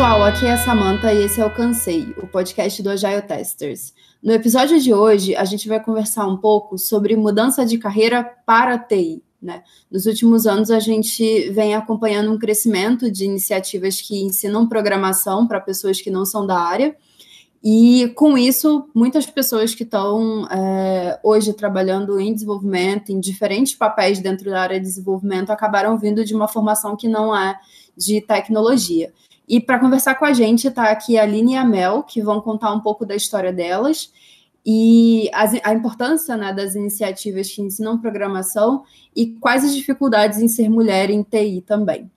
pessoal, 0.00 0.22
aqui 0.22 0.46
é 0.46 0.52
a 0.52 0.56
Samantha 0.56 1.12
e 1.12 1.24
esse 1.24 1.42
é 1.42 1.44
o 1.44 1.50
Cansei, 1.50 2.14
o 2.16 2.26
podcast 2.26 2.82
do 2.82 2.88
Agile 2.88 3.20
Testers. 3.20 3.92
No 4.22 4.32
episódio 4.32 4.80
de 4.80 4.94
hoje, 4.94 5.36
a 5.36 5.44
gente 5.44 5.68
vai 5.68 5.78
conversar 5.78 6.26
um 6.26 6.38
pouco 6.38 6.78
sobre 6.78 7.14
mudança 7.16 7.66
de 7.66 7.76
carreira 7.76 8.24
para 8.46 8.78
TI. 8.78 9.22
Né? 9.42 9.62
Nos 9.90 10.06
últimos 10.06 10.46
anos, 10.46 10.70
a 10.70 10.78
gente 10.78 11.50
vem 11.50 11.74
acompanhando 11.74 12.32
um 12.32 12.38
crescimento 12.38 13.10
de 13.10 13.26
iniciativas 13.26 14.00
que 14.00 14.22
ensinam 14.22 14.66
programação 14.66 15.46
para 15.46 15.60
pessoas 15.60 16.00
que 16.00 16.08
não 16.08 16.24
são 16.24 16.46
da 16.46 16.58
área, 16.58 16.96
e 17.62 18.10
com 18.16 18.38
isso, 18.38 18.88
muitas 18.94 19.26
pessoas 19.26 19.74
que 19.74 19.82
estão 19.82 20.48
é, 20.50 21.20
hoje 21.22 21.52
trabalhando 21.52 22.18
em 22.18 22.32
desenvolvimento, 22.32 23.12
em 23.12 23.20
diferentes 23.20 23.74
papéis 23.74 24.18
dentro 24.18 24.48
da 24.48 24.62
área 24.62 24.80
de 24.80 24.86
desenvolvimento, 24.86 25.50
acabaram 25.50 25.98
vindo 25.98 26.24
de 26.24 26.34
uma 26.34 26.48
formação 26.48 26.96
que 26.96 27.06
não 27.06 27.36
é 27.36 27.60
de 27.94 28.22
tecnologia. 28.22 29.12
E 29.50 29.58
para 29.58 29.80
conversar 29.80 30.14
com 30.14 30.24
a 30.24 30.32
gente 30.32 30.68
está 30.68 30.92
aqui 30.92 31.18
a 31.18 31.24
Aline 31.24 31.54
e 31.54 31.56
a 31.56 31.64
Mel, 31.64 32.04
que 32.04 32.22
vão 32.22 32.40
contar 32.40 32.72
um 32.72 32.78
pouco 32.78 33.04
da 33.04 33.16
história 33.16 33.52
delas 33.52 34.12
e 34.64 35.28
as, 35.34 35.52
a 35.64 35.74
importância 35.74 36.36
né, 36.36 36.52
das 36.52 36.76
iniciativas 36.76 37.50
que 37.50 37.60
ensinam 37.60 37.98
programação 37.98 38.84
e 39.14 39.26
quais 39.40 39.64
as 39.64 39.74
dificuldades 39.74 40.38
em 40.38 40.46
ser 40.46 40.68
mulher 40.68 41.10
em 41.10 41.24
TI 41.24 41.64
também. 41.66 42.08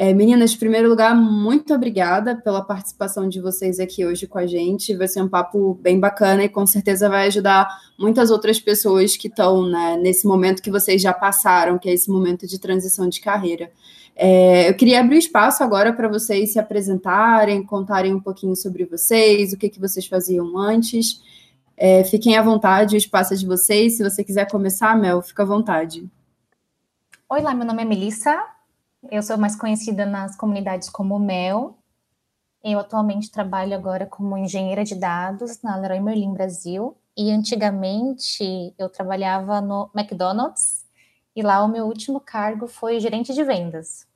É, 0.00 0.14
meninas, 0.14 0.54
em 0.54 0.58
primeiro 0.58 0.88
lugar, 0.88 1.12
muito 1.12 1.74
obrigada 1.74 2.36
pela 2.36 2.62
participação 2.62 3.28
de 3.28 3.40
vocês 3.40 3.80
aqui 3.80 4.06
hoje 4.06 4.28
com 4.28 4.38
a 4.38 4.46
gente. 4.46 4.94
Vai 4.94 5.08
ser 5.08 5.20
um 5.20 5.28
papo 5.28 5.74
bem 5.82 5.98
bacana 5.98 6.44
e 6.44 6.48
com 6.48 6.64
certeza 6.64 7.08
vai 7.08 7.26
ajudar 7.26 7.68
muitas 7.98 8.30
outras 8.30 8.60
pessoas 8.60 9.16
que 9.16 9.26
estão 9.26 9.68
né, 9.68 9.96
nesse 9.96 10.24
momento 10.24 10.62
que 10.62 10.70
vocês 10.70 11.02
já 11.02 11.12
passaram, 11.12 11.80
que 11.80 11.90
é 11.90 11.92
esse 11.92 12.08
momento 12.08 12.46
de 12.46 12.60
transição 12.60 13.08
de 13.08 13.20
carreira. 13.20 13.72
É, 14.14 14.70
eu 14.70 14.74
queria 14.74 15.00
abrir 15.00 15.18
espaço 15.18 15.64
agora 15.64 15.92
para 15.92 16.06
vocês 16.06 16.52
se 16.52 16.60
apresentarem, 16.60 17.64
contarem 17.64 18.14
um 18.14 18.20
pouquinho 18.20 18.54
sobre 18.54 18.84
vocês, 18.84 19.52
o 19.52 19.58
que, 19.58 19.68
que 19.68 19.80
vocês 19.80 20.06
faziam 20.06 20.56
antes. 20.56 21.20
É, 21.76 22.04
fiquem 22.04 22.36
à 22.36 22.42
vontade, 22.42 22.94
o 22.94 22.96
espaço 22.96 23.34
é 23.34 23.36
de 23.36 23.44
vocês. 23.44 23.96
Se 23.96 24.08
você 24.08 24.22
quiser 24.22 24.48
começar, 24.48 24.96
Mel, 24.96 25.20
fica 25.22 25.42
à 25.42 25.46
vontade. 25.46 26.08
Oi, 27.28 27.40
lá, 27.40 27.52
meu 27.52 27.66
nome 27.66 27.82
é 27.82 27.84
Melissa. 27.84 28.57
Eu 29.04 29.22
sou 29.22 29.38
mais 29.38 29.54
conhecida 29.54 30.04
nas 30.04 30.36
comunidades 30.36 30.90
como 30.90 31.18
Mel. 31.20 31.78
Eu 32.64 32.80
atualmente 32.80 33.30
trabalho 33.30 33.74
agora 33.74 34.04
como 34.06 34.36
engenheira 34.36 34.84
de 34.84 34.96
dados 34.96 35.62
na 35.62 35.76
Leroy 35.76 36.00
Merlin 36.00 36.32
Brasil. 36.32 36.96
E 37.16 37.30
antigamente 37.30 38.74
eu 38.76 38.88
trabalhava 38.88 39.60
no 39.60 39.88
McDonald's 39.94 40.84
e 41.34 41.42
lá 41.42 41.64
o 41.64 41.68
meu 41.68 41.86
último 41.86 42.20
cargo 42.20 42.66
foi 42.66 42.98
gerente 42.98 43.32
de 43.32 43.44
vendas. 43.44 44.06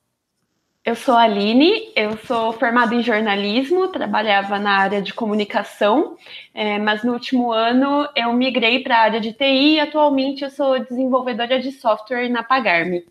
Eu 0.85 0.95
sou 0.97 1.15
a 1.15 1.21
Aline, 1.21 1.93
eu 1.95 2.17
sou 2.17 2.51
formada 2.51 2.93
em 2.93 3.01
jornalismo, 3.01 3.87
trabalhava 3.87 4.59
na 4.59 4.79
área 4.79 5.01
de 5.01 5.13
comunicação, 5.13 6.17
é, 6.53 6.77
mas 6.77 7.05
no 7.05 7.13
último 7.13 7.53
ano 7.53 8.09
eu 8.17 8.33
migrei 8.33 8.83
para 8.83 8.97
a 8.97 9.01
área 9.01 9.21
de 9.21 9.31
TI 9.31 9.75
e 9.75 9.79
atualmente 9.79 10.43
eu 10.43 10.49
sou 10.49 10.77
desenvolvedora 10.77 11.61
de 11.61 11.71
software 11.71 12.27
na 12.27 12.43
Pagarme. 12.43 13.05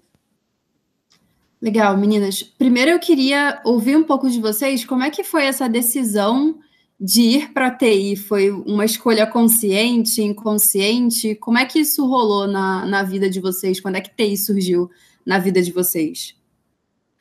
Legal, 1.62 1.96
meninas. 1.96 2.42
Primeiro 2.42 2.90
eu 2.90 2.98
queria 2.98 3.62
ouvir 3.64 3.96
um 3.96 4.02
pouco 4.02 4.28
de 4.28 4.40
vocês, 4.40 4.84
como 4.84 5.04
é 5.04 5.10
que 5.10 5.22
foi 5.22 5.44
essa 5.44 5.68
decisão 5.68 6.58
de 7.00 7.22
ir 7.22 7.52
para 7.52 7.68
a 7.68 7.70
TI? 7.70 8.16
Foi 8.16 8.50
uma 8.50 8.84
escolha 8.84 9.24
consciente, 9.28 10.20
inconsciente? 10.20 11.36
Como 11.36 11.58
é 11.58 11.64
que 11.64 11.78
isso 11.78 12.04
rolou 12.04 12.48
na, 12.48 12.84
na 12.84 13.04
vida 13.04 13.30
de 13.30 13.38
vocês? 13.38 13.80
Quando 13.80 13.94
é 13.94 14.00
que 14.00 14.12
TI 14.12 14.36
surgiu 14.36 14.90
na 15.24 15.38
vida 15.38 15.62
de 15.62 15.70
vocês? 15.70 16.34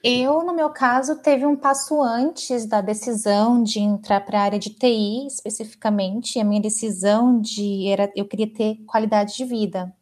Eu, 0.04 0.44
no 0.44 0.56
meu 0.56 0.72
caso, 0.72 1.18
teve 1.18 1.46
um 1.46 1.56
passo 1.56 2.02
antes 2.02 2.66
da 2.66 2.82
decisão 2.82 3.62
de 3.62 3.80
entrar 3.80 4.22
para 4.22 4.40
a 4.40 4.44
área 4.44 4.58
de 4.58 4.72
TI, 4.72 5.28
especificamente. 5.28 6.40
A 6.40 6.44
minha 6.44 6.60
decisão 6.60 7.40
de 7.40 7.88
era 7.88 8.12
eu 8.16 8.26
queria 8.26 8.52
ter 8.52 8.78
qualidade 8.88 9.38
de 9.38 9.46
vida. 9.46 9.94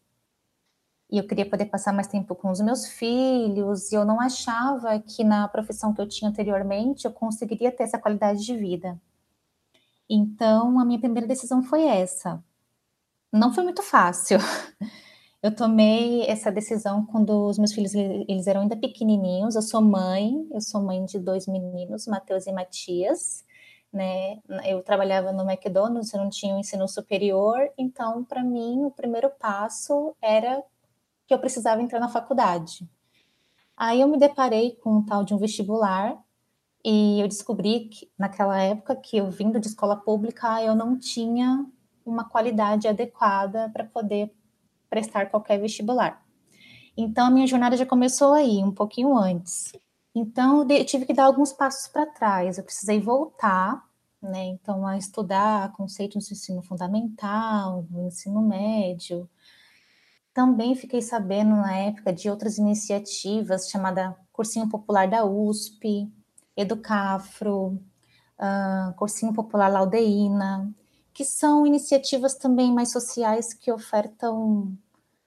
E 1.12 1.18
eu 1.18 1.28
queria 1.28 1.50
poder 1.50 1.66
passar 1.66 1.92
mais 1.94 2.08
tempo 2.08 2.36
com 2.36 2.52
os 2.52 2.62
meus 2.62 2.88
filhos, 2.88 3.92
e 3.92 3.96
eu 3.96 4.06
não 4.06 4.20
achava 4.22 5.00
que 5.00 5.24
na 5.24 5.48
profissão 5.48 5.94
que 5.94 6.02
eu 6.02 6.08
tinha 6.08 6.30
anteriormente 6.30 7.06
eu 7.06 7.12
conseguiria 7.12 7.72
ter 7.72 7.84
essa 7.84 7.98
qualidade 7.98 8.46
de 8.46 8.56
vida. 8.56 9.00
Então, 10.10 10.80
a 10.80 10.86
minha 10.86 11.00
primeira 11.00 11.28
decisão 11.28 11.64
foi 11.64 11.86
essa. 11.86 12.44
Não 13.32 13.54
foi 13.54 13.64
muito 13.64 13.84
fácil. 13.84 14.40
Eu 15.42 15.56
tomei 15.56 16.24
essa 16.24 16.52
decisão 16.52 17.06
quando 17.06 17.48
os 17.48 17.58
meus 17.58 17.72
filhos 17.72 17.96
eles 17.96 18.46
eram 18.46 18.62
ainda 18.62 18.76
pequenininhos. 18.76 19.56
Eu 19.56 19.62
sou 19.62 19.82
mãe, 19.82 20.46
eu 20.52 20.60
sou 20.60 20.82
mãe 20.82 21.06
de 21.06 21.18
dois 21.18 21.48
meninos, 21.48 22.08
Matheus 22.08 22.46
e 22.46 22.52
Matias. 22.52 23.46
Né? 23.92 24.40
Eu 24.66 24.84
trabalhava 24.84 25.32
no 25.32 25.50
McDonald's, 25.50 26.14
eu 26.14 26.20
não 26.20 26.30
tinha 26.30 26.54
um 26.54 26.60
ensino 26.60 26.88
superior, 26.90 27.58
então 27.78 28.24
para 28.24 28.44
mim 28.44 28.84
o 28.84 28.92
primeiro 28.92 29.30
passo 29.40 30.14
era 30.22 30.62
que 31.30 31.34
eu 31.36 31.38
precisava 31.38 31.80
entrar 31.80 32.00
na 32.00 32.10
faculdade. 32.10 32.90
Aí 33.78 34.02
eu 34.02 34.08
me 34.08 34.18
deparei 34.18 34.72
com 34.82 34.98
um 34.98 35.06
tal 35.06 35.24
de 35.24 35.32
um 35.32 35.38
vestibular 35.38 36.18
e 36.84 37.22
eu 37.22 37.28
descobri 37.28 37.82
que 37.82 38.12
naquela 38.18 38.60
época 38.60 38.96
que 38.96 39.16
eu 39.16 39.30
vindo 39.30 39.60
de 39.60 39.68
escola 39.68 39.96
pública 39.96 40.60
eu 40.64 40.76
não 40.76 40.98
tinha 40.98 41.64
uma 42.04 42.28
qualidade 42.28 42.88
adequada 42.88 43.70
para 43.70 43.84
poder 43.86 44.34
prestar 44.90 45.28
qualquer 45.28 45.60
vestibular. 45.62 46.26
Então, 46.98 47.28
a 47.28 47.30
minha 47.30 47.46
jornada 47.46 47.78
já 47.78 47.86
começou 47.86 48.34
aí, 48.34 48.64
um 48.64 48.72
pouquinho 48.72 49.16
antes. 49.16 49.72
Então, 50.16 50.68
eu 50.68 50.84
tive 50.84 51.06
que 51.06 51.14
dar 51.14 51.26
alguns 51.26 51.54
passos 51.54 51.88
para 51.88 52.08
trás. 52.08 52.58
Eu 52.58 52.64
precisei 52.64 53.00
voltar, 53.00 53.86
né? 54.20 54.46
Então, 54.46 54.88
a 54.88 54.98
estudar 54.98 55.72
conceitos 55.74 56.28
do 56.28 56.34
ensino 56.34 56.64
fundamental, 56.64 57.84
do 57.84 58.08
ensino 58.08 58.42
médio. 58.42 59.30
Também 60.40 60.74
fiquei 60.74 61.02
sabendo 61.02 61.50
na 61.50 61.76
época 61.76 62.14
de 62.14 62.30
outras 62.30 62.58
iniciativas, 62.58 63.70
chamada 63.70 64.16
Cursinho 64.32 64.70
Popular 64.70 65.06
da 65.06 65.26
USP, 65.26 66.10
Educafro, 66.56 67.78
uh, 68.40 68.94
Cursinho 68.96 69.34
Popular 69.34 69.68
Laudeína, 69.68 70.74
que 71.14 71.26
são 71.26 71.68
iniciativas 71.68 72.36
também 72.36 72.74
mais 72.74 72.90
sociais 72.90 73.54
que 73.54 73.70
ofertam 73.70 74.78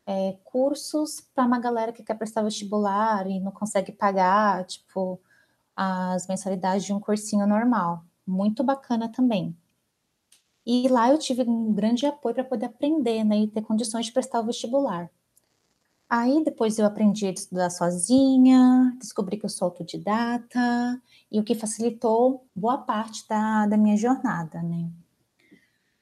é, 0.06 0.38
cursos 0.44 1.20
para 1.34 1.44
uma 1.44 1.58
galera 1.58 1.92
que 1.92 2.02
quer 2.02 2.14
prestar 2.14 2.40
vestibular 2.40 3.26
e 3.26 3.38
não 3.38 3.52
consegue 3.52 3.92
pagar, 3.92 4.64
tipo, 4.64 5.20
as 5.76 6.26
mensalidades 6.26 6.86
de 6.86 6.94
um 6.94 6.98
cursinho 6.98 7.46
normal. 7.46 8.02
Muito 8.26 8.64
bacana 8.64 9.12
também. 9.12 9.54
E 10.64 10.88
lá 10.88 11.10
eu 11.10 11.18
tive 11.18 11.42
um 11.42 11.72
grande 11.72 12.06
apoio 12.06 12.34
para 12.34 12.44
poder 12.44 12.66
aprender, 12.66 13.24
né, 13.24 13.38
e 13.38 13.48
ter 13.48 13.62
condições 13.62 14.06
de 14.06 14.12
prestar 14.12 14.40
o 14.40 14.46
vestibular. 14.46 15.10
Aí 16.08 16.44
depois 16.44 16.78
eu 16.78 16.86
aprendi 16.86 17.26
a 17.26 17.30
estudar 17.30 17.70
sozinha, 17.70 18.94
descobri 18.98 19.38
que 19.38 19.46
eu 19.46 19.50
sou 19.50 19.66
autodidata, 19.66 21.00
e 21.30 21.40
o 21.40 21.44
que 21.44 21.54
facilitou 21.54 22.46
boa 22.54 22.78
parte 22.78 23.26
da, 23.26 23.66
da 23.66 23.76
minha 23.76 23.96
jornada, 23.96 24.62
né. 24.62 24.90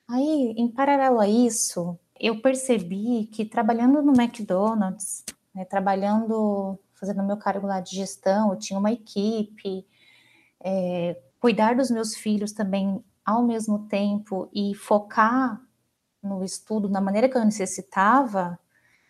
Aí, 0.09 0.53
em 0.57 0.67
paralelo 0.67 1.21
a 1.21 1.29
isso, 1.29 1.97
eu 2.19 2.43
percebi 2.43 3.27
que 3.33 3.45
trabalhando 3.45 4.03
no 4.03 4.13
McDonald's, 4.21 5.25
né, 5.55 5.65
trabalhando, 5.65 6.77
fazendo 6.95 7.23
meu 7.23 7.37
cargo 7.37 7.69
lá 7.69 7.81
de 7.81 7.95
gestão, 7.95 8.51
eu 8.51 8.59
tinha 8.59 8.79
uma 8.79 8.91
equipe, 8.91 9.87
é, 10.61 11.17
cuidar 11.39 11.77
dos 11.77 11.91
meus 11.91 12.17
filhos 12.17 12.51
também 12.51 13.03
ao 13.25 13.43
mesmo 13.43 13.87
tempo 13.89 14.49
e 14.53 14.75
focar 14.75 15.61
no 16.23 16.45
estudo 16.45 16.89
da 16.89 17.01
maneira 17.01 17.29
que 17.29 17.37
eu 17.37 17.45
necessitava, 17.45 18.59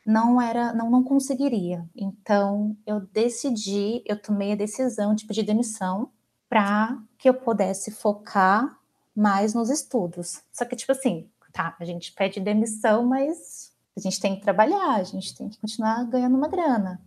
não 0.06 0.40
era, 0.40 0.72
não, 0.72 0.90
não 0.90 1.02
conseguiria. 1.02 1.88
Então, 1.94 2.76
eu 2.86 3.00
decidi, 3.00 4.02
eu 4.06 4.20
tomei 4.20 4.52
a 4.52 4.56
decisão 4.56 5.14
de 5.14 5.26
pedir 5.26 5.42
demissão 5.42 6.10
para 6.48 6.98
que 7.18 7.28
eu 7.28 7.34
pudesse 7.34 7.90
focar 7.90 8.78
mais 9.14 9.54
nos 9.54 9.70
estudos. 9.70 10.42
Só 10.52 10.64
que, 10.64 10.76
tipo 10.76 10.92
assim, 10.92 11.28
tá, 11.52 11.76
a 11.78 11.84
gente 11.84 12.12
pede 12.12 12.40
demissão, 12.40 13.04
mas 13.04 13.72
a 13.96 14.00
gente 14.00 14.20
tem 14.20 14.36
que 14.36 14.42
trabalhar, 14.42 14.96
a 14.96 15.04
gente 15.04 15.36
tem 15.36 15.48
que 15.48 15.60
continuar 15.60 16.04
ganhando 16.04 16.36
uma 16.36 16.48
grana. 16.48 17.00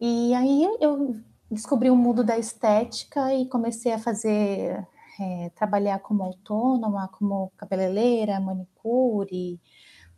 E 0.00 0.34
aí 0.34 0.64
eu 0.80 1.16
descobri 1.50 1.90
o 1.90 1.96
mundo 1.96 2.22
da 2.22 2.38
estética 2.38 3.34
e 3.34 3.46
comecei 3.46 3.92
a 3.92 3.98
fazer, 3.98 4.86
é, 5.18 5.50
trabalhar 5.50 5.98
como 6.00 6.22
autônoma, 6.22 7.08
como 7.08 7.52
cabeleireira, 7.56 8.40
manicure, 8.40 9.60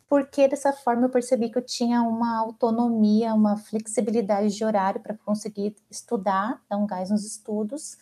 porque 0.08 0.48
dessa 0.48 0.72
forma 0.72 1.06
eu 1.06 1.10
percebi 1.10 1.50
que 1.50 1.58
eu 1.58 1.64
tinha 1.64 2.02
uma 2.02 2.38
autonomia, 2.38 3.34
uma 3.34 3.56
flexibilidade 3.56 4.56
de 4.56 4.64
horário 4.64 5.00
para 5.00 5.16
conseguir 5.16 5.74
estudar, 5.90 6.62
dar 6.68 6.76
um 6.76 6.86
gás 6.86 7.10
nos 7.10 7.24
estudos 7.24 7.96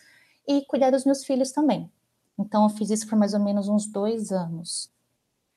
e 0.46 0.64
cuidar 0.66 0.90
dos 0.90 1.04
meus 1.04 1.24
filhos 1.24 1.52
também. 1.52 1.90
Então, 2.38 2.64
eu 2.64 2.70
fiz 2.70 2.90
isso 2.90 3.08
por 3.08 3.18
mais 3.18 3.34
ou 3.34 3.40
menos 3.40 3.68
uns 3.68 3.86
dois 3.86 4.32
anos. 4.32 4.90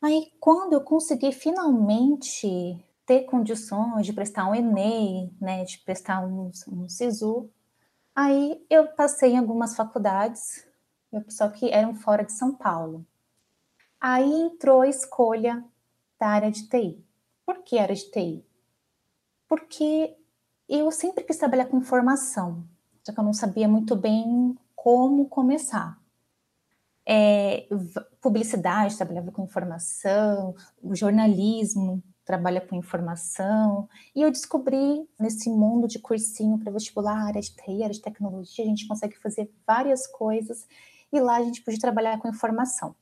Aí, 0.02 0.32
quando 0.40 0.74
eu 0.74 0.82
consegui 0.82 1.32
finalmente 1.32 2.84
ter 3.06 3.22
condições 3.24 4.06
de 4.06 4.14
prestar 4.14 4.50
um 4.50 4.56
Enem, 4.56 5.32
né, 5.40 5.64
de 5.64 5.78
prestar 5.80 6.26
um, 6.26 6.52
um 6.68 6.90
SISU, 6.90 7.50
Aí 8.16 8.62
eu 8.70 8.88
passei 8.90 9.32
em 9.32 9.38
algumas 9.38 9.76
faculdades, 9.76 10.68
só 11.28 11.50
que 11.50 11.69
eram 11.69 11.96
fora 11.96 12.24
de 12.24 12.31
São 12.31 12.56
Paulo. 12.56 13.06
Aí 14.00 14.31
entrou 14.31 14.81
a 14.81 14.88
escolha 14.88 15.63
da 16.19 16.28
área 16.28 16.52
de 16.52 16.68
TI. 16.68 17.04
Por 17.46 17.63
que 17.63 17.78
área 17.78 17.96
de 17.96 18.10
TI? 18.10 18.46
Porque 19.48 20.16
eu 20.68 20.92
sempre 20.92 21.24
quis 21.24 21.38
trabalhar 21.38 21.66
com 21.66 21.78
informação, 21.78 22.63
só 23.04 23.13
que 23.13 23.19
eu 23.19 23.24
não 23.24 23.34
sabia 23.34 23.68
muito 23.68 23.96
bem 23.96 24.58
como 24.75 25.28
começar. 25.28 26.00
É, 27.06 27.68
publicidade, 28.22 28.96
trabalhava 28.96 29.31
com 29.31 29.44
informação, 29.44 30.56
o 30.81 30.96
jornalismo, 30.96 32.02
trabalha 32.24 32.62
com 32.62 32.75
informação. 32.75 33.90
E 34.16 34.22
eu 34.22 34.31
descobri 34.31 35.06
nesse 35.19 35.50
mundo 35.50 35.88
de 35.88 36.00
cursinho 36.00 36.57
para 36.57 36.72
vestibular, 36.72 37.28
área 37.28 37.42
de 37.42 37.54
TI, 37.54 37.84
área 37.84 37.94
de 37.94 38.02
tecnologia, 38.02 38.64
a 38.64 38.68
gente 38.68 38.88
consegue 38.88 39.18
fazer 39.18 39.52
várias 39.68 40.07
coisas 40.07 40.66
e 41.12 41.19
lá 41.19 41.38
a 41.38 41.44
gente 41.44 41.62
podia 41.62 41.80
trabalhar 41.80 42.18
com 42.19 42.28
informação. 42.28 42.96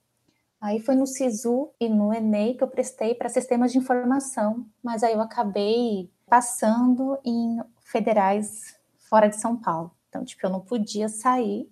Aí 0.62 0.80
foi 0.80 0.96
no 0.96 1.08
SISU 1.08 1.70
e 1.80 1.88
no 1.88 2.14
ENEI 2.14 2.56
que 2.56 2.64
eu 2.64 2.68
prestei 2.68 3.16
para 3.16 3.30
sistemas 3.30 3.72
de 3.72 3.78
informação, 3.78 4.66
mas 4.84 5.04
aí 5.04 5.14
eu 5.14 5.22
acabei 5.22 6.12
passando 6.28 7.18
em 7.24 7.62
federais 7.82 8.76
fora 9.10 9.30
de 9.30 9.38
São 9.38 9.56
Paulo. 9.56 9.92
Então, 10.10 10.26
tipo, 10.26 10.46
eu 10.46 10.50
não 10.50 10.60
podia 10.60 11.08
sair 11.08 11.70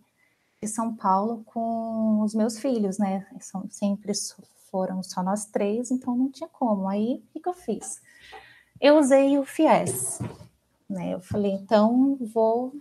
de 0.62 0.68
São 0.68 0.96
Paulo 0.96 1.44
com 1.46 2.22
os 2.22 2.34
meus 2.34 2.60
filhos, 2.60 2.98
né? 2.98 3.28
São 3.40 3.70
sempre 3.70 4.14
foram 4.72 5.04
só 5.04 5.22
nós 5.22 5.46
três, 5.46 5.92
então 5.92 6.16
não 6.16 6.32
tinha 6.32 6.48
como. 6.48 6.88
Aí, 6.88 7.24
o 7.24 7.34
que, 7.34 7.40
que 7.40 7.50
eu 7.50 7.54
fiz? 7.54 8.02
Eu 8.80 8.98
usei 8.98 9.38
o 9.38 9.44
FIES, 9.44 10.20
né? 10.90 11.14
Eu 11.14 11.20
falei, 11.20 11.52
então 11.52 12.18
vou 12.34 12.74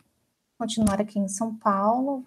continuar 0.58 1.00
aqui 1.00 1.18
em 1.18 1.28
São 1.28 1.54
Paulo, 1.54 2.24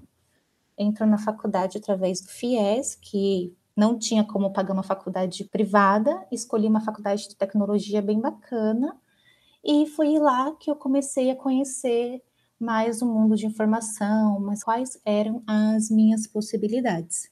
entro 0.79 1.05
na 1.05 1.17
faculdade 1.17 1.77
através 1.77 2.21
do 2.21 2.29
FIES, 2.29 2.95
que 2.95 3.53
não 3.75 3.99
tinha 3.99 4.23
como 4.23 4.51
pagar 4.51 4.73
uma 4.73 4.83
faculdade 4.83 5.43
privada, 5.43 6.25
escolhi 6.31 6.67
uma 6.67 6.81
faculdade 6.81 7.27
de 7.27 7.35
tecnologia 7.35 8.01
bem 8.01 8.19
bacana, 8.19 8.95
e 9.63 9.85
foi 9.85 10.17
lá 10.17 10.55
que 10.59 10.71
eu 10.71 10.75
comecei 10.75 11.29
a 11.29 11.35
conhecer 11.35 12.21
mais 12.59 13.01
o 13.01 13.05
mundo 13.05 13.35
de 13.35 13.45
informação, 13.45 14.39
mas 14.39 14.63
quais 14.63 14.99
eram 15.05 15.43
as 15.45 15.89
minhas 15.89 16.27
possibilidades. 16.27 17.31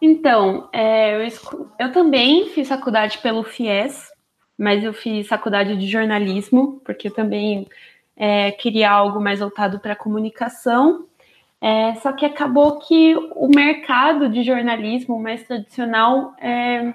Então, 0.00 0.68
é, 0.72 1.26
eu, 1.26 1.28
eu 1.78 1.92
também 1.92 2.48
fiz 2.50 2.68
faculdade 2.68 3.18
pelo 3.18 3.42
FIES, 3.42 4.08
mas 4.56 4.84
eu 4.84 4.92
fiz 4.92 5.26
faculdade 5.26 5.76
de 5.76 5.86
jornalismo, 5.86 6.80
porque 6.84 7.08
eu 7.08 7.14
também 7.14 7.68
é, 8.16 8.50
queria 8.52 8.90
algo 8.90 9.20
mais 9.20 9.40
voltado 9.40 9.80
para 9.80 9.96
comunicação. 9.96 11.06
É, 11.60 11.94
só 11.96 12.12
que 12.12 12.24
acabou 12.24 12.78
que 12.78 13.14
o 13.34 13.48
mercado 13.54 14.28
de 14.30 14.42
jornalismo 14.42 15.20
mais 15.20 15.42
tradicional 15.44 16.34
é, 16.40 16.94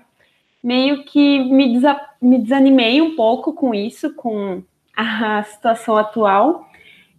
meio 0.63 1.03
que 1.03 1.43
me, 1.43 1.73
desa 1.73 2.01
me 2.19 2.39
desanimei 2.39 2.99
um 2.99 3.15
pouco 3.15 3.53
com 3.53 3.75
isso, 3.75 4.13
com 4.15 4.63
a 4.95 5.43
situação 5.45 5.95
atual. 5.97 6.67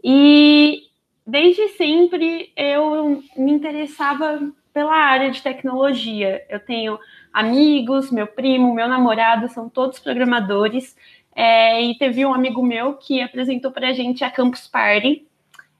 E 0.03 0.83
desde 1.25 1.69
sempre 1.71 2.53
eu 2.57 3.23
me 3.37 3.53
interessava 3.53 4.53
pela 4.73 4.95
área 4.95 5.31
de 5.31 5.41
tecnologia. 5.41 6.45
Eu 6.51 6.61
tenho 6.61 6.99
amigos, 7.33 8.11
meu 8.11 8.27
primo, 8.27 8.75
meu 8.75 8.89
namorado, 8.89 9.49
são 9.49 9.69
todos 9.69 9.99
programadores. 10.01 10.97
É, 11.35 11.83
e 11.83 11.97
teve 11.97 12.27
um 12.27 12.35
amigo 12.35 12.63
meu 12.63 12.95
que 12.95 13.21
apresentou 13.21 13.71
para 13.71 13.89
a 13.89 13.93
gente 13.93 14.25
a 14.25 14.31
Campus 14.31 14.67
Party. 14.67 15.27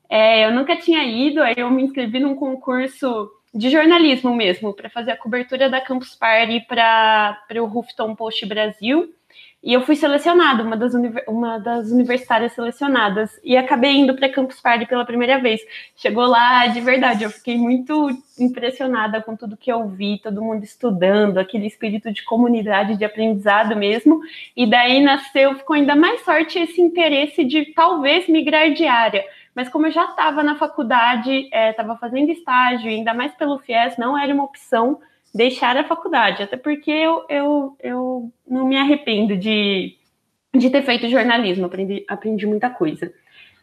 É, 0.09 0.47
eu 0.47 0.53
nunca 0.53 0.77
tinha 0.77 1.05
ido, 1.05 1.43
aí 1.43 1.55
eu 1.57 1.71
me 1.71 1.83
inscrevi 1.83 2.21
num 2.21 2.35
concurso 2.35 3.31
de 3.55 3.71
jornalismo 3.71 4.35
mesmo, 4.35 4.75
para 4.75 4.91
fazer 4.91 5.13
a 5.13 5.17
cobertura 5.17 5.71
da 5.71 5.81
Campus 5.81 6.15
Party 6.15 6.61
para 6.69 7.39
o 7.61 7.65
Huffington 7.65 8.15
Post 8.15 8.45
Brasil. 8.47 9.13
E 9.63 9.73
eu 9.73 9.81
fui 9.81 9.97
selecionada, 9.97 10.63
uma 10.63 10.77
das, 10.77 10.93
uma 11.27 11.59
das 11.59 11.91
universitárias 11.91 12.53
selecionadas, 12.53 13.41
e 13.43 13.57
acabei 13.57 13.97
indo 13.97 14.15
para 14.15 14.29
Campus 14.29 14.61
Party 14.61 14.87
pela 14.87 15.05
primeira 15.05 15.41
vez. 15.41 15.61
Chegou 15.97 16.25
lá, 16.25 16.69
de 16.69 16.81
verdade, 16.81 17.25
eu 17.25 17.31
fiquei 17.31 17.57
muito 17.57 18.09
impressionada 18.39 19.21
com 19.21 19.35
tudo 19.35 19.57
que 19.57 19.73
eu 19.73 19.89
vi, 19.89 20.21
todo 20.23 20.43
mundo 20.43 20.63
estudando, 20.63 21.39
aquele 21.39 21.67
espírito 21.67 22.13
de 22.13 22.23
comunidade, 22.23 22.97
de 22.97 23.05
aprendizado 23.05 23.75
mesmo. 23.75 24.21
E 24.57 24.67
daí 24.71 25.03
nasceu, 25.03 25.57
ficou 25.57 25.75
ainda 25.75 25.97
mais 25.97 26.21
forte 26.21 26.61
esse 26.61 26.81
interesse 26.81 27.43
de 27.43 27.73
talvez 27.73 28.29
migrar 28.29 28.73
de 28.73 28.87
área. 28.87 29.25
Mas 29.57 29.71
como 29.71 29.87
eu 29.87 29.91
já 29.91 30.05
estava 30.05 30.43
na 30.43 30.57
faculdade, 30.57 31.49
estava 31.51 31.95
é, 31.95 31.97
fazendo 31.97 32.31
estágio, 32.31 32.91
ainda 32.91 33.15
mais 33.15 33.33
pelo 33.33 33.59
FIES, 33.59 33.97
não 33.97 34.17
era 34.17 34.35
uma 34.35 34.45
opção 34.45 35.01
deixar 35.35 35.79
a 35.79 35.85
faculdade, 35.85 36.43
até 36.43 36.59
porque 36.59 36.91
eu, 36.91 37.25
eu, 37.29 37.77
eu 37.81 38.33
não 38.47 38.67
me 38.67 38.77
arrependo 38.77 39.35
de, 39.35 39.96
de 40.59 40.71
ter 40.71 40.83
feito 40.83 41.09
jornalismo, 41.09 41.67
aprendi, 41.67 42.05
aprendi 42.09 42.47
muita 42.47 42.71
coisa. 42.71 43.13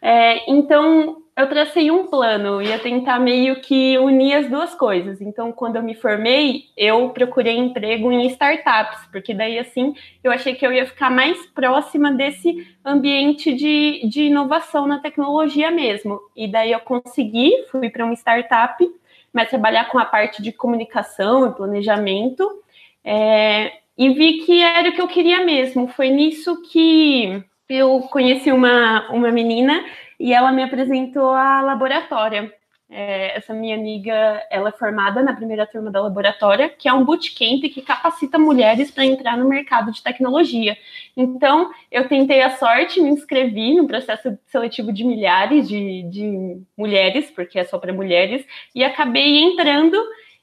É, 0.02 0.50
então, 0.52 1.22
eu 1.36 1.48
tracei 1.48 1.90
um 1.90 2.08
plano, 2.08 2.62
ia 2.62 2.78
tentar 2.78 3.20
meio 3.20 3.62
que 3.62 3.98
unir 3.98 4.34
as 4.34 4.50
duas 4.50 4.76
coisas. 4.76 5.22
Então, 5.22 5.52
quando 5.52 5.78
eu 5.78 5.84
me 5.84 5.96
formei, 5.96 6.66
eu 6.76 7.10
procurei 7.10 7.58
emprego 7.58 8.12
em 8.12 8.28
startups, 8.28 9.08
porque 9.12 9.34
daí, 9.34 9.58
assim, 9.58 9.96
eu 10.24 10.32
achei 10.32 10.56
que 10.56 10.66
eu 10.66 10.74
ia 10.74 10.86
ficar 10.86 11.10
mais 11.10 11.46
próxima 11.48 12.12
desse 12.12 12.68
ambiente 12.84 13.54
de, 13.54 14.08
de 14.08 14.24
inovação 14.24 14.86
na 14.86 15.00
tecnologia 15.00 15.72
mesmo. 15.72 16.20
E 16.36 16.48
daí 16.48 16.72
eu 16.72 16.80
consegui, 16.82 17.52
fui 17.72 17.90
para 17.90 18.04
uma 18.04 18.14
startup 18.14 18.86
mas 19.34 19.50
trabalhar 19.50 19.90
com 19.90 19.98
a 19.98 20.06
parte 20.06 20.44
de 20.44 20.52
comunicação 20.52 21.48
e 21.48 21.56
planejamento. 21.56 22.62
É, 23.04 23.80
e 23.98 24.10
vi 24.10 24.40
que 24.46 24.62
era 24.62 24.90
o 24.90 24.94
que 24.94 25.02
eu 25.02 25.08
queria 25.08 25.44
mesmo. 25.44 25.88
Foi 25.88 26.10
nisso 26.10 26.62
que 26.64 27.44
eu 27.70 28.02
conheci 28.12 28.52
uma, 28.52 29.10
uma 29.12 29.32
menina 29.32 29.84
e 30.20 30.34
ela 30.34 30.52
me 30.52 30.64
apresentou 30.64 31.32
a 31.32 31.62
laboratória. 31.62 32.54
É, 32.96 33.38
essa 33.38 33.56
minha 33.56 33.76
amiga, 33.76 34.46
ela 34.52 34.70
é 34.70 34.72
formada 34.72 35.24
na 35.24 35.34
primeira 35.34 35.66
turma 35.66 35.90
da 35.90 36.00
laboratória, 36.00 36.70
que 36.70 36.88
é 36.88 36.94
um 36.94 37.04
bootcamp 37.04 37.62
que 37.64 37.82
capacita 37.82 38.38
mulheres 38.38 38.92
para 38.92 39.04
entrar 39.04 39.36
no 39.36 39.50
mercado 39.50 39.92
de 39.92 40.04
tecnologia. 40.04 40.78
Então, 41.18 41.72
eu 41.92 42.08
tentei 42.08 42.44
a 42.44 42.52
sorte, 42.52 43.02
me 43.02 43.10
inscrevi 43.10 43.74
no 43.74 43.88
processo 43.88 44.38
seletivo 44.46 44.94
de 44.94 45.04
milhares 45.04 45.68
de, 45.68 46.04
de 46.04 46.62
mulheres, 46.78 47.32
porque 47.32 47.58
é 47.58 47.64
só 47.64 47.80
para 47.80 47.92
mulheres, 47.92 48.46
e 48.76 48.84
acabei 48.84 49.40
entrando 49.40 49.98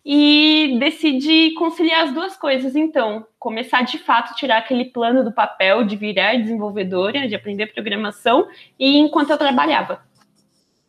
e 0.05 0.77
decidi 0.79 1.53
conciliar 1.55 2.07
as 2.07 2.15
duas 2.15 2.37
coisas. 2.37 2.75
Então, 2.75 3.27
começar 3.39 3.83
de 3.83 3.99
fato 3.99 4.33
a 4.33 4.35
tirar 4.35 4.59
aquele 4.59 4.87
plano 4.87 5.23
do 5.23 5.33
papel 5.33 5.85
de 5.85 5.97
virar 5.97 6.37
desenvolvedora, 6.37 7.29
de 7.29 7.35
aprender 7.35 7.73
programação, 7.73 8.49
e 8.79 8.99
enquanto 8.99 9.31
eu 9.31 9.39
trabalhava. 9.39 10.03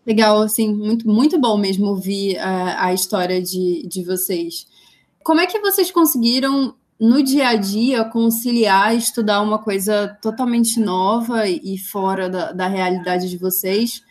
Legal, 0.06 0.41
assim, 0.41 0.74
muito, 0.74 1.08
muito 1.08 1.39
bom 1.39 1.58
mesmo 1.58 1.88
ouvir 1.88 2.38
a, 2.39 2.88
a 2.88 2.94
história 2.94 3.41
de, 3.41 3.86
de 3.88 4.03
vocês. 4.03 4.65
Como 5.24 5.39
é 5.39 5.46
que 5.46 5.60
vocês 5.60 5.91
conseguiram, 5.91 6.74
no 7.00 7.22
dia 7.22 7.50
a 7.50 7.56
dia, 7.56 8.03
conciliar 8.06 8.96
estudar 8.96 9.41
uma 9.41 9.60
coisa 9.60 10.18
totalmente 10.22 10.80
nova 10.80 11.48
e 11.48 11.77
fora 11.77 12.27
da, 12.27 12.51
da 12.51 12.68
realidade 12.68 13.30
de 13.30 13.38
vocês 13.38 14.01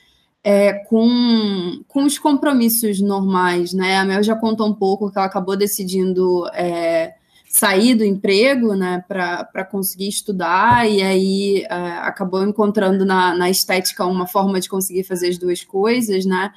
é, 0.42 0.72
com, 0.72 1.82
com 1.86 2.04
os 2.04 2.18
compromissos 2.18 3.00
normais, 3.00 3.72
né? 3.72 3.98
A 3.98 4.04
Mel 4.04 4.22
já 4.22 4.34
contou 4.34 4.66
um 4.66 4.74
pouco 4.74 5.10
que 5.10 5.18
ela 5.18 5.26
acabou 5.26 5.56
decidindo 5.56 6.46
é, 6.54 7.14
sair 7.50 7.96
do 7.96 8.04
emprego, 8.04 8.74
né, 8.74 9.04
para 9.08 9.64
conseguir 9.64 10.08
estudar, 10.08 10.88
e 10.88 11.02
aí 11.02 11.64
uh, 11.64 12.06
acabou 12.06 12.44
encontrando 12.44 13.04
na, 13.04 13.34
na 13.34 13.50
estética 13.50 14.06
uma 14.06 14.24
forma 14.24 14.60
de 14.60 14.68
conseguir 14.68 15.02
fazer 15.02 15.30
as 15.30 15.36
duas 15.36 15.64
coisas, 15.64 16.24
né? 16.24 16.52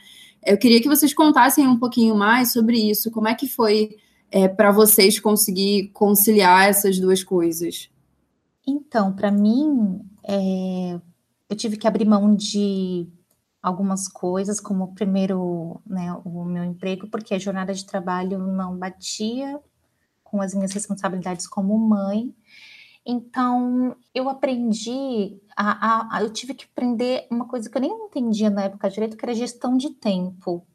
Eu 0.46 0.56
queria 0.56 0.80
que 0.80 0.88
vocês 0.88 1.12
contassem 1.12 1.68
um 1.68 1.80
pouquinho 1.80 2.16
mais 2.16 2.54
sobre 2.54 2.78
isso, 2.78 3.10
como 3.10 3.28
é 3.28 3.34
que 3.34 3.48
foi 3.48 3.98
é, 4.30 4.48
para 4.48 4.72
vocês 4.72 5.20
conseguir 5.20 5.90
conciliar 5.94 6.70
essas 6.70 7.00
duas 7.00 7.24
coisas? 7.24 7.90
Então, 8.68 9.12
para 9.14 9.32
mim, 9.32 10.00
é, 10.24 11.00
eu 11.50 11.56
tive 11.56 11.76
que 11.76 11.88
abrir 11.88 12.06
mão 12.06 12.36
de 12.36 13.08
algumas 13.64 14.10
coisas, 14.10 14.60
como 14.60 14.94
primeiro 14.94 15.82
né, 15.88 16.14
o 16.26 16.44
meu 16.44 16.66
emprego, 16.66 17.08
porque 17.08 17.34
a 17.34 17.40
jornada 17.40 17.74
de 17.74 17.86
trabalho 17.86 18.38
não 18.38 18.78
batia 18.78 19.58
com 20.22 20.42
as 20.42 20.54
minhas 20.54 20.74
responsabilidades 20.74 21.48
como 21.48 21.78
mãe. 21.78 22.36
Então, 23.06 23.96
eu 24.14 24.28
aprendi, 24.28 25.40
a, 25.56 25.72
a, 25.72 26.18
a, 26.18 26.24
eu 26.24 26.30
tive 26.32 26.54
que 26.54 26.66
aprender 26.66 27.26
uma 27.32 27.48
coisa 27.48 27.70
que 27.70 27.78
eu 27.78 27.82
nem 27.82 27.92
entendia 27.92 28.50
na 28.50 28.64
época 28.64 28.90
direito, 28.90 29.16
que 29.16 29.24
era 29.24 29.34
gestão 29.34 29.78
de 29.78 29.92
tempo. 29.92 30.66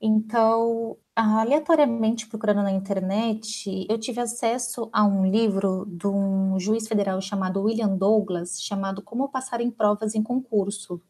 Então, 0.00 0.96
aleatoriamente 1.16 2.28
procurando 2.28 2.62
na 2.62 2.70
internet, 2.70 3.86
eu 3.88 3.98
tive 3.98 4.20
acesso 4.20 4.88
a 4.92 5.04
um 5.04 5.28
livro 5.28 5.84
de 5.88 6.06
um 6.06 6.58
juiz 6.60 6.86
federal 6.86 7.20
chamado 7.20 7.62
William 7.62 7.96
Douglas, 7.96 8.62
chamado 8.62 9.02
Como 9.02 9.28
Passar 9.28 9.60
em 9.60 9.70
Provas 9.70 10.14
em 10.14 10.22
Concurso. 10.22 11.00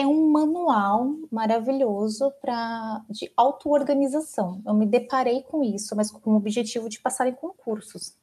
É 0.00 0.06
um 0.06 0.30
manual 0.30 1.14
maravilhoso 1.30 2.32
para 2.40 3.04
de 3.10 3.30
auto-organização. 3.36 4.62
Eu 4.66 4.72
me 4.72 4.86
deparei 4.86 5.42
com 5.42 5.62
isso, 5.62 5.94
mas 5.94 6.10
com 6.10 6.32
o 6.32 6.36
objetivo 6.36 6.88
de 6.88 6.98
passar 6.98 7.28
em 7.28 7.34
concursos, 7.34 8.16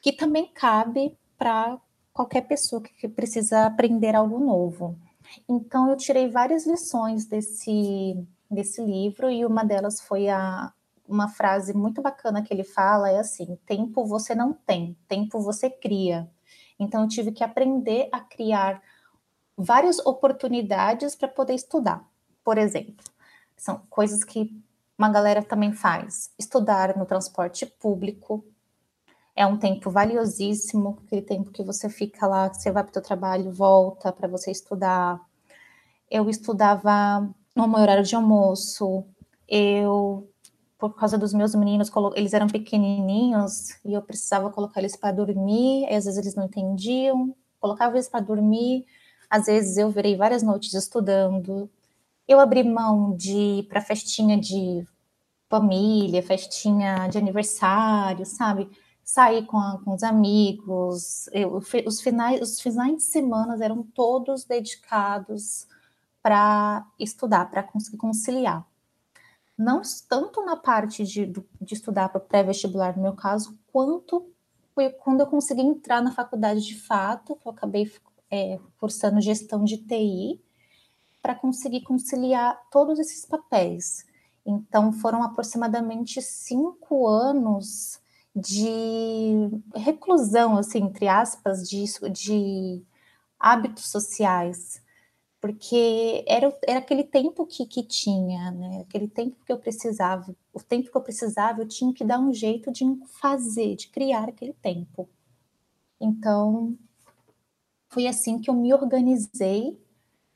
que 0.00 0.12
também 0.12 0.46
cabe 0.46 1.18
para 1.36 1.80
qualquer 2.12 2.42
pessoa 2.42 2.80
que 2.80 3.08
precisa 3.08 3.66
aprender 3.66 4.14
algo 4.14 4.38
novo. 4.38 4.96
Então 5.48 5.90
eu 5.90 5.96
tirei 5.96 6.28
várias 6.28 6.66
lições 6.66 7.26
desse 7.26 8.16
desse 8.50 8.82
livro 8.82 9.28
e 9.28 9.44
uma 9.44 9.62
delas 9.62 10.00
foi 10.00 10.28
a 10.28 10.72
uma 11.06 11.28
frase 11.28 11.74
muito 11.74 12.00
bacana 12.00 12.42
que 12.42 12.52
ele 12.52 12.64
fala 12.64 13.10
é 13.10 13.18
assim: 13.18 13.58
tempo 13.66 14.06
você 14.06 14.34
não 14.34 14.52
tem, 14.52 14.96
tempo 15.08 15.40
você 15.40 15.68
cria. 15.68 16.30
Então 16.78 17.02
eu 17.02 17.08
tive 17.08 17.32
que 17.32 17.42
aprender 17.42 18.08
a 18.12 18.20
criar 18.20 18.80
várias 19.58 19.98
oportunidades 20.06 21.16
para 21.16 21.26
poder 21.26 21.54
estudar. 21.54 22.08
Por 22.44 22.56
exemplo, 22.56 23.04
são 23.56 23.82
coisas 23.90 24.22
que 24.22 24.56
uma 24.96 25.08
galera 25.08 25.42
também 25.42 25.72
faz. 25.72 26.30
Estudar 26.38 26.96
no 26.96 27.04
transporte 27.04 27.66
público 27.66 28.44
é 29.34 29.44
um 29.44 29.58
tempo 29.58 29.90
valiosíssimo, 29.90 30.98
aquele 31.04 31.22
tempo 31.22 31.50
que 31.50 31.64
você 31.64 31.88
fica 31.88 32.26
lá, 32.26 32.52
você 32.52 32.70
vai 32.70 32.84
para 32.84 32.90
o 32.90 32.94
seu 32.94 33.02
trabalho, 33.02 33.50
volta 33.50 34.12
para 34.12 34.28
você 34.28 34.52
estudar. 34.52 35.20
Eu 36.08 36.30
estudava 36.30 37.28
no 37.54 37.66
meu 37.66 37.80
horário 37.80 38.04
de 38.04 38.14
almoço. 38.14 39.04
Eu, 39.48 40.28
por 40.78 40.94
causa 40.94 41.18
dos 41.18 41.34
meus 41.34 41.54
meninos, 41.54 41.90
eles 42.14 42.32
eram 42.32 42.46
pequenininhos 42.46 43.70
e 43.84 43.92
eu 43.94 44.02
precisava 44.02 44.50
colocar 44.50 44.80
eles 44.80 44.96
para 44.96 45.12
dormir. 45.12 45.84
às 45.86 46.04
vezes 46.04 46.16
eles 46.16 46.34
não 46.34 46.44
entendiam. 46.44 47.34
Colocava 47.60 47.96
eles 47.96 48.08
para 48.08 48.20
dormir 48.20 48.86
às 49.30 49.46
vezes 49.46 49.76
eu 49.76 49.90
virei 49.90 50.16
várias 50.16 50.42
noites 50.42 50.72
estudando. 50.74 51.70
Eu 52.26 52.40
abri 52.40 52.62
mão 52.62 53.14
de 53.16 53.32
ir 53.32 53.62
para 53.64 53.80
festinha 53.80 54.38
de 54.38 54.86
família, 55.48 56.22
festinha 56.22 57.08
de 57.08 57.18
aniversário, 57.18 58.24
sabe? 58.26 58.70
Sair 59.02 59.46
com, 59.46 59.60
com 59.84 59.94
os 59.94 60.02
amigos. 60.02 61.28
Eu, 61.32 61.56
os, 61.86 62.00
finais, 62.00 62.40
os 62.40 62.60
finais 62.60 62.96
de 62.96 63.02
semana 63.02 63.62
eram 63.64 63.82
todos 63.82 64.44
dedicados 64.44 65.66
para 66.22 66.86
estudar, 66.98 67.50
para 67.50 67.62
conseguir 67.62 67.96
conciliar. 67.96 68.66
Não 69.56 69.82
tanto 70.08 70.44
na 70.44 70.56
parte 70.56 71.04
de, 71.04 71.26
de 71.26 71.74
estudar 71.74 72.10
para 72.10 72.18
o 72.18 72.24
pré-vestibular, 72.24 72.96
no 72.96 73.02
meu 73.02 73.14
caso, 73.14 73.58
quanto 73.72 74.30
foi 74.74 74.90
quando 74.90 75.20
eu 75.20 75.26
consegui 75.26 75.62
entrar 75.62 76.00
na 76.00 76.12
faculdade 76.12 76.60
de 76.60 76.80
fato, 76.80 77.34
que 77.34 77.48
eu 77.48 77.52
acabei 77.52 77.90
é, 78.30 78.58
cursando 78.78 79.20
gestão 79.20 79.64
de 79.64 79.78
TI 79.78 80.40
para 81.22 81.34
conseguir 81.34 81.82
conciliar 81.82 82.60
todos 82.70 82.98
esses 82.98 83.26
papéis. 83.26 84.06
Então, 84.46 84.92
foram 84.92 85.22
aproximadamente 85.22 86.22
cinco 86.22 87.06
anos 87.06 88.00
de 88.34 89.50
reclusão, 89.74 90.56
assim, 90.56 90.78
entre 90.78 91.08
aspas, 91.08 91.68
de, 91.68 91.84
de 92.10 92.82
hábitos 93.38 93.90
sociais, 93.90 94.80
porque 95.40 96.24
era, 96.26 96.56
era 96.66 96.78
aquele 96.78 97.04
tempo 97.04 97.46
que, 97.46 97.66
que 97.66 97.82
tinha, 97.82 98.50
né? 98.50 98.80
Aquele 98.80 99.08
tempo 99.08 99.36
que 99.44 99.52
eu 99.52 99.58
precisava, 99.58 100.34
o 100.52 100.60
tempo 100.60 100.90
que 100.90 100.96
eu 100.96 101.02
precisava, 101.02 101.62
eu 101.62 101.68
tinha 101.68 101.92
que 101.92 102.04
dar 102.04 102.18
um 102.18 102.32
jeito 102.32 102.72
de 102.72 102.84
fazer, 103.20 103.76
de 103.76 103.88
criar 103.88 104.28
aquele 104.28 104.52
tempo. 104.54 105.08
Então, 106.00 106.76
foi 107.88 108.06
assim 108.06 108.38
que 108.38 108.50
eu 108.50 108.54
me 108.54 108.72
organizei 108.72 109.78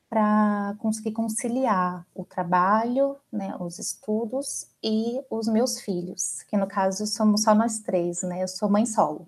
para 0.08 0.74
conseguir 0.78 1.12
conciliar 1.12 2.06
o 2.14 2.24
trabalho, 2.24 3.16
né, 3.32 3.54
os 3.58 3.78
estudos 3.78 4.66
e 4.82 5.18
os 5.30 5.48
meus 5.48 5.80
filhos, 5.80 6.42
que 6.42 6.56
no 6.56 6.66
caso 6.66 7.06
somos 7.06 7.44
só 7.44 7.54
nós 7.54 7.78
três, 7.78 8.22
né? 8.22 8.42
Eu 8.42 8.48
sou 8.48 8.68
mãe 8.68 8.84
solo. 8.84 9.26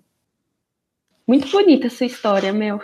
Muito 1.27 1.49
bonita 1.49 1.87
a 1.87 1.89
sua 1.89 2.05
história, 2.05 2.53
meu. 2.53 2.79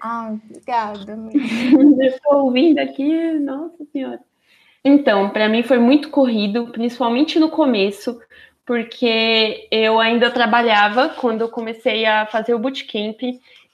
Ah, 0.00 0.32
obrigada. 0.32 1.18
Estou 2.00 2.44
ouvindo 2.44 2.78
aqui, 2.78 3.32
nossa 3.40 3.84
senhora. 3.92 4.20
Então, 4.84 5.30
para 5.30 5.48
mim 5.48 5.62
foi 5.64 5.78
muito 5.78 6.10
corrido, 6.10 6.68
principalmente 6.68 7.40
no 7.40 7.50
começo, 7.50 8.20
porque 8.64 9.66
eu 9.72 9.98
ainda 9.98 10.30
trabalhava 10.30 11.08
quando 11.08 11.40
eu 11.40 11.48
comecei 11.48 12.04
a 12.04 12.26
fazer 12.26 12.54
o 12.54 12.58
bootcamp 12.58 13.20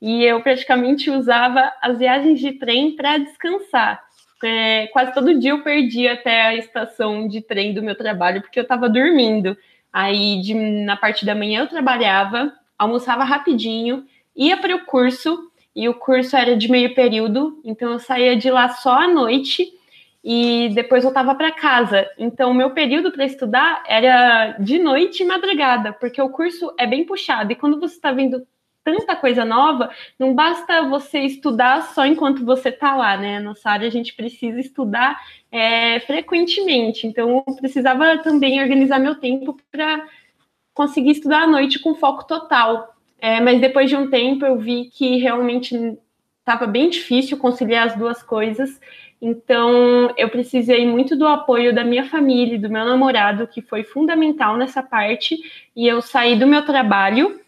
e 0.01 0.25
eu 0.25 0.41
praticamente 0.43 1.11
usava 1.11 1.73
as 1.83 1.99
viagens 1.99 2.41
de 2.41 2.53
trem 2.53 2.97
para 2.97 3.19
descansar. 3.19 4.03
É, 4.43 4.87
quase 4.87 5.13
todo 5.13 5.39
dia 5.39 5.51
eu 5.51 5.63
perdia 5.63 6.15
até 6.15 6.43
a 6.43 6.57
estação 6.57 7.29
de 7.29 7.43
trem 7.43 7.75
do 7.75 7.83
meu 7.83 7.95
trabalho, 7.95 8.41
porque 8.41 8.59
eu 8.59 8.63
estava 8.63 8.89
dormindo. 8.89 9.57
Aí, 9.93 10.41
de, 10.41 10.55
na 10.55 10.97
parte 10.97 11.27
da 11.27 11.35
manhã, 11.35 11.61
eu 11.61 11.69
trabalhava, 11.69 12.53
almoçava 12.79 13.25
rapidinho, 13.25 14.07
ia 14.35 14.57
para 14.57 14.75
o 14.75 14.87
curso, 14.87 15.51
e 15.75 15.89
o 15.89 15.95
curso 15.95 16.37
era 16.37 16.57
de 16.57 16.71
meio 16.71 16.95
período, 16.95 17.61
então 17.65 17.93
eu 17.93 17.99
saía 17.99 18.37
de 18.37 18.51
lá 18.51 18.69
só 18.71 19.03
à 19.03 19.09
noite 19.09 19.73
e 20.23 20.71
depois 20.75 21.05
voltava 21.05 21.35
para 21.35 21.53
casa. 21.53 22.09
Então, 22.19 22.51
o 22.51 22.55
meu 22.55 22.71
período 22.71 23.13
para 23.13 23.25
estudar 23.25 23.83
era 23.87 24.53
de 24.59 24.79
noite 24.79 25.23
e 25.23 25.27
madrugada, 25.27 25.93
porque 25.93 26.21
o 26.21 26.31
curso 26.31 26.73
é 26.79 26.87
bem 26.87 27.05
puxado, 27.05 27.53
e 27.53 27.57
quando 27.57 27.79
você 27.79 27.95
está 27.95 28.13
vendo 28.13 28.47
tanta 28.85 29.17
coisa 29.17 29.45
nova, 29.45 29.91
não 30.19 30.35
basta 30.35 30.89
você 30.89 31.21
estudar 31.21 31.83
só 31.95 32.07
enquanto 32.07 32.45
você 32.45 32.71
está 32.71 32.95
lá, 32.97 33.17
né? 33.17 33.39
Nossa 33.41 33.71
área 33.71 33.89
a 33.89 33.91
gente 33.91 34.15
precisa 34.15 34.59
estudar 34.59 35.21
é, 35.51 36.01
frequentemente, 36.01 37.07
então 37.07 37.45
eu 37.47 37.57
precisava 37.57 38.19
também 38.19 38.61
organizar 38.63 38.99
meu 38.99 39.15
tempo 39.15 39.57
para 39.71 40.07
conseguir 40.75 41.11
estudar 41.11 41.43
à 41.43 41.47
noite 41.47 41.79
com 41.79 41.95
foco 41.95 42.27
total. 42.27 42.95
É, 43.19 43.39
mas 43.41 43.61
depois 43.61 43.91
de 43.91 43.97
um 43.97 44.09
tempo 44.09 44.47
eu 44.47 44.59
vi 44.59 44.87
que 44.87 45.19
realmente 45.19 45.99
estava 46.39 46.67
bem 46.67 46.89
difícil 46.89 47.37
conciliar 47.39 47.87
as 47.87 47.97
duas 47.97 48.23
coisas. 48.23 48.81
Então, 49.21 50.15
eu 50.17 50.31
precisei 50.31 50.87
muito 50.87 51.15
do 51.15 51.27
apoio 51.27 51.75
da 51.75 51.85
minha 51.85 52.07
família, 52.09 52.59
do 52.59 52.71
meu 52.71 52.85
namorado, 52.87 53.47
que 53.47 53.61
foi 53.61 53.85
fundamental 53.85 54.57
nessa 54.57 54.83
parte. 54.83 55.37
E 55.77 55.87
eu 55.87 56.01
saí 56.01 56.39
do 56.39 56.47
meu 56.47 56.65
trabalho 56.65 57.40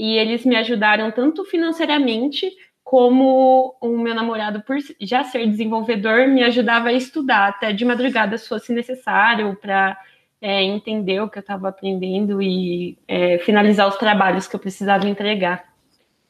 e 0.00 0.16
eles 0.16 0.46
me 0.46 0.56
ajudaram 0.56 1.10
tanto 1.10 1.44
financeiramente 1.44 2.50
como 2.82 3.76
o 3.82 3.98
meu 3.98 4.14
namorado, 4.14 4.62
por 4.62 4.78
já 4.98 5.22
ser 5.24 5.46
desenvolvedor, 5.46 6.26
me 6.26 6.42
ajudava 6.42 6.88
a 6.88 6.92
estudar 6.94 7.48
até 7.48 7.70
de 7.70 7.84
madrugada 7.84 8.38
se 8.38 8.48
fosse 8.48 8.72
necessário 8.72 9.54
para 9.60 9.98
é, 10.40 10.62
entender 10.62 11.20
o 11.20 11.28
que 11.28 11.36
eu 11.36 11.42
estava 11.42 11.68
aprendendo 11.68 12.40
e 12.40 12.96
é, 13.06 13.36
finalizar 13.40 13.86
os 13.86 13.98
trabalhos 13.98 14.48
que 14.48 14.56
eu 14.56 14.60
precisava 14.60 15.06
entregar. 15.06 15.68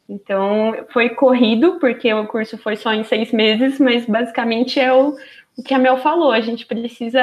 Então, 0.08 0.74
foi 0.88 1.10
corrido, 1.10 1.78
porque 1.78 2.12
o 2.12 2.26
curso 2.26 2.58
foi 2.58 2.74
só 2.74 2.92
em 2.92 3.04
seis 3.04 3.30
meses, 3.30 3.78
mas 3.78 4.04
basicamente 4.04 4.80
é 4.80 4.92
o, 4.92 5.14
o 5.56 5.62
que 5.62 5.72
a 5.72 5.78
Mel 5.78 5.98
falou: 5.98 6.32
a 6.32 6.40
gente 6.40 6.66
precisa 6.66 7.22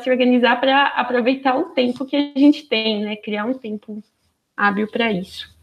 se 0.00 0.08
organizar 0.08 0.60
para 0.60 0.86
aproveitar 0.90 1.58
o 1.58 1.70
tempo 1.70 2.06
que 2.06 2.14
a 2.14 2.38
gente 2.38 2.68
tem, 2.68 3.02
né? 3.02 3.16
Criar 3.16 3.46
um 3.46 3.54
tempo 3.54 4.00
hábil 4.56 4.86
para 4.86 5.10
isso. 5.10 5.57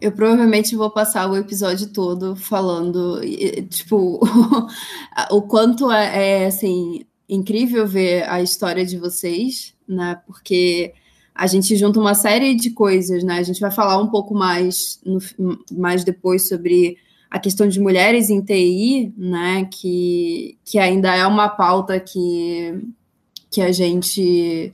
Eu 0.00 0.12
provavelmente 0.12 0.74
vou 0.74 0.90
passar 0.90 1.30
o 1.30 1.36
episódio 1.36 1.88
todo 1.88 2.34
falando, 2.34 3.20
tipo, 3.68 4.18
o 5.30 5.42
quanto 5.42 5.90
é, 5.90 6.44
é, 6.44 6.46
assim, 6.46 7.04
incrível 7.28 7.86
ver 7.86 8.28
a 8.28 8.40
história 8.40 8.84
de 8.84 8.96
vocês, 8.96 9.74
né? 9.86 10.18
Porque 10.26 10.94
a 11.34 11.46
gente 11.46 11.76
junta 11.76 12.00
uma 12.00 12.14
série 12.14 12.54
de 12.54 12.70
coisas, 12.70 13.22
né? 13.22 13.38
A 13.38 13.42
gente 13.42 13.60
vai 13.60 13.70
falar 13.70 13.98
um 13.98 14.08
pouco 14.08 14.34
mais, 14.34 15.00
no, 15.04 15.18
mais 15.70 16.02
depois 16.02 16.48
sobre 16.48 16.96
a 17.30 17.38
questão 17.38 17.68
de 17.68 17.78
mulheres 17.78 18.30
em 18.30 18.40
TI, 18.42 19.12
né? 19.16 19.68
Que, 19.70 20.58
que 20.64 20.78
ainda 20.78 21.14
é 21.14 21.26
uma 21.26 21.48
pauta 21.48 22.00
que, 22.00 22.82
que 23.50 23.60
a 23.60 23.70
gente 23.70 24.72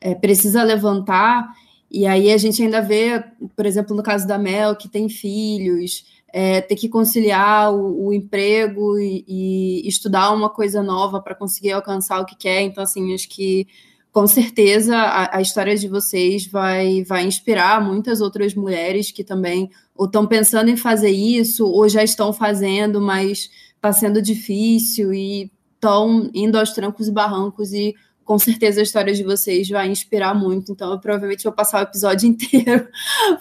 é, 0.00 0.14
precisa 0.14 0.62
levantar 0.62 1.48
e 1.90 2.06
aí 2.06 2.32
a 2.32 2.38
gente 2.38 2.62
ainda 2.62 2.80
vê, 2.80 3.22
por 3.56 3.66
exemplo, 3.66 3.96
no 3.96 4.02
caso 4.02 4.26
da 4.26 4.38
Mel, 4.38 4.76
que 4.76 4.88
tem 4.88 5.08
filhos, 5.08 6.04
é, 6.32 6.60
ter 6.60 6.76
que 6.76 6.88
conciliar 6.88 7.74
o, 7.74 8.06
o 8.06 8.12
emprego 8.12 8.98
e, 8.98 9.24
e, 9.26 9.88
estudar 9.88 10.30
uma 10.32 10.48
coisa 10.48 10.82
nova 10.82 11.20
para 11.20 11.34
conseguir 11.34 11.72
alcançar 11.72 12.20
o 12.20 12.24
que 12.24 12.36
quer. 12.36 12.62
Então, 12.62 12.84
assim, 12.84 13.12
acho 13.12 13.28
que 13.28 13.66
com 14.12 14.26
certeza 14.26 14.96
a, 14.96 15.38
a, 15.38 15.40
história 15.42 15.76
de 15.76 15.88
vocês 15.88 16.46
vai, 16.46 17.02
vai 17.04 17.24
inspirar 17.24 17.80
muitas 17.80 18.20
outras 18.20 18.54
mulheres 18.54 19.10
que 19.10 19.24
também 19.24 19.70
ou 19.96 20.06
estão 20.06 20.26
pensando 20.26 20.70
em 20.70 20.76
fazer 20.76 21.10
isso, 21.10 21.66
ou 21.66 21.88
já 21.88 22.02
estão 22.02 22.32
fazendo, 22.32 23.00
mas 23.00 23.50
está 23.74 23.92
sendo 23.92 24.22
difícil 24.22 25.12
e 25.12 25.50
estão 25.74 26.30
indo 26.34 26.58
aos 26.58 26.72
trancos 26.72 27.08
e 27.08 27.12
barrancos 27.12 27.72
e 27.72 27.94
com 28.24 28.38
certeza 28.38 28.80
a 28.80 28.82
história 28.82 29.12
de 29.12 29.24
vocês 29.24 29.68
vai 29.68 29.88
inspirar 29.88 30.34
muito. 30.34 30.72
Então, 30.72 30.90
eu 30.92 30.98
provavelmente 30.98 31.44
vou 31.44 31.52
passar 31.52 31.80
o 31.80 31.82
episódio 31.82 32.26
inteiro 32.28 32.88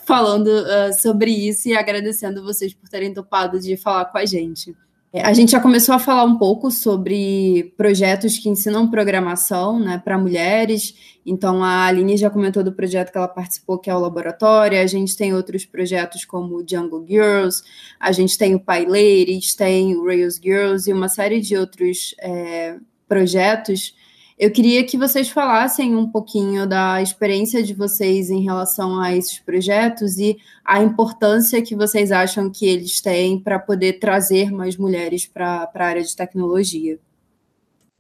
falando 0.06 0.48
uh, 0.48 1.00
sobre 1.00 1.32
isso 1.32 1.70
e 1.70 1.76
agradecendo 1.76 2.44
vocês 2.44 2.74
por 2.74 2.90
terem 2.90 3.14
topado 3.14 3.60
de 3.60 3.78
falar 3.78 4.06
com 4.06 4.18
a 4.18 4.26
gente. 4.26 4.76
É, 5.12 5.24
a 5.24 5.34
gente 5.34 5.54
já 5.54 5.60
começou 5.60 5.96
a 5.96 6.00
falar 6.00 6.24
um 6.24 6.38
pouco 6.38 6.70
sobre 6.70 7.74
projetos 7.76 8.38
que 8.38 8.48
ensinam 8.48 8.92
programação 8.92 9.80
né, 9.80 10.00
para 10.04 10.20
mulheres. 10.20 10.94
Então, 11.26 11.64
a 11.64 11.86
Aline 11.86 12.16
já 12.16 12.30
comentou 12.30 12.64
do 12.64 12.72
projeto 12.72 13.12
que 13.12 13.18
ela 13.18 13.28
participou, 13.28 13.80
que 13.80 13.90
é 13.90 13.96
o 13.96 14.00
Laboratório. 14.00 14.80
A 14.80 14.86
gente 14.86 15.18
tem 15.18 15.34
outros 15.34 15.66
projetos 15.66 16.26
como 16.26 16.58
o 16.58 16.66
Jungle 16.68 17.04
Girls, 17.08 17.64
a 18.00 18.12
gente 18.12 18.38
tem 18.38 18.54
o 18.54 18.60
Pai 18.60 18.86
Ladies, 18.86 19.56
tem 19.56 19.96
o 19.96 20.06
Rails 20.06 20.36
Girls 20.36 20.88
e 20.88 20.94
uma 20.94 21.10
série 21.10 21.42
de 21.42 21.58
outros 21.58 22.14
é, 22.22 22.78
projetos 23.08 23.96
eu 24.40 24.50
queria 24.50 24.86
que 24.86 24.98
vocês 24.98 25.30
falassem 25.30 25.98
um 25.98 26.10
pouquinho 26.10 26.66
da 26.66 27.02
experiência 27.02 27.62
de 27.62 27.74
vocês 27.74 28.30
em 28.30 28.42
relação 28.42 28.98
a 28.98 29.14
esses 29.14 29.38
projetos 29.38 30.18
e 30.18 30.38
a 30.64 30.82
importância 30.82 31.62
que 31.62 31.76
vocês 31.76 32.10
acham 32.10 32.50
que 32.50 32.66
eles 32.66 33.02
têm 33.02 33.38
para 33.38 33.60
poder 33.60 34.00
trazer 34.00 34.50
mais 34.50 34.78
mulheres 34.78 35.28
para 35.28 35.70
a 35.76 35.84
área 35.84 36.02
de 36.02 36.16
tecnologia. 36.16 36.98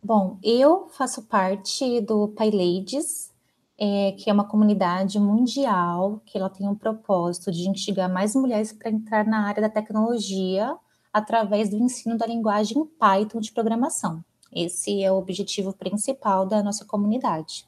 Bom, 0.01 0.37
eu 0.41 0.87
faço 0.91 1.23
parte 1.23 1.99
do 1.99 2.29
PyLadies, 2.29 3.33
é, 3.77 4.13
que 4.13 4.29
é 4.29 4.33
uma 4.33 4.47
comunidade 4.47 5.19
mundial 5.19 6.21
que 6.25 6.37
ela 6.37 6.49
tem 6.49 6.65
um 6.65 6.75
propósito 6.75 7.51
de 7.51 7.67
instigar 7.67 8.09
mais 8.09 8.33
mulheres 8.33 8.71
para 8.71 8.89
entrar 8.89 9.25
na 9.25 9.45
área 9.45 9.61
da 9.61 9.69
tecnologia 9.69 10.73
através 11.11 11.69
do 11.69 11.75
ensino 11.75 12.17
da 12.17 12.25
linguagem 12.25 12.85
Python 12.97 13.41
de 13.41 13.51
programação. 13.51 14.23
Esse 14.53 15.03
é 15.03 15.11
o 15.11 15.17
objetivo 15.17 15.73
principal 15.73 16.45
da 16.45 16.63
nossa 16.63 16.85
comunidade. 16.85 17.67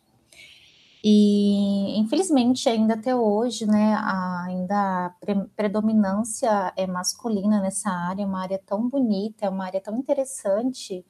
E, 1.03 1.99
infelizmente, 1.99 2.69
ainda 2.69 2.93
até 2.93 3.15
hoje, 3.15 3.65
né, 3.65 3.95
ainda 4.45 5.07
a 5.07 5.15
predominância 5.55 6.71
é 6.77 6.85
masculina 6.85 7.59
nessa 7.59 7.89
área, 7.89 8.21
é 8.21 8.25
uma 8.25 8.41
área 8.41 8.61
tão 8.63 8.87
bonita, 8.87 9.45
é 9.45 9.49
uma 9.49 9.65
área 9.65 9.81
tão 9.81 9.97
interessante, 9.97 11.03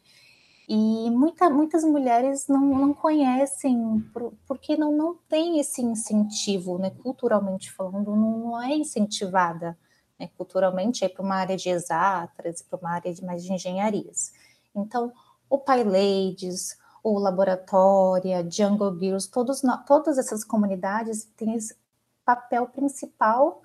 e 0.70 1.12
muita, 1.12 1.50
muitas 1.50 1.84
mulheres 1.84 2.48
não, 2.48 2.62
não 2.62 2.94
conhecem, 2.94 4.00
por, 4.14 4.34
porque 4.48 4.78
não, 4.78 4.96
não 4.96 5.18
tem 5.28 5.60
esse 5.60 5.84
incentivo, 5.84 6.78
né, 6.78 6.92
culturalmente 6.92 7.70
falando, 7.74 8.16
não, 8.16 8.38
não 8.38 8.62
é 8.62 8.74
incentivada 8.74 9.78
né, 10.22 10.30
culturalmente 10.38 11.08
para 11.10 11.24
uma 11.24 11.36
área 11.36 11.58
de 11.58 11.68
exatas, 11.68 12.62
para 12.62 12.80
uma 12.80 12.92
área 12.92 13.14
de 13.14 13.26
mais 13.26 13.44
de 13.44 13.52
engenharias. 13.52 14.32
Então, 14.74 15.12
o 15.52 15.58
PyLadies, 15.60 16.78
o 17.04 17.20
Laboratória, 17.20 18.48
Jungle 18.50 18.98
Girls, 18.98 19.30
todos, 19.30 19.62
todas 19.86 20.18
essas 20.18 20.46
comunidades 20.46 21.26
têm 21.36 21.56
esse 21.56 21.76
papel 22.24 22.68
principal 22.68 23.62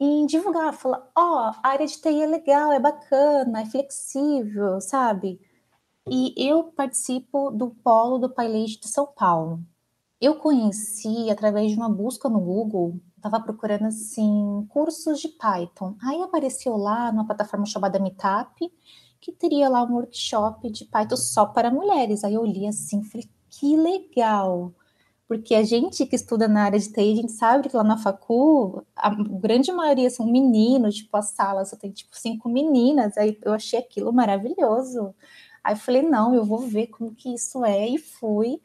em 0.00 0.26
divulgar, 0.26 0.72
falar, 0.72 1.08
ó, 1.16 1.22
oh, 1.22 1.60
a 1.62 1.68
área 1.68 1.86
de 1.86 1.96
TI 1.96 2.22
é 2.22 2.26
legal, 2.26 2.72
é 2.72 2.80
bacana, 2.80 3.62
é 3.62 3.66
flexível, 3.66 4.80
sabe? 4.80 5.40
E 6.10 6.34
eu 6.36 6.64
participo 6.64 7.52
do 7.52 7.70
polo 7.70 8.18
do 8.18 8.28
PyLadies 8.28 8.78
de 8.78 8.88
São 8.88 9.06
Paulo. 9.06 9.60
Eu 10.20 10.36
conheci 10.40 11.30
através 11.30 11.70
de 11.70 11.76
uma 11.76 11.88
busca 11.88 12.28
no 12.28 12.40
Google, 12.40 13.00
estava 13.16 13.38
procurando 13.38 13.86
assim 13.86 14.66
cursos 14.70 15.20
de 15.20 15.28
Python. 15.28 15.94
Aí 16.02 16.20
apareceu 16.20 16.76
lá 16.76 17.12
numa 17.12 17.26
plataforma 17.26 17.64
chamada 17.64 18.00
Meetup 18.00 18.72
que 19.22 19.32
teria 19.32 19.68
lá 19.68 19.84
um 19.84 19.94
workshop 19.94 20.68
de 20.70 20.84
Python 20.84 21.16
só 21.16 21.46
para 21.46 21.70
mulheres. 21.70 22.24
Aí 22.24 22.34
eu 22.34 22.44
li 22.44 22.66
assim, 22.66 23.04
falei, 23.04 23.30
que 23.48 23.76
legal! 23.76 24.74
Porque 25.28 25.54
a 25.54 25.62
gente 25.62 26.04
que 26.06 26.16
estuda 26.16 26.48
na 26.48 26.64
área 26.64 26.78
de 26.78 26.92
TI, 26.92 27.12
a 27.12 27.16
gente 27.16 27.32
sabe 27.32 27.68
que 27.68 27.76
lá 27.76 27.84
na 27.84 27.96
facu, 27.96 28.84
a 28.96 29.10
grande 29.10 29.72
maioria 29.72 30.10
são 30.10 30.26
meninos, 30.26 30.96
tipo, 30.96 31.16
a 31.16 31.22
sala 31.22 31.64
só 31.64 31.76
tem, 31.76 31.92
tipo, 31.92 32.10
cinco 32.16 32.48
meninas. 32.48 33.16
Aí 33.16 33.38
eu 33.42 33.52
achei 33.52 33.78
aquilo 33.78 34.12
maravilhoso. 34.12 35.14
Aí 35.64 35.74
eu 35.74 35.78
falei, 35.78 36.02
não, 36.02 36.34
eu 36.34 36.44
vou 36.44 36.58
ver 36.58 36.88
como 36.88 37.14
que 37.14 37.32
isso 37.34 37.64
é, 37.64 37.88
e 37.88 37.98
fui. 37.98 38.60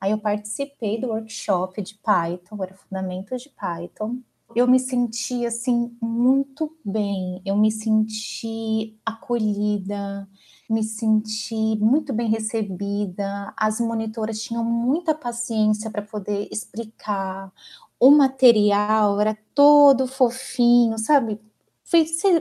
Aí 0.00 0.10
eu 0.10 0.18
participei 0.18 1.00
do 1.00 1.08
workshop 1.08 1.80
de 1.80 1.94
Python, 1.96 2.62
era 2.62 2.74
Fundamentos 2.74 3.42
de 3.42 3.50
Python 3.50 4.18
eu 4.54 4.66
me 4.66 4.78
senti 4.78 5.44
assim 5.46 5.96
muito 6.00 6.76
bem, 6.84 7.42
eu 7.44 7.56
me 7.56 7.70
senti 7.70 8.98
acolhida, 9.04 10.28
me 10.68 10.82
senti 10.82 11.76
muito 11.78 12.12
bem 12.12 12.28
recebida. 12.28 13.52
As 13.56 13.80
monitoras 13.80 14.42
tinham 14.42 14.64
muita 14.64 15.14
paciência 15.14 15.90
para 15.90 16.02
poder 16.02 16.48
explicar. 16.50 17.52
O 18.00 18.10
material 18.10 19.20
era 19.20 19.36
todo 19.54 20.06
fofinho, 20.06 20.98
sabe? 20.98 21.40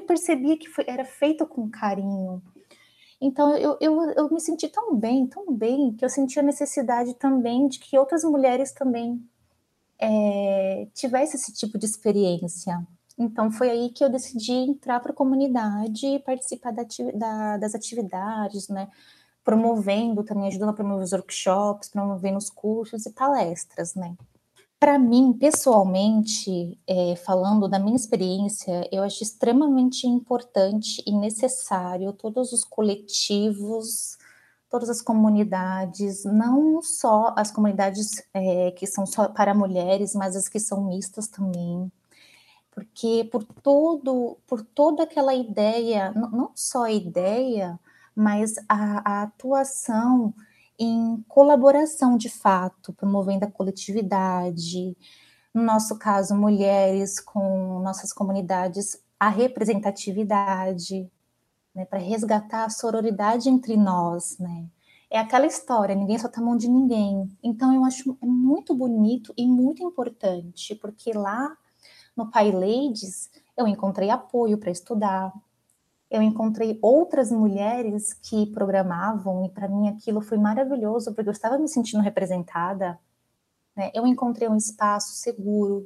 Percebia 0.08 0.58
que 0.58 0.70
foi, 0.70 0.86
era 0.88 1.06
feito 1.06 1.46
com 1.46 1.70
carinho. 1.70 2.42
Então 3.22 3.56
eu, 3.56 3.78
eu, 3.80 4.02
eu 4.12 4.30
me 4.32 4.40
senti 4.42 4.68
tão 4.68 4.96
bem, 4.96 5.28
tão 5.28 5.54
bem, 5.54 5.94
que 5.94 6.04
eu 6.04 6.10
senti 6.10 6.40
a 6.40 6.44
necessidade 6.44 7.14
também 7.16 7.68
de 7.68 7.80
que 7.80 7.98
outras 7.98 8.24
mulheres 8.24 8.72
também 8.72 9.24
é, 10.02 10.88
tivesse 10.94 11.36
esse 11.36 11.54
tipo 11.54 11.78
de 11.78 11.86
experiência. 11.86 12.86
Então, 13.18 13.52
foi 13.52 13.70
aí 13.70 13.90
que 13.90 14.04
eu 14.04 14.10
decidi 14.10 14.52
entrar 14.52 15.00
para 15.00 15.12
a 15.12 15.16
comunidade 15.16 16.08
e 16.08 16.20
participar 16.20 16.72
da, 16.72 16.84
da, 17.14 17.58
das 17.58 17.76
atividades, 17.76 18.68
né? 18.68 18.90
Promovendo 19.44 20.24
também, 20.24 20.48
ajudando 20.48 20.70
a 20.70 20.74
promover 20.74 21.04
os 21.04 21.12
workshops, 21.12 21.90
promovendo 21.90 22.38
os 22.38 22.50
cursos 22.50 23.06
e 23.06 23.12
palestras, 23.12 23.94
né? 23.94 24.16
Para 24.80 24.98
mim, 24.98 25.34
pessoalmente, 25.34 26.80
é, 26.88 27.16
falando 27.16 27.70
da 27.70 27.78
minha 27.78 27.96
experiência, 27.96 28.90
eu 28.92 29.04
acho 29.04 29.22
extremamente 29.22 30.08
importante 30.08 31.04
e 31.06 31.12
necessário 31.12 32.12
todos 32.14 32.52
os 32.52 32.64
coletivos 32.64 34.18
todas 34.72 34.90
as 34.90 35.02
comunidades, 35.02 36.24
não 36.24 36.82
só 36.82 37.36
as 37.38 37.52
comunidades 37.52 38.24
é, 38.34 38.72
que 38.72 38.88
são 38.88 39.06
só 39.06 39.28
para 39.28 39.54
mulheres, 39.54 40.16
mas 40.16 40.34
as 40.34 40.48
que 40.48 40.62
são 40.62 40.86
mistas 40.86 41.28
também, 41.28 41.92
porque 42.72 43.28
por 43.30 43.44
todo, 43.44 44.38
por 44.48 44.64
toda 44.64 45.04
aquela 45.04 45.36
ideia, 45.36 46.14
não 46.14 46.52
só 46.56 46.84
a 46.84 46.92
ideia, 46.92 47.78
mas 48.16 48.56
a, 48.70 49.20
a 49.20 49.24
atuação 49.24 50.34
em 50.80 51.22
colaboração 51.28 52.18
de 52.18 52.30
fato, 52.30 52.94
promovendo 52.94 53.44
a 53.46 53.52
coletividade, 53.52 54.96
no 55.54 55.64
nosso 55.64 56.00
caso, 56.00 56.34
mulheres 56.34 57.20
com 57.20 57.80
nossas 57.82 58.14
comunidades, 58.14 58.98
a 59.20 59.28
representatividade, 59.28 61.12
né, 61.74 61.86
para 61.86 62.00
resgatar 62.00 62.66
a 62.66 62.70
sororidade 62.70 63.50
entre 63.50 63.78
nós, 63.78 64.38
né? 64.38 64.68
É 65.10 65.20
aquela 65.20 65.46
história, 65.46 65.94
ninguém 65.94 66.18
só 66.18 66.30
tá 66.30 66.40
mão 66.40 66.56
de 66.56 66.70
ninguém. 66.70 67.30
Então 67.44 67.74
eu 67.74 67.84
acho 67.84 68.18
muito 68.22 68.74
bonito 68.74 69.34
e 69.36 69.46
muito 69.46 69.84
importante, 69.84 70.74
porque 70.76 71.12
lá 71.12 71.58
no 72.16 72.32
Pai 72.32 72.50
Ladies 72.52 73.30
eu 73.58 73.68
encontrei 73.68 74.10
apoio 74.10 74.58
para 74.58 74.72
estudar. 74.72 75.34
Eu 76.10 76.22
encontrei 76.22 76.80
outras 76.82 77.32
mulheres 77.32 78.14
que 78.14 78.46
programavam 78.48 79.46
e 79.46 79.50
para 79.50 79.68
mim 79.68 79.90
aquilo 79.90 80.22
foi 80.22 80.38
maravilhoso, 80.38 81.14
porque 81.14 81.30
eu 81.30 81.34
estava 81.34 81.58
me 81.58 81.68
sentindo 81.68 82.02
representada. 82.02 82.98
Né? 83.76 83.92
Eu 83.94 84.08
encontrei 84.08 84.48
um 84.48 84.56
espaço 84.56 85.16
seguro, 85.16 85.86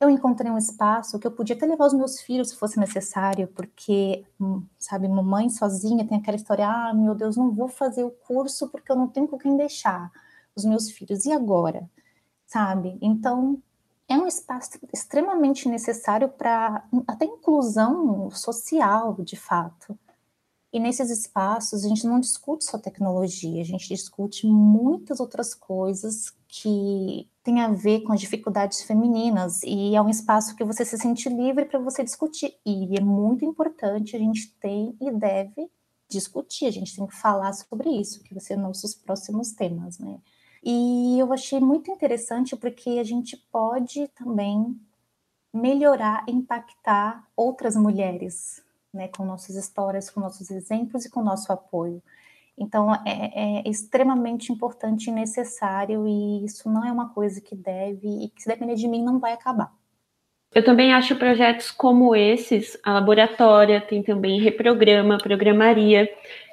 eu 0.00 0.08
encontrei 0.08 0.50
um 0.50 0.58
espaço 0.58 1.18
que 1.18 1.26
eu 1.26 1.32
podia 1.32 1.56
até 1.56 1.66
levar 1.66 1.86
os 1.86 1.94
meus 1.94 2.20
filhos 2.20 2.50
se 2.50 2.56
fosse 2.56 2.78
necessário, 2.78 3.48
porque, 3.48 4.24
hum, 4.40 4.64
sabe, 4.78 5.08
mamãe 5.08 5.48
sozinha 5.50 6.06
tem 6.06 6.18
aquela 6.18 6.36
história: 6.36 6.68
ah, 6.68 6.94
meu 6.94 7.14
Deus, 7.14 7.36
não 7.36 7.52
vou 7.52 7.68
fazer 7.68 8.04
o 8.04 8.10
curso 8.10 8.68
porque 8.68 8.92
eu 8.92 8.96
não 8.96 9.08
tenho 9.08 9.26
com 9.28 9.38
quem 9.38 9.56
deixar 9.56 10.10
os 10.54 10.64
meus 10.64 10.90
filhos. 10.90 11.24
E 11.26 11.32
agora? 11.32 11.88
Sabe? 12.46 12.98
Então, 13.02 13.60
é 14.08 14.16
um 14.16 14.26
espaço 14.26 14.78
extremamente 14.92 15.68
necessário 15.68 16.28
para 16.28 16.84
até 17.06 17.24
inclusão 17.26 18.30
social, 18.30 19.16
de 19.20 19.36
fato. 19.36 19.98
E 20.72 20.78
nesses 20.78 21.10
espaços 21.10 21.84
a 21.84 21.88
gente 21.88 22.06
não 22.06 22.20
discute 22.20 22.64
só 22.64 22.78
tecnologia, 22.78 23.60
a 23.60 23.64
gente 23.64 23.88
discute 23.88 24.46
muitas 24.46 25.18
outras 25.18 25.54
coisas 25.54 26.36
que 26.46 27.28
tem 27.42 27.60
a 27.60 27.68
ver 27.68 28.00
com 28.02 28.12
as 28.12 28.20
dificuldades 28.20 28.82
femininas 28.82 29.62
e 29.62 29.94
é 29.94 30.02
um 30.02 30.08
espaço 30.08 30.54
que 30.54 30.64
você 30.64 30.84
se 30.84 30.98
sente 30.98 31.28
livre 31.28 31.64
para 31.64 31.78
você 31.78 32.04
discutir. 32.04 32.54
E 32.66 32.96
é 32.98 33.00
muito 33.00 33.44
importante, 33.44 34.14
a 34.14 34.18
gente 34.18 34.52
tem 34.60 34.94
e 35.00 35.10
deve 35.10 35.70
discutir, 36.08 36.66
a 36.66 36.70
gente 36.70 36.94
tem 36.94 37.06
que 37.06 37.16
falar 37.16 37.52
sobre 37.52 37.90
isso, 37.90 38.22
que 38.22 38.34
vai 38.34 38.42
ser 38.42 38.56
nossos 38.56 38.94
próximos 38.94 39.52
temas, 39.52 39.98
né? 39.98 40.18
E 40.62 41.18
eu 41.18 41.32
achei 41.32 41.60
muito 41.60 41.90
interessante 41.90 42.56
porque 42.56 42.90
a 42.98 43.04
gente 43.04 43.36
pode 43.50 44.08
também 44.08 44.78
melhorar, 45.52 46.24
impactar 46.28 47.26
outras 47.36 47.76
mulheres, 47.76 48.62
né, 48.92 49.08
com 49.08 49.24
nossas 49.24 49.56
histórias, 49.56 50.10
com 50.10 50.20
nossos 50.20 50.50
exemplos 50.50 51.04
e 51.04 51.10
com 51.10 51.22
nosso 51.22 51.52
apoio. 51.52 52.02
Então, 52.56 52.92
é, 53.06 53.60
é, 53.66 53.68
extremamente 53.68 54.52
importante 54.52 55.10
e 55.10 55.12
necessário, 55.12 56.08
e 56.08 56.44
isso 56.44 56.68
não 56.68 56.84
é 56.84 56.90
uma 56.90 57.10
coisa 57.10 57.40
que 57.40 57.54
deve, 57.54 58.08
e 58.24 58.28
que 58.30 58.42
se 58.42 58.48
depender 58.48 58.74
de 58.74 58.88
mim, 58.88 59.02
não 59.02 59.18
vai 59.20 59.32
acabar. 59.32 59.72
Eu 60.54 60.64
também 60.64 60.92
acho 60.92 61.14
projetos 61.16 61.70
como 61.70 62.16
esses, 62.16 62.78
a 62.82 62.94
Laboratória, 62.94 63.80
tem 63.80 64.02
também 64.02 64.40
Reprograma, 64.40 65.18
Programaria 65.18 66.08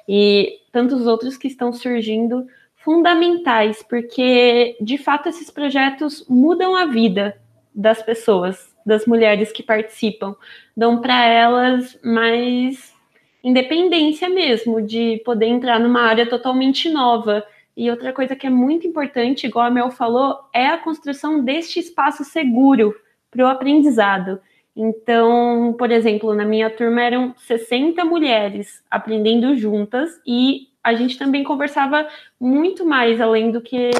e 0.08 0.60
tantos 0.70 1.06
outros 1.06 1.36
que 1.36 1.48
estão 1.48 1.72
surgindo 1.72 2.46
fundamentais, 2.76 3.82
porque 3.82 4.76
de 4.80 4.98
fato 4.98 5.28
esses 5.28 5.50
projetos 5.50 6.24
mudam 6.28 6.76
a 6.76 6.84
vida 6.84 7.40
das 7.74 8.02
pessoas, 8.02 8.75
das 8.86 9.04
mulheres 9.04 9.50
que 9.50 9.64
participam, 9.64 10.36
dão 10.76 11.00
para 11.00 11.26
elas 11.26 11.98
mais 12.04 12.94
independência 13.42 14.28
mesmo, 14.28 14.80
de 14.80 15.20
poder 15.24 15.46
entrar 15.46 15.80
numa 15.80 16.02
área 16.02 16.26
totalmente 16.26 16.88
nova. 16.88 17.44
E 17.76 17.90
outra 17.90 18.12
coisa 18.12 18.36
que 18.36 18.46
é 18.46 18.50
muito 18.50 18.86
importante, 18.86 19.46
igual 19.46 19.66
a 19.66 19.70
Mel 19.70 19.90
falou, 19.90 20.38
é 20.54 20.68
a 20.68 20.78
construção 20.78 21.44
deste 21.44 21.80
espaço 21.80 22.24
seguro 22.24 22.94
para 23.30 23.44
o 23.44 23.48
aprendizado. 23.48 24.40
Então, 24.74 25.74
por 25.78 25.90
exemplo, 25.90 26.34
na 26.34 26.44
minha 26.44 26.70
turma 26.70 27.02
eram 27.02 27.34
60 27.36 28.04
mulheres 28.04 28.82
aprendendo 28.90 29.56
juntas 29.56 30.10
e 30.26 30.68
a 30.82 30.94
gente 30.94 31.18
também 31.18 31.42
conversava 31.42 32.06
muito 32.38 32.84
mais 32.84 33.20
além 33.20 33.50
do 33.50 33.60
que 33.60 33.90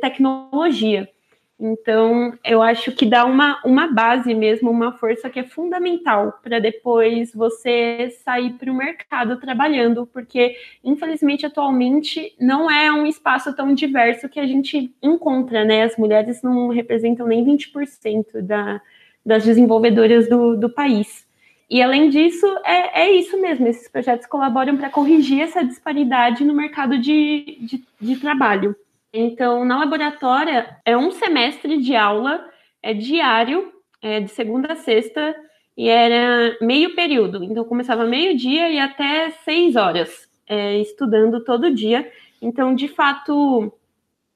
tecnologia. 0.00 1.08
Então, 1.58 2.34
eu 2.44 2.62
acho 2.62 2.92
que 2.92 3.06
dá 3.06 3.24
uma, 3.24 3.58
uma 3.64 3.86
base 3.86 4.34
mesmo, 4.34 4.70
uma 4.70 4.92
força 4.92 5.30
que 5.30 5.40
é 5.40 5.44
fundamental 5.44 6.38
para 6.42 6.58
depois 6.58 7.32
você 7.32 8.10
sair 8.22 8.52
para 8.54 8.70
o 8.70 8.76
mercado 8.76 9.40
trabalhando, 9.40 10.06
porque, 10.06 10.54
infelizmente, 10.84 11.46
atualmente 11.46 12.34
não 12.38 12.70
é 12.70 12.92
um 12.92 13.06
espaço 13.06 13.56
tão 13.56 13.72
diverso 13.72 14.28
que 14.28 14.38
a 14.38 14.46
gente 14.46 14.94
encontra, 15.02 15.64
né? 15.64 15.84
As 15.84 15.96
mulheres 15.96 16.42
não 16.42 16.68
representam 16.68 17.26
nem 17.26 17.42
20% 17.42 18.42
da, 18.42 18.82
das 19.24 19.42
desenvolvedoras 19.44 20.28
do, 20.28 20.56
do 20.58 20.68
país. 20.68 21.26
E 21.70 21.82
além 21.82 22.10
disso, 22.10 22.46
é, 22.64 23.02
é 23.04 23.10
isso 23.12 23.40
mesmo, 23.40 23.66
esses 23.66 23.88
projetos 23.88 24.26
colaboram 24.26 24.76
para 24.76 24.90
corrigir 24.90 25.40
essa 25.40 25.64
disparidade 25.64 26.44
no 26.44 26.54
mercado 26.54 26.98
de, 26.98 27.58
de, 27.60 27.84
de 27.98 28.16
trabalho. 28.20 28.76
Então, 29.18 29.64
na 29.64 29.78
laboratória, 29.78 30.76
é 30.84 30.94
um 30.96 31.10
semestre 31.10 31.78
de 31.78 31.96
aula, 31.96 32.46
é 32.82 32.92
diário, 32.92 33.72
é 34.02 34.20
de 34.20 34.28
segunda 34.28 34.74
a 34.74 34.76
sexta, 34.76 35.34
e 35.74 35.88
era 35.88 36.56
meio 36.60 36.94
período. 36.94 37.42
Então, 37.42 37.64
começava 37.64 38.04
meio-dia 38.04 38.68
e 38.68 38.78
até 38.78 39.30
seis 39.30 39.74
horas, 39.74 40.28
é, 40.46 40.78
estudando 40.80 41.42
todo 41.44 41.74
dia. 41.74 42.10
Então, 42.42 42.74
de 42.74 42.88
fato, 42.88 43.72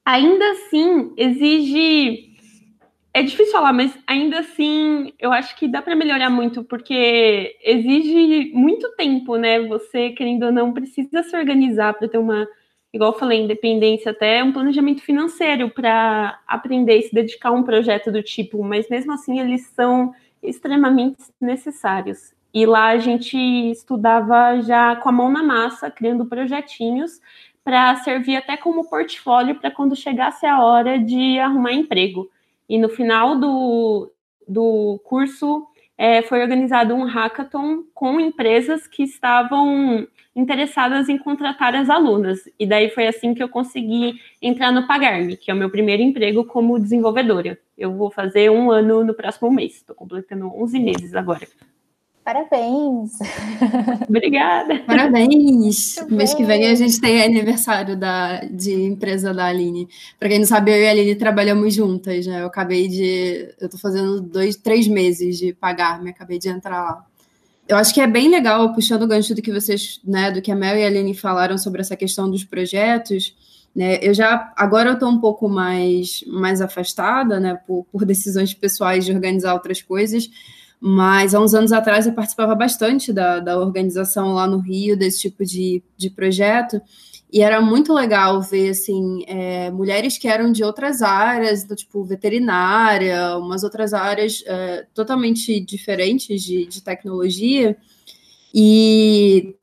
ainda 0.03 0.51
assim, 0.51 1.13
exige 1.15 2.31
é 3.13 3.21
difícil 3.21 3.51
falar, 3.51 3.73
mas 3.73 3.95
ainda 4.07 4.39
assim, 4.39 5.11
eu 5.19 5.33
acho 5.33 5.55
que 5.57 5.67
dá 5.67 5.81
para 5.81 5.97
melhorar 5.97 6.29
muito, 6.29 6.63
porque 6.63 7.57
exige 7.61 8.51
muito 8.53 8.89
tempo, 8.95 9.35
né? 9.35 9.59
Você, 9.67 10.11
querendo 10.11 10.43
ou 10.45 10.51
não, 10.51 10.71
precisa 10.73 11.21
se 11.21 11.35
organizar 11.35 11.93
para 11.93 12.07
ter 12.07 12.17
uma, 12.17 12.47
igual 12.93 13.13
eu 13.13 13.19
falei, 13.19 13.41
independência, 13.41 14.11
até 14.11 14.43
um 14.43 14.51
planejamento 14.51 15.01
financeiro 15.01 15.69
para 15.69 16.39
aprender 16.47 16.97
e 16.97 17.03
se 17.03 17.13
dedicar 17.13 17.49
a 17.49 17.53
um 17.53 17.63
projeto 17.63 18.11
do 18.11 18.21
tipo, 18.21 18.63
mas 18.63 18.89
mesmo 18.89 19.13
assim, 19.13 19.39
eles 19.39 19.67
são 19.67 20.13
extremamente 20.43 21.23
necessários. 21.39 22.33
E 22.53 22.65
lá 22.65 22.87
a 22.87 22.97
gente 22.97 23.37
estudava 23.37 24.61
já 24.61 24.95
com 24.97 25.07
a 25.07 25.11
mão 25.11 25.31
na 25.31 25.41
massa, 25.41 25.89
criando 25.89 26.25
projetinhos 26.25 27.21
para 27.63 27.95
servir 27.97 28.35
até 28.35 28.57
como 28.57 28.89
portfólio 28.89 29.55
para 29.55 29.71
quando 29.71 29.95
chegasse 29.95 30.45
a 30.45 30.61
hora 30.61 30.99
de 30.99 31.39
arrumar 31.39 31.73
emprego. 31.73 32.29
E 32.67 32.77
no 32.77 32.89
final 32.89 33.39
do, 33.39 34.11
do 34.47 34.99
curso 35.03 35.65
é, 35.97 36.21
foi 36.23 36.41
organizado 36.41 36.93
um 36.95 37.05
hackathon 37.05 37.83
com 37.93 38.19
empresas 38.19 38.87
que 38.87 39.03
estavam 39.03 40.07
interessadas 40.35 41.09
em 41.09 41.17
contratar 41.17 41.75
as 41.75 41.89
alunas. 41.89 42.39
E 42.59 42.65
daí 42.65 42.89
foi 42.89 43.07
assim 43.07 43.33
que 43.33 43.43
eu 43.43 43.49
consegui 43.49 44.19
entrar 44.41 44.71
no 44.71 44.87
Pagar-me, 44.87 45.37
que 45.37 45.51
é 45.51 45.53
o 45.53 45.57
meu 45.57 45.69
primeiro 45.69 46.01
emprego 46.01 46.45
como 46.45 46.79
desenvolvedora. 46.79 47.57
Eu 47.77 47.93
vou 47.95 48.11
fazer 48.11 48.49
um 48.49 48.71
ano 48.71 49.03
no 49.03 49.13
próximo 49.13 49.51
mês. 49.51 49.75
Estou 49.77 49.95
completando 49.95 50.47
11 50.47 50.79
meses 50.79 51.15
agora. 51.15 51.47
Parabéns! 52.23 53.17
Obrigada! 54.07 54.79
Parabéns! 54.85 55.95
Mês 56.07 56.33
que 56.35 56.43
vem 56.43 56.67
a 56.67 56.75
gente 56.75 57.01
tem 57.01 57.23
aniversário 57.23 57.97
da, 57.97 58.41
de 58.41 58.73
empresa 58.73 59.33
da 59.33 59.47
Aline. 59.47 59.87
Para 60.19 60.29
quem 60.29 60.37
não 60.37 60.45
sabe, 60.45 60.71
eu 60.71 60.77
e 60.77 60.87
a 60.87 60.91
Aline 60.91 61.15
trabalhamos 61.15 61.73
juntas, 61.73 62.27
né? 62.27 62.41
Eu 62.41 62.45
acabei 62.45 62.87
de. 62.87 63.55
Eu 63.59 63.67
tô 63.67 63.77
fazendo 63.79 64.21
dois, 64.21 64.55
três 64.55 64.87
meses 64.87 65.39
de 65.39 65.51
pagar-me, 65.53 66.11
acabei 66.11 66.37
de 66.37 66.47
entrar 66.47 66.83
lá. 66.83 67.05
Eu 67.71 67.77
acho 67.77 67.93
que 67.93 68.01
é 68.01 68.07
bem 68.07 68.29
legal, 68.29 68.73
puxando 68.73 69.03
o 69.03 69.07
gancho 69.07 69.33
do 69.33 69.41
que 69.41 69.49
vocês, 69.49 70.01
né, 70.03 70.29
do 70.29 70.41
que 70.41 70.51
a 70.51 70.55
Mel 70.57 70.75
e 70.75 70.83
a 70.83 70.87
Aline 70.87 71.15
falaram 71.15 71.57
sobre 71.57 71.79
essa 71.79 71.95
questão 71.95 72.29
dos 72.29 72.43
projetos. 72.43 73.33
Né, 73.73 73.97
eu 74.01 74.13
já 74.13 74.51
agora 74.57 74.89
eu 74.89 74.95
estou 74.95 75.07
um 75.07 75.21
pouco 75.21 75.47
mais, 75.47 76.21
mais 76.27 76.59
afastada, 76.59 77.39
né, 77.39 77.57
por, 77.65 77.85
por 77.89 78.03
decisões 78.03 78.53
pessoais 78.53 79.05
de 79.05 79.13
organizar 79.13 79.53
outras 79.53 79.81
coisas, 79.81 80.29
mas 80.81 81.33
há 81.33 81.39
uns 81.39 81.53
anos 81.53 81.71
atrás 81.71 82.05
eu 82.05 82.11
participava 82.11 82.53
bastante 82.55 83.13
da, 83.13 83.39
da 83.39 83.57
organização 83.57 84.33
lá 84.33 84.45
no 84.45 84.57
Rio 84.57 84.97
desse 84.97 85.21
tipo 85.21 85.45
de, 85.45 85.81
de 85.95 86.09
projeto. 86.09 86.81
E 87.31 87.41
era 87.41 87.61
muito 87.61 87.93
legal 87.93 88.41
ver 88.41 88.71
assim, 88.71 89.23
é, 89.25 89.71
mulheres 89.71 90.17
que 90.17 90.27
eram 90.27 90.51
de 90.51 90.65
outras 90.65 91.01
áreas, 91.01 91.63
do 91.63 91.75
tipo 91.75 92.03
veterinária, 92.03 93.37
umas 93.37 93.63
outras 93.63 93.93
áreas 93.93 94.43
é, 94.45 94.85
totalmente 94.93 95.57
diferentes 95.61 96.43
de, 96.43 96.65
de 96.65 96.81
tecnologia, 96.83 97.77
e 98.53 99.55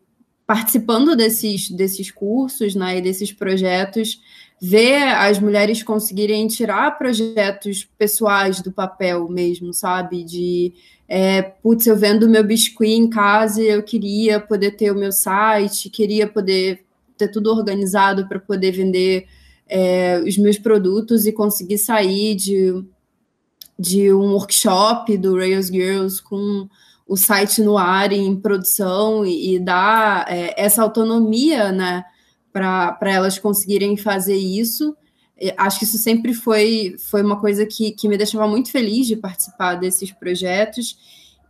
participando 0.47 1.15
desses, 1.15 1.69
desses 1.71 2.11
cursos 2.11 2.75
né, 2.75 2.97
e 2.97 3.03
desses 3.03 3.33
projetos, 3.33 4.19
ver 4.59 5.03
as 5.03 5.39
mulheres 5.39 5.83
conseguirem 5.83 6.49
tirar 6.49 6.97
projetos 6.97 7.87
pessoais 7.99 8.63
do 8.63 8.73
papel 8.73 9.29
mesmo, 9.29 9.75
sabe? 9.75 10.25
De 10.25 10.73
é, 11.07 11.43
putz, 11.43 11.87
eu 11.87 11.97
vendo 11.97 12.29
meu 12.29 12.43
biscuit 12.43 12.93
em 12.93 13.11
casa 13.11 13.63
eu 13.63 13.83
queria 13.83 14.41
poder 14.41 14.73
ter 14.73 14.91
o 14.91 14.99
meu 14.99 15.13
site, 15.13 15.91
queria 15.91 16.27
poder 16.27 16.88
ter 17.19 17.29
tudo 17.29 17.51
organizado 17.51 18.29
para 18.29 18.39
poder 18.39 18.73
vender 18.73 19.27
é, 19.69 20.23
os 20.27 20.39
meus 20.39 20.59
produtos 20.59 21.27
e 21.27 21.33
conseguir 21.33 21.79
sair 21.79 22.35
de, 22.35 22.85
de 23.79 24.13
um 24.13 24.33
workshop 24.33 25.17
do 25.19 25.37
Rails 25.37 25.67
Girls 25.67 26.23
com 26.23 26.69
o 27.07 27.17
site 27.17 27.63
no 27.63 27.77
ar 27.77 28.13
em 28.13 28.37
produção 28.37 29.25
e, 29.25 29.55
e 29.55 29.59
dar 29.59 30.27
é, 30.29 30.55
essa 30.57 30.83
autonomia, 30.83 31.73
né, 31.73 32.05
para 32.53 32.97
elas 33.03 33.39
conseguirem 33.39 33.97
fazer 33.97 34.37
isso 34.37 34.97
acho 35.57 35.79
que 35.79 35.85
isso 35.85 35.99
sempre 35.99 36.35
foi, 36.35 36.97
foi 36.99 37.23
uma 37.23 37.39
coisa 37.39 37.65
que, 37.65 37.93
que 37.93 38.09
me 38.09 38.17
deixava 38.17 38.49
muito 38.49 38.71
feliz 38.71 39.07
de 39.07 39.17
participar 39.17 39.77
desses 39.77 40.11
projetos. 40.11 40.97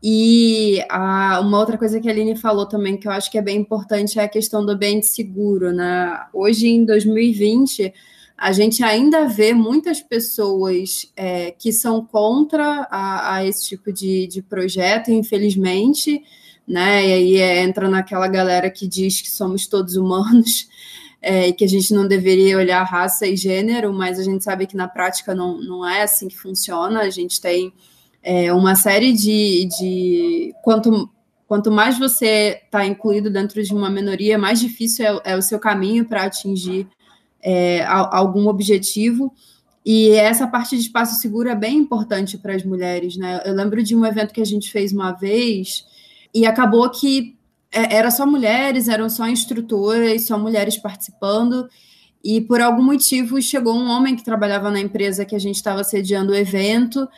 E 0.03 0.81
a, 0.89 1.41
uma 1.41 1.59
outra 1.59 1.77
coisa 1.77 2.01
que 2.01 2.09
a 2.09 2.13
Aline 2.13 2.37
falou 2.37 2.67
também, 2.67 2.97
que 2.97 3.09
eu 3.09 3.13
acho 3.13 3.31
que 3.31 3.39
é 3.39 3.43
bem 3.43 3.59
importante, 3.59 4.19
é 4.19 4.23
a 4.23 4.29
questão 4.29 4.65
do 4.65 4.73
ambiente 4.73 5.07
seguro. 5.07 5.73
Né? 5.73 6.21
Hoje, 6.33 6.69
em 6.69 6.85
2020, 6.85 7.93
a 8.37 8.53
gente 8.53 8.85
ainda 8.85 9.27
vê 9.27 9.53
muitas 9.53 10.01
pessoas 10.01 11.11
é, 11.17 11.51
que 11.51 11.73
são 11.73 12.05
contra 12.05 12.87
a, 12.89 13.35
a 13.35 13.45
esse 13.45 13.69
tipo 13.69 13.93
de, 13.93 14.29
de 14.29 14.41
projeto, 14.41 15.11
infelizmente, 15.11 16.23
né? 16.67 17.05
E 17.05 17.13
aí 17.13 17.37
é, 17.37 17.63
entra 17.65 17.89
naquela 17.89 18.29
galera 18.29 18.71
que 18.71 18.87
diz 18.87 19.21
que 19.21 19.29
somos 19.29 19.67
todos 19.67 19.97
humanos 19.97 20.69
é, 21.21 21.51
que 21.51 21.65
a 21.65 21.69
gente 21.69 21.93
não 21.93 22.07
deveria 22.07 22.57
olhar 22.57 22.85
raça 22.85 23.27
e 23.27 23.37
gênero, 23.37 23.93
mas 23.93 24.21
a 24.21 24.23
gente 24.23 24.45
sabe 24.45 24.69
que 24.69 24.77
na 24.77 24.87
prática 24.87 25.35
não, 25.35 25.59
não 25.61 25.85
é 25.85 26.03
assim 26.03 26.29
que 26.29 26.39
funciona. 26.39 27.01
A 27.01 27.11
gente 27.11 27.41
tem 27.41 27.73
é, 28.29 28.53
uma 28.53 28.75
série 28.77 29.15
de, 29.15 29.67
de. 29.79 30.55
Quanto, 30.63 31.09
quanto 31.47 31.71
mais 31.71 31.99
você 31.99 32.61
está 32.63 32.85
incluído 32.85 33.31
dentro 33.31 33.63
de 33.63 33.73
uma 33.73 33.89
minoria, 33.89 34.37
mais 34.37 34.61
difícil 34.61 35.03
é, 35.07 35.33
é 35.33 35.37
o 35.37 35.41
seu 35.41 35.59
caminho 35.59 36.05
para 36.05 36.25
atingir 36.25 36.87
é, 37.43 37.83
algum 37.87 38.47
objetivo. 38.47 39.33
E 39.83 40.11
essa 40.11 40.47
parte 40.47 40.77
de 40.77 40.83
espaço 40.83 41.19
seguro 41.19 41.49
é 41.49 41.55
bem 41.55 41.79
importante 41.79 42.37
para 42.37 42.55
as 42.55 42.63
mulheres, 42.63 43.17
né? 43.17 43.41
Eu 43.47 43.55
lembro 43.55 43.83
de 43.83 43.97
um 43.97 44.05
evento 44.05 44.35
que 44.35 44.43
a 44.43 44.47
gente 44.47 44.71
fez 44.71 44.93
uma 44.93 45.13
vez 45.13 45.87
e 46.35 46.45
acabou 46.45 46.91
que 46.91 47.35
é, 47.73 47.97
era 47.97 48.11
só 48.11 48.27
mulheres, 48.27 48.89
eram 48.89 49.09
só 49.09 49.27
instrutoras, 49.27 50.27
só 50.27 50.39
mulheres 50.39 50.77
participando. 50.77 51.67
E 52.23 52.43
por 52.43 52.61
algum 52.61 52.83
motivo 52.83 53.41
chegou 53.41 53.75
um 53.75 53.89
homem 53.89 54.15
que 54.15 54.23
trabalhava 54.23 54.71
na 54.71 54.81
empresa 54.81 55.25
que 55.25 55.35
a 55.35 55.39
gente 55.39 55.57
estava 55.57 55.83
sediando 55.83 56.33
o 56.33 56.37
evento, 56.37 57.09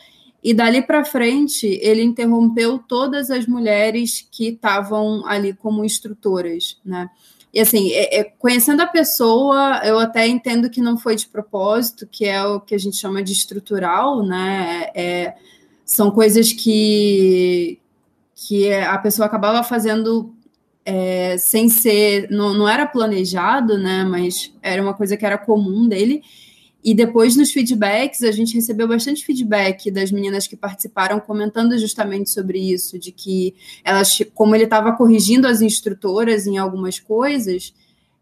e 0.43 0.53
dali 0.53 0.81
para 0.81 1.05
frente 1.05 1.67
ele 1.81 2.01
interrompeu 2.01 2.79
todas 2.79 3.29
as 3.29 3.45
mulheres 3.45 4.27
que 4.31 4.49
estavam 4.49 5.25
ali 5.25 5.53
como 5.53 5.85
instrutoras, 5.85 6.77
né? 6.83 7.09
E 7.53 7.59
assim, 7.59 7.91
é, 7.91 8.19
é, 8.19 8.23
conhecendo 8.23 8.81
a 8.81 8.87
pessoa, 8.87 9.81
eu 9.83 9.99
até 9.99 10.25
entendo 10.25 10.69
que 10.69 10.79
não 10.79 10.97
foi 10.97 11.15
de 11.17 11.27
propósito, 11.27 12.07
que 12.09 12.25
é 12.25 12.41
o 12.43 12.61
que 12.61 12.73
a 12.73 12.77
gente 12.77 12.95
chama 12.95 13.21
de 13.21 13.33
estrutural, 13.33 14.23
né? 14.23 14.89
É, 14.95 15.35
são 15.83 16.09
coisas 16.09 16.53
que, 16.53 17.77
que 18.33 18.71
a 18.73 18.97
pessoa 18.97 19.25
acabava 19.25 19.61
fazendo 19.63 20.33
é, 20.85 21.37
sem 21.37 21.67
ser, 21.67 22.29
não, 22.31 22.53
não 22.53 22.69
era 22.69 22.87
planejado, 22.87 23.77
né? 23.77 24.05
Mas 24.05 24.53
era 24.61 24.81
uma 24.81 24.93
coisa 24.93 25.17
que 25.17 25.25
era 25.25 25.37
comum 25.37 25.87
dele. 25.89 26.23
E 26.83 26.95
depois 26.95 27.35
nos 27.35 27.51
feedbacks, 27.51 28.23
a 28.23 28.31
gente 28.31 28.55
recebeu 28.55 28.87
bastante 28.87 29.23
feedback 29.23 29.91
das 29.91 30.11
meninas 30.11 30.47
que 30.47 30.55
participaram 30.55 31.19
comentando 31.19 31.77
justamente 31.77 32.31
sobre 32.31 32.59
isso, 32.59 32.97
de 32.97 33.11
que 33.11 33.53
elas, 33.83 34.17
como 34.33 34.55
ele 34.55 34.63
estava 34.63 34.93
corrigindo 34.93 35.47
as 35.47 35.61
instrutoras 35.61 36.47
em 36.47 36.57
algumas 36.57 36.99
coisas, 36.99 37.73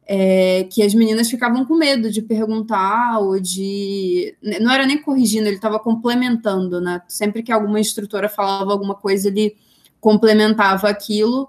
é, 0.05 0.63
que 0.63 0.81
as 0.81 0.93
meninas 0.93 1.29
ficavam 1.29 1.63
com 1.63 1.75
medo 1.75 2.11
de 2.11 2.21
perguntar 2.21 3.19
ou 3.19 3.39
de. 3.39 4.35
Não 4.59 4.71
era 4.71 4.85
nem 4.85 4.99
corrigindo, 4.99 5.47
ele 5.47 5.57
estava 5.57 5.79
complementando, 5.79 6.81
né? 6.81 7.01
Sempre 7.07 7.43
que 7.43 7.51
alguma 7.51 7.79
instrutora 7.79 8.27
falava 8.27 8.71
alguma 8.71 8.95
coisa, 8.95 9.27
ele 9.27 9.55
complementava 10.01 10.89
aquilo. 10.89 11.47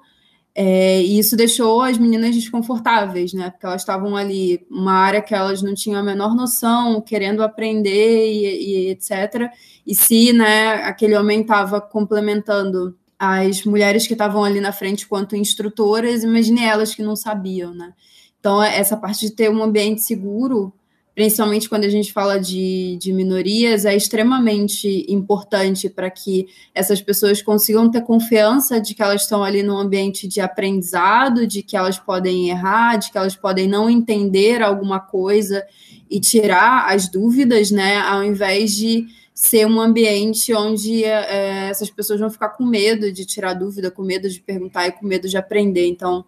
É, 0.63 1.01
e 1.01 1.19
isso 1.19 1.39
deixou 1.39 1.81
as 1.81 1.97
meninas 1.97 2.35
desconfortáveis, 2.35 3.33
né? 3.33 3.49
Porque 3.49 3.65
elas 3.65 3.81
estavam 3.81 4.15
ali, 4.15 4.67
uma 4.71 4.93
área 4.93 5.23
que 5.23 5.35
elas 5.35 5.63
não 5.63 5.75
tinham 5.75 5.99
a 5.99 6.03
menor 6.03 6.35
noção, 6.35 7.01
querendo 7.01 7.43
aprender 7.43 8.31
e, 8.31 8.89
e 8.89 8.91
etc. 8.91 9.51
E 9.87 9.95
se 9.95 10.35
né, 10.35 10.75
aquele 10.85 11.17
homem 11.17 11.41
estava 11.41 11.81
complementando 11.81 12.95
as 13.19 13.65
mulheres 13.65 14.07
que 14.07 14.13
estavam 14.13 14.45
ali 14.45 14.61
na 14.61 14.71
frente 14.71 15.09
quanto 15.09 15.35
instrutoras, 15.35 16.25
imagine 16.25 16.63
elas 16.63 16.95
que 16.95 17.03
não 17.03 17.17
sabiam, 17.17 17.73
né? 17.73 17.95
Então, 18.39 18.63
essa 18.63 18.99
parte 18.99 19.29
de 19.29 19.33
ter 19.35 19.51
um 19.51 19.63
ambiente 19.63 20.03
seguro 20.03 20.75
principalmente 21.21 21.69
quando 21.69 21.85
a 21.85 21.89
gente 21.91 22.15
fala 22.15 22.41
de, 22.41 22.97
de 22.99 23.13
minorias, 23.13 23.85
é 23.85 23.95
extremamente 23.95 25.05
importante 25.07 25.87
para 25.91 26.11
que 26.11 26.49
essas 26.75 27.03
pessoas 27.03 27.43
consigam 27.43 27.91
ter 27.91 28.01
confiança 28.01 28.81
de 28.81 28.95
que 28.95 29.03
elas 29.03 29.25
estão 29.25 29.45
ali 29.45 29.63
num 29.63 29.77
ambiente 29.77 30.27
de 30.27 30.41
aprendizado, 30.41 31.47
de 31.47 31.63
que 31.63 31.77
elas 31.77 31.99
podem 31.99 32.49
errar, 32.49 32.97
de 32.97 33.13
que 33.13 33.19
elas 33.19 33.37
podem 33.37 33.69
não 33.69 33.91
entender 33.91 34.63
alguma 34.63 34.99
coisa 34.99 35.63
e 36.09 36.19
tirar 36.19 36.91
as 36.91 37.07
dúvidas, 37.07 37.71
né, 37.71 37.99
ao 37.99 38.25
invés 38.25 38.75
de 38.75 39.07
ser 39.35 39.67
um 39.67 39.79
ambiente 39.79 40.55
onde 40.55 41.05
é, 41.05 41.69
essas 41.69 41.91
pessoas 41.91 42.19
vão 42.19 42.31
ficar 42.31 42.49
com 42.49 42.65
medo 42.65 43.13
de 43.13 43.27
tirar 43.27 43.53
dúvida, 43.53 43.91
com 43.91 44.03
medo 44.03 44.27
de 44.27 44.41
perguntar 44.41 44.89
e 44.89 44.93
com 44.93 45.07
medo 45.07 45.29
de 45.29 45.37
aprender. 45.37 45.87
Então, 45.87 46.25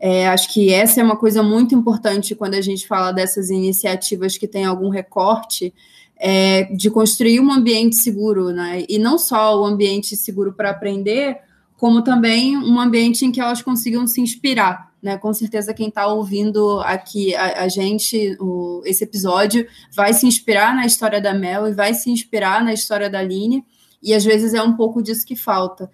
é, 0.00 0.26
acho 0.28 0.50
que 0.50 0.72
essa 0.72 0.98
é 1.00 1.04
uma 1.04 1.16
coisa 1.16 1.42
muito 1.42 1.74
importante 1.74 2.34
quando 2.34 2.54
a 2.54 2.60
gente 2.62 2.86
fala 2.86 3.12
dessas 3.12 3.50
iniciativas 3.50 4.38
que 4.38 4.48
têm 4.48 4.64
algum 4.64 4.88
recorte, 4.88 5.74
é, 6.16 6.64
de 6.74 6.90
construir 6.90 7.38
um 7.38 7.52
ambiente 7.52 7.96
seguro, 7.96 8.50
né? 8.50 8.84
E 8.88 8.98
não 8.98 9.18
só 9.18 9.60
o 9.60 9.64
ambiente 9.64 10.16
seguro 10.16 10.54
para 10.54 10.70
aprender, 10.70 11.38
como 11.76 12.02
também 12.02 12.56
um 12.56 12.80
ambiente 12.80 13.24
em 13.24 13.32
que 13.32 13.40
elas 13.40 13.62
consigam 13.62 14.06
se 14.06 14.20
inspirar. 14.20 14.90
Né? 15.02 15.16
Com 15.16 15.32
certeza, 15.32 15.72
quem 15.72 15.88
está 15.88 16.06
ouvindo 16.06 16.80
aqui 16.80 17.34
a, 17.34 17.62
a 17.62 17.68
gente, 17.68 18.36
o, 18.38 18.82
esse 18.84 19.04
episódio, 19.04 19.66
vai 19.94 20.12
se 20.12 20.26
inspirar 20.26 20.74
na 20.74 20.84
história 20.84 21.20
da 21.20 21.32
Mel 21.32 21.68
e 21.68 21.72
vai 21.72 21.94
se 21.94 22.10
inspirar 22.10 22.62
na 22.62 22.74
história 22.74 23.08
da 23.08 23.18
Aline, 23.18 23.64
e 24.02 24.14
às 24.14 24.24
vezes 24.24 24.54
é 24.54 24.62
um 24.62 24.74
pouco 24.74 25.02
disso 25.02 25.26
que 25.26 25.36
falta. 25.36 25.90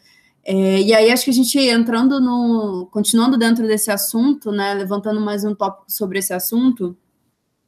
É, 0.48 0.80
e 0.80 0.94
aí 0.94 1.10
acho 1.10 1.24
que 1.24 1.30
a 1.30 1.34
gente 1.34 1.58
entrando 1.58 2.20
no, 2.20 2.86
continuando 2.92 3.36
dentro 3.36 3.66
desse 3.66 3.90
assunto, 3.90 4.52
né, 4.52 4.74
levantando 4.74 5.20
mais 5.20 5.44
um 5.44 5.52
tópico 5.52 5.90
sobre 5.90 6.20
esse 6.20 6.32
assunto, 6.32 6.96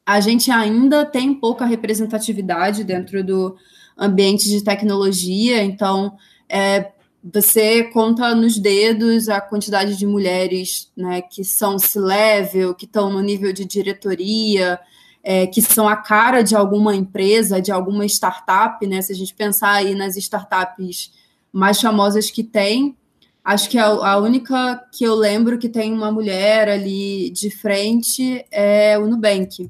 a 0.05 0.21
gente 0.21 0.49
ainda 0.49 1.05
tem 1.05 1.33
pouca 1.33 1.65
representatividade 1.65 2.85
dentro 2.85 3.21
do 3.21 3.57
ambiente 3.97 4.47
de 4.47 4.63
tecnologia, 4.63 5.61
então 5.61 6.15
é, 6.47 6.93
você 7.21 7.83
conta 7.83 8.33
nos 8.33 8.57
dedos 8.57 9.27
a 9.27 9.41
quantidade 9.41 9.97
de 9.97 10.07
mulheres 10.07 10.89
né, 10.95 11.21
que 11.21 11.43
são 11.43 11.77
C-level, 11.77 12.73
que 12.73 12.85
estão 12.85 13.11
no 13.11 13.19
nível 13.19 13.51
de 13.51 13.65
diretoria, 13.65 14.79
é, 15.21 15.45
que 15.47 15.61
são 15.61 15.85
a 15.85 15.97
cara 15.97 16.41
de 16.41 16.55
alguma 16.55 16.95
empresa, 16.95 17.61
de 17.61 17.73
alguma 17.73 18.05
startup, 18.05 18.87
né? 18.87 19.01
Se 19.01 19.11
a 19.11 19.15
gente 19.15 19.35
pensar 19.35 19.73
aí 19.73 19.93
nas 19.93 20.15
startups 20.15 21.11
mais 21.51 21.79
famosas 21.79 22.29
que 22.31 22.43
tem. 22.43 22.95
Acho 23.43 23.69
que 23.69 23.77
a, 23.77 23.87
a, 23.87 24.17
única 24.17 24.83
que 24.91 25.03
eu 25.03 25.15
lembro 25.15 25.57
que 25.57 25.69
tem 25.69 25.93
uma 25.93 26.11
mulher 26.11 26.69
ali 26.69 27.29
de 27.31 27.49
frente 27.49 28.45
é 28.51 28.97
o 28.97 29.07
Nubank. 29.07 29.69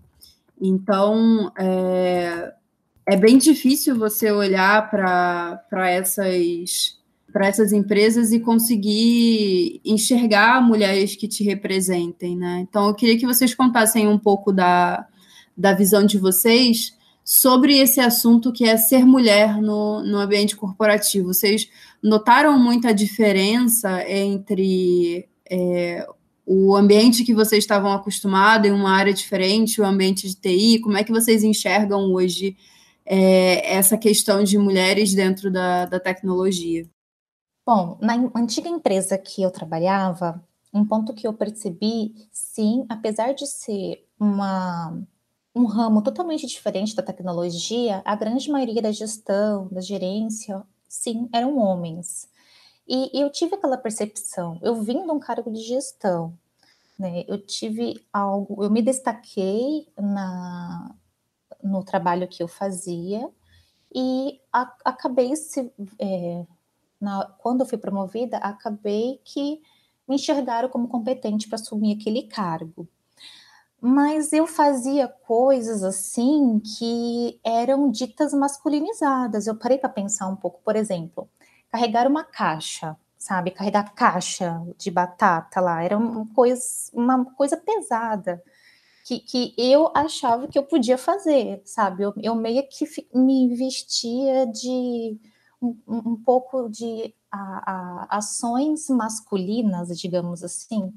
Então, 0.62 1.52
é, 1.58 2.52
é 3.06 3.16
bem 3.16 3.38
difícil 3.38 3.98
você 3.98 4.32
olhar 4.32 4.90
para 4.90 5.90
essas 5.90 6.98
para 7.32 7.48
essas 7.48 7.72
empresas 7.72 8.32
e 8.32 8.40
conseguir 8.40 9.80
enxergar 9.86 10.64
mulheres 10.64 11.16
que 11.16 11.28
te 11.28 11.44
representem, 11.44 12.36
né? 12.36 12.66
Então, 12.68 12.88
eu 12.88 12.96
queria 12.96 13.20
que 13.20 13.26
vocês 13.28 13.54
contassem 13.54 14.08
um 14.08 14.18
pouco 14.18 14.52
da, 14.52 15.06
da 15.56 15.74
visão 15.74 16.04
de 16.04 16.18
vocês 16.18 16.98
sobre 17.30 17.78
esse 17.78 18.00
assunto 18.00 18.52
que 18.52 18.66
é 18.66 18.76
ser 18.76 19.06
mulher 19.06 19.62
no, 19.62 20.02
no 20.02 20.18
ambiente 20.18 20.56
corporativo. 20.56 21.32
Vocês 21.32 21.70
notaram 22.02 22.58
muita 22.58 22.92
diferença 22.92 24.04
entre 24.10 25.30
é, 25.48 26.08
o 26.44 26.76
ambiente 26.76 27.24
que 27.24 27.36
vocês 27.36 27.64
estavam 27.64 27.94
acostumados 27.94 28.68
em 28.68 28.74
uma 28.74 28.90
área 28.90 29.14
diferente, 29.14 29.80
o 29.80 29.86
ambiente 29.86 30.28
de 30.28 30.34
TI? 30.34 30.80
Como 30.80 30.98
é 30.98 31.04
que 31.04 31.12
vocês 31.12 31.44
enxergam 31.44 32.12
hoje 32.12 32.58
é, 33.06 33.76
essa 33.76 33.96
questão 33.96 34.44
de 34.44 34.58
mulheres 34.58 35.14
dentro 35.14 35.52
da, 35.52 35.86
da 35.86 36.00
tecnologia? 36.00 36.90
Bom, 37.64 37.96
na 38.02 38.16
antiga 38.36 38.68
empresa 38.68 39.20
que 39.20 39.44
eu 39.44 39.52
trabalhava, 39.52 40.44
um 40.74 40.84
ponto 40.84 41.14
que 41.14 41.28
eu 41.28 41.34
percebi, 41.34 42.28
sim, 42.32 42.88
apesar 42.90 43.34
de 43.34 43.46
ser 43.46 44.04
uma 44.20 45.00
um 45.60 45.66
ramo 45.66 46.02
totalmente 46.02 46.48
diferente 46.48 46.96
da 46.96 47.04
tecnologia, 47.04 48.02
a 48.06 48.16
grande 48.16 48.50
maioria 48.50 48.82
da 48.82 48.92
gestão, 48.92 49.68
da 49.70 49.82
gerência, 49.82 50.64
sim, 50.88 51.28
eram 51.34 51.58
homens. 51.58 52.30
E, 52.88 53.18
e 53.18 53.22
eu 53.22 53.30
tive 53.30 53.56
aquela 53.56 53.78
percepção, 53.78 54.58
eu 54.62 54.82
vim 54.82 55.04
de 55.04 55.12
um 55.12 55.20
cargo 55.20 55.52
de 55.52 55.62
gestão, 55.62 56.34
né? 56.98 57.26
Eu 57.28 57.38
tive 57.46 58.04
algo, 58.12 58.64
eu 58.64 58.70
me 58.70 58.82
destaquei 58.82 59.88
na, 59.98 60.96
no 61.62 61.84
trabalho 61.84 62.28
que 62.28 62.42
eu 62.42 62.48
fazia 62.48 63.30
e 63.94 64.40
a, 64.52 64.74
acabei 64.86 65.36
se, 65.36 65.72
é, 66.00 66.46
na, 67.02 67.26
quando 67.38 67.62
eu 67.62 67.66
fui 67.66 67.78
promovida, 67.78 68.38
acabei 68.38 69.20
que 69.26 69.62
me 70.08 70.16
enxergaram 70.16 70.70
como 70.70 70.88
competente 70.88 71.48
para 71.48 71.60
assumir 71.60 71.98
aquele 72.00 72.24
cargo 72.24 72.88
mas 73.82 74.34
eu 74.34 74.46
fazia 74.46 75.08
coisas 75.08 75.84
assim 75.84 76.60
que 76.60 77.40
eram 77.44 77.90
ditas 77.90 78.34
masculinizadas. 78.34 79.48
Eu 79.48 79.56
parei 79.56 79.78
para 79.78 79.90
pensar 79.90 80.28
um 80.28 80.36
pouco, 80.36 80.62
por 80.64 80.76
exemplo, 80.76 81.30
carregar 81.72 82.08
uma 82.08 82.24
caixa, 82.24 82.98
sabe? 83.18 83.52
Carregar 83.52 83.94
caixa 83.94 84.62
de 84.78 84.92
batata 84.92 85.62
lá, 85.62 85.84
era 85.84 85.98
uma 85.98 86.26
coisa, 86.34 86.62
uma 86.94 87.26
coisa 87.36 87.58
pesada. 87.58 88.42
Que, 89.06 89.20
que 89.20 89.56
eu 89.58 89.92
achava 89.96 90.48
que 90.48 90.60
eu 90.60 90.64
podia 90.64 90.98
fazer, 90.98 91.62
sabe? 91.66 92.04
Eu, 92.04 92.14
eu 92.22 92.36
meio 92.36 92.68
que 92.70 92.86
me 93.14 93.56
vestia 93.56 94.46
de 94.46 95.20
um, 95.62 95.76
um 95.88 96.16
pouco 96.24 96.70
de 96.70 97.14
a, 97.32 98.08
a, 98.12 98.18
ações 98.18 98.88
masculinas, 98.90 99.98
digamos 100.00 100.44
assim, 100.44 100.94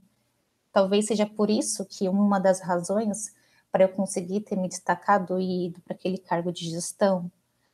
Talvez 0.73 1.07
seja 1.07 1.27
por 1.27 1.51
isso 1.51 1.85
que 1.85 2.09
uma 2.09 2.39
das 2.39 2.61
razões 2.61 3.35
para 3.71 3.85
eu 3.85 3.89
conseguir 3.89 4.41
ter 4.41 4.57
me 4.57 4.69
destacado 4.69 5.39
e 5.39 5.67
ido 5.67 5.81
para 5.81 5.95
aquele 5.95 6.19
cargo 6.19 6.53
de 6.53 6.71
gestão, 6.71 7.31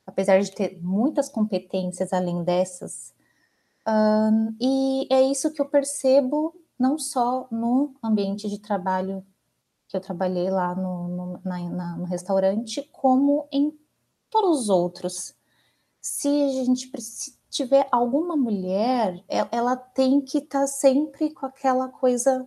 apesar 0.07 0.41
de 0.41 0.51
ter 0.53 0.79
muitas 0.83 1.29
competências 1.29 2.13
além 2.13 2.43
dessas, 2.43 3.13
um, 3.89 4.55
e 4.61 5.09
é 5.11 5.23
isso 5.23 5.51
que 5.51 5.63
eu 5.63 5.69
percebo 5.69 6.55
não 6.79 6.99
só 6.99 7.49
no 7.51 7.95
ambiente 8.03 8.49
de 8.49 8.59
trabalho 8.59 9.25
que 9.89 9.97
eu 9.97 10.01
trabalhei 10.01 10.51
lá 10.51 10.75
no, 10.75 11.09
no, 11.09 11.41
na, 11.43 11.59
na, 11.71 11.97
no 11.97 12.05
restaurante, 12.05 12.87
como 12.93 13.49
em 13.51 13.73
todos 14.29 14.61
os 14.61 14.69
outros. 14.69 15.35
Se 16.01 16.29
a 16.29 16.65
gente 16.65 16.93
tiver 17.49 17.89
alguma 17.91 18.37
mulher, 18.37 19.25
ela 19.51 19.75
tem 19.75 20.21
que 20.21 20.39
estar 20.39 20.61
tá 20.61 20.67
sempre 20.67 21.31
com 21.31 21.47
aquela 21.47 21.89
coisa 21.89 22.47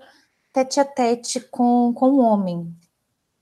tete 0.54 0.80
a 0.80 0.86
tete 0.86 1.40
com, 1.40 1.94
com 1.94 2.12
o 2.12 2.20
homem. 2.20 2.76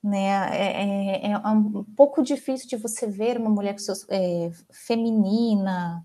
Né? 0.03 0.27
É, 0.55 1.27
é, 1.27 1.31
é 1.31 1.37
um 1.37 1.83
pouco 1.95 2.23
difícil 2.23 2.67
de 2.69 2.77
você 2.77 3.07
ver 3.07 3.37
uma 3.37 3.49
mulher 3.49 3.75
é, 4.09 4.51
feminina, 4.71 6.03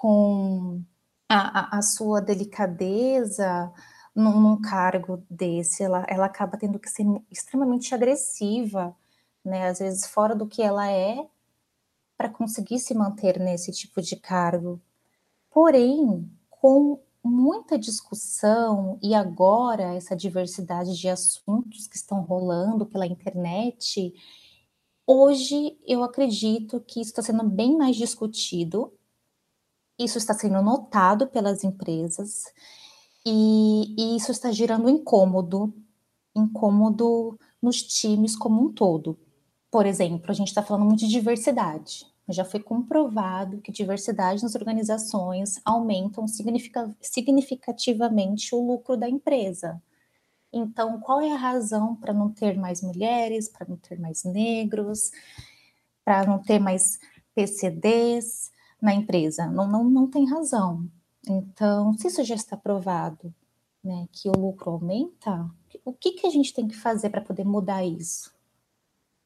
com 0.00 0.82
a, 1.28 1.76
a, 1.76 1.82
sua 1.82 2.22
delicadeza 2.22 3.70
num, 4.14 4.40
num, 4.40 4.60
cargo 4.60 5.22
desse. 5.28 5.82
Ela, 5.82 6.06
ela 6.08 6.24
acaba 6.26 6.56
tendo 6.56 6.78
que 6.78 6.88
ser 6.88 7.04
extremamente 7.30 7.94
agressiva, 7.94 8.96
né? 9.44 9.68
às 9.68 9.78
vezes 9.78 10.06
fora 10.06 10.34
do 10.34 10.46
que 10.46 10.62
ela 10.62 10.90
é, 10.90 11.26
para 12.16 12.30
conseguir 12.30 12.78
se 12.78 12.94
manter 12.94 13.38
nesse 13.38 13.72
tipo 13.72 14.00
de 14.00 14.16
cargo. 14.16 14.80
Porém, 15.50 16.30
com 16.48 16.98
muita 17.22 17.78
discussão 17.78 18.98
e 19.02 19.14
agora 19.14 19.94
essa 19.94 20.16
diversidade 20.16 20.98
de 20.98 21.08
assuntos 21.08 21.86
que 21.86 21.96
estão 21.96 22.22
rolando 22.22 22.86
pela 22.86 23.06
internet, 23.06 24.12
hoje 25.06 25.78
eu 25.86 26.02
acredito 26.02 26.80
que 26.80 27.00
isso 27.00 27.10
está 27.10 27.22
sendo 27.22 27.44
bem 27.48 27.76
mais 27.76 27.96
discutido, 27.96 28.92
isso 29.98 30.18
está 30.18 30.32
sendo 30.32 30.62
notado 30.62 31.26
pelas 31.26 31.62
empresas 31.62 32.44
e, 33.24 33.94
e 33.98 34.16
isso 34.16 34.32
está 34.32 34.50
gerando 34.50 34.88
incômodo, 34.88 35.74
incômodo 36.34 37.38
nos 37.60 37.82
times 37.82 38.34
como 38.34 38.62
um 38.62 38.72
todo. 38.72 39.18
Por 39.70 39.86
exemplo, 39.86 40.30
a 40.30 40.34
gente 40.34 40.48
está 40.48 40.62
falando 40.62 40.86
muito 40.86 41.00
de 41.00 41.08
diversidade. 41.08 42.09
Já 42.32 42.44
foi 42.44 42.60
comprovado 42.60 43.60
que 43.60 43.72
diversidade 43.72 44.42
nas 44.42 44.54
organizações 44.54 45.60
aumentam 45.64 46.26
significativamente 46.26 48.54
o 48.54 48.66
lucro 48.66 48.96
da 48.96 49.08
empresa. 49.08 49.80
Então, 50.52 50.98
qual 51.00 51.20
é 51.20 51.32
a 51.32 51.36
razão 51.36 51.94
para 51.94 52.12
não 52.12 52.30
ter 52.30 52.58
mais 52.58 52.82
mulheres, 52.82 53.48
para 53.48 53.66
não 53.68 53.76
ter 53.76 53.98
mais 53.98 54.24
negros, 54.24 55.12
para 56.04 56.26
não 56.26 56.38
ter 56.38 56.58
mais 56.58 56.98
PCDs 57.34 58.50
na 58.80 58.94
empresa? 58.94 59.46
Não, 59.46 59.68
não, 59.68 59.84
não 59.84 60.06
tem 60.08 60.28
razão. 60.28 60.88
Então, 61.28 61.94
se 61.94 62.08
isso 62.08 62.24
já 62.24 62.34
está 62.34 62.56
provado, 62.56 63.32
né, 63.82 64.08
que 64.12 64.28
o 64.28 64.32
lucro 64.32 64.72
aumenta, 64.72 65.48
o 65.84 65.92
que, 65.92 66.12
que 66.12 66.26
a 66.26 66.30
gente 66.30 66.52
tem 66.52 66.66
que 66.66 66.76
fazer 66.76 67.10
para 67.10 67.20
poder 67.20 67.44
mudar 67.44 67.84
isso? 67.84 68.32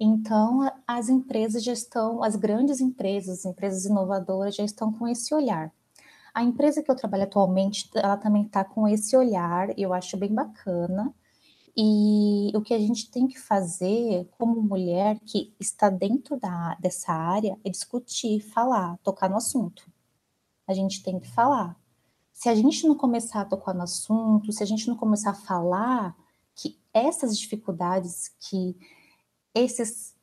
Então, 0.05 0.71
as 0.87 1.09
empresas 1.09 1.65
já 1.65 1.73
estão, 1.73 2.23
as 2.23 2.37
grandes 2.37 2.79
empresas, 2.79 3.39
as 3.39 3.45
empresas 3.47 3.87
inovadoras 3.87 4.55
já 4.55 4.63
estão 4.63 4.93
com 4.93 5.09
esse 5.09 5.35
olhar. 5.35 5.73
A 6.35 6.43
empresa 6.45 6.83
que 6.83 6.91
eu 6.91 6.95
trabalho 6.95 7.23
atualmente, 7.23 7.89
ela 7.95 8.19
também 8.19 8.45
está 8.45 8.63
com 8.63 8.87
esse 8.87 9.17
olhar, 9.17 9.77
eu 9.79 9.95
acho 9.95 10.19
bem 10.19 10.35
bacana. 10.35 11.15
E 11.75 12.53
o 12.55 12.61
que 12.61 12.75
a 12.75 12.79
gente 12.79 13.11
tem 13.11 13.27
que 13.27 13.39
fazer 13.39 14.29
como 14.37 14.61
mulher 14.61 15.19
que 15.21 15.55
está 15.59 15.89
dentro 15.89 16.39
da, 16.39 16.75
dessa 16.75 17.11
área 17.11 17.59
é 17.65 17.71
discutir, 17.71 18.41
falar, 18.41 18.99
tocar 18.99 19.31
no 19.31 19.39
assunto. 19.39 19.91
A 20.69 20.75
gente 20.75 21.03
tem 21.03 21.19
que 21.19 21.29
falar. 21.29 21.81
Se 22.31 22.51
a 22.51 22.55
gente 22.55 22.87
não 22.87 22.95
começar 22.95 23.41
a 23.41 23.45
tocar 23.47 23.73
no 23.73 23.83
assunto, 23.83 24.53
se 24.53 24.63
a 24.63 24.67
gente 24.67 24.87
não 24.87 24.97
começar 24.97 25.31
a 25.31 25.35
falar 25.35 26.15
que 26.55 26.79
essas 26.93 27.39
dificuldades 27.39 28.35
que 28.39 28.77
esses 29.55 30.15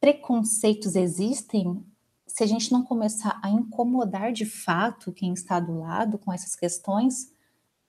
preconceitos 0.00 0.96
existem, 0.96 1.84
se 2.26 2.42
a 2.42 2.46
gente 2.46 2.72
não 2.72 2.82
começar 2.82 3.38
a 3.42 3.50
incomodar 3.50 4.32
de 4.32 4.46
fato 4.46 5.12
quem 5.12 5.32
está 5.32 5.60
do 5.60 5.80
lado 5.80 6.18
com 6.18 6.32
essas 6.32 6.56
questões, 6.56 7.32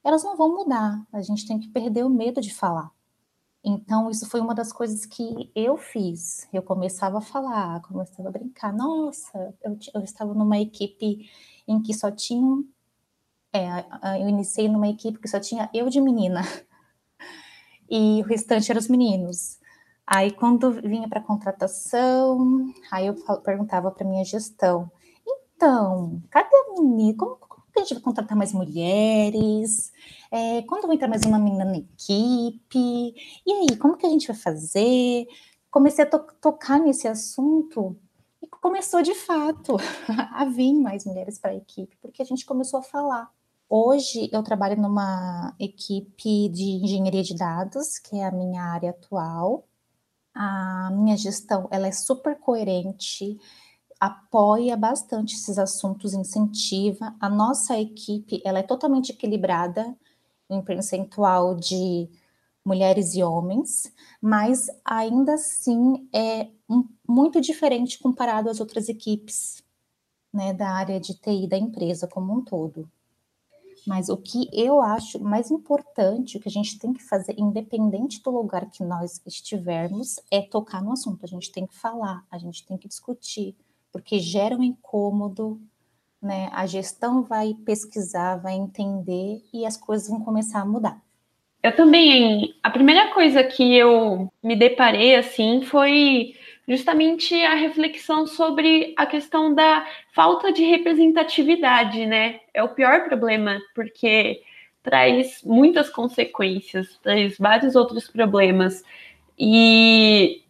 elas 0.04 0.24
não 0.24 0.36
vão 0.36 0.54
mudar. 0.54 1.06
A 1.14 1.22
gente 1.22 1.48
tem 1.48 1.60
que 1.60 1.70
perder 1.70 2.04
o 2.04 2.10
medo 2.10 2.42
de 2.42 2.54
falar. 2.54 2.92
Então, 3.64 4.10
isso 4.10 4.28
foi 4.28 4.42
uma 4.42 4.56
das 4.56 4.74
coisas 4.74 5.06
que 5.06 5.52
eu 5.56 5.78
fiz. 5.78 6.48
Eu 6.52 6.64
começava 6.64 7.20
a 7.20 7.22
falar, 7.22 7.82
começava 7.82 8.30
a 8.30 8.32
brincar. 8.32 8.74
Nossa, 8.74 9.54
eu, 9.64 9.78
eu 9.94 10.02
estava 10.02 10.34
numa 10.34 10.60
equipe 10.60 11.30
em 11.68 11.82
que 11.82 11.94
só 11.94 12.10
tinham. 12.10 12.66
É, 13.54 14.20
eu 14.20 14.28
iniciei 14.28 14.68
numa 14.68 14.88
equipe 14.88 15.20
que 15.20 15.28
só 15.28 15.40
tinha 15.40 15.70
eu 15.74 15.90
de 15.90 16.02
menina. 16.02 16.42
E 17.94 18.22
o 18.22 18.26
restante 18.26 18.72
eram 18.72 18.80
os 18.80 18.88
meninos. 18.88 19.60
Aí, 20.06 20.32
quando 20.32 20.72
vinha 20.72 21.08
para 21.08 21.22
contratação, 21.22 22.66
aí 22.92 23.08
eu 23.08 23.16
perguntava 23.44 23.92
para 23.92 24.08
minha 24.08 24.26
gestão: 24.26 24.92
então, 25.26 26.22
cadê 26.30 26.56
a 26.56 26.74
menina? 26.74 27.18
Como, 27.18 27.36
como 27.38 27.64
que 27.72 27.80
a 27.80 27.84
gente 27.84 27.94
vai 27.94 28.04
contratar 28.04 28.38
mais 28.38 28.52
mulheres? 28.52 29.92
É, 30.32 30.64
quando 30.64 30.88
vai 30.88 30.96
entrar 30.96 31.08
mais 31.08 31.24
uma 31.24 31.38
menina 31.38 31.66
na 31.66 31.78
equipe? 31.78 33.14
E 33.46 33.54
aí, 33.54 33.78
como 33.78 33.96
que 33.96 34.06
a 34.06 34.10
gente 34.10 34.28
vai 34.28 34.36
fazer? 34.36 35.28
Comecei 35.70 36.04
a 36.04 36.10
to 36.10 36.20
tocar 36.42 36.80
nesse 36.80 37.08
assunto 37.08 37.96
e 38.42 38.48
começou 38.48 39.02
de 39.02 39.14
fato 39.14 39.78
a 40.34 40.46
vir 40.46 40.74
mais 40.74 41.06
mulheres 41.06 41.38
para 41.40 41.52
a 41.52 41.56
equipe, 41.56 41.96
porque 42.02 42.22
a 42.22 42.26
gente 42.26 42.46
começou 42.46 42.80
a 42.80 42.84
falar. 42.84 43.32
Hoje 43.70 44.30
eu 44.34 44.44
trabalho 44.44 44.82
numa 44.82 45.56
equipe 45.60 46.50
de 46.50 46.84
engenharia 46.84 47.24
de 47.24 47.36
dados, 47.36 47.98
que 48.00 48.18
é 48.18 48.26
a 48.26 48.32
minha 48.32 48.64
área 48.64 48.90
atual, 48.90 49.66
a 50.34 50.90
minha 50.92 51.18
gestão 51.18 51.68
ela 51.72 51.88
é 51.88 51.92
super 51.92 52.40
coerente, 52.40 53.38
apoia 54.00 54.76
bastante 54.76 55.36
esses 55.36 55.60
assuntos, 55.60 56.14
incentiva. 56.14 57.16
A 57.20 57.30
nossa 57.30 57.78
equipe 57.80 58.42
ela 58.44 58.60
é 58.60 58.64
totalmente 58.64 59.12
equilibrada 59.12 59.96
em 60.50 60.62
percentual 60.62 61.56
de 61.56 62.10
mulheres 62.64 63.16
e 63.16 63.24
homens, 63.24 63.92
mas 64.22 64.68
ainda 64.86 65.34
assim 65.34 66.08
é 66.14 66.48
um, 66.70 66.88
muito 67.08 67.42
diferente 67.42 68.00
comparado 68.00 68.50
às 68.50 68.60
outras 68.60 68.88
equipes 68.88 69.64
né, 70.34 70.54
da 70.54 70.70
área 70.70 71.00
de 71.00 71.14
TI 71.14 71.48
da 71.48 71.58
empresa 71.58 72.08
como 72.08 72.34
um 72.34 72.44
todo. 72.44 72.90
Mas 73.86 74.10
o 74.10 74.18
que 74.18 74.48
eu 74.54 74.82
acho 74.82 75.20
mais 75.24 75.50
importante, 75.50 76.38
o 76.38 76.40
que 76.40 76.48
a 76.48 76.52
gente 76.52 76.78
tem 76.78 76.94
que 76.94 77.04
fazer, 77.04 77.36
independente 77.38 78.22
do 78.22 78.30
lugar 78.30 78.70
que 78.70 78.84
nós 78.84 79.22
estivermos, 79.26 80.20
é 80.30 80.42
tocar 80.42 80.84
no 80.84 80.92
assunto. 80.92 81.24
A 81.24 81.28
gente 81.28 81.52
tem 81.52 81.66
que 81.66 81.76
falar, 81.76 82.24
a 82.30 82.38
gente 82.38 82.66
tem 82.66 82.78
que 82.78 82.88
discutir, 82.88 83.56
porque 83.92 84.20
gera 84.20 84.56
um 84.56 84.64
incômodo, 84.64 85.60
né? 86.22 86.50
A 86.54 86.66
gestão 86.68 87.24
vai 87.24 87.56
pesquisar, 87.66 88.38
vai 88.38 88.54
entender 88.54 89.44
e 89.52 89.66
as 89.66 89.76
coisas 89.76 90.08
vão 90.08 90.22
começar 90.22 90.62
a 90.62 90.66
mudar. 90.66 91.02
Eu 91.64 91.76
também, 91.76 92.56
a 92.64 92.70
primeira 92.70 93.14
coisa 93.14 93.44
que 93.44 93.76
eu 93.76 94.32
me 94.44 94.56
deparei 94.56 95.16
assim 95.16 95.62
foi 95.62 96.34
justamente 96.72 97.36
a 97.44 97.54
reflexão 97.54 98.26
sobre 98.26 98.94
a 98.96 99.06
questão 99.06 99.54
da 99.54 99.86
falta 100.14 100.54
de 100.54 100.64
representatividade, 100.64 102.06
né? 102.06 102.40
É 102.54 102.64
o 102.64 102.70
pior 102.70 103.04
problema, 103.04 103.60
porque 103.76 104.42
traz 104.82 105.42
muitas 105.44 105.90
consequências, 105.90 106.98
traz 107.04 107.38
vários 107.38 107.76
outros 107.76 108.08
problemas. 108.08 108.86
E, 109.38 110.44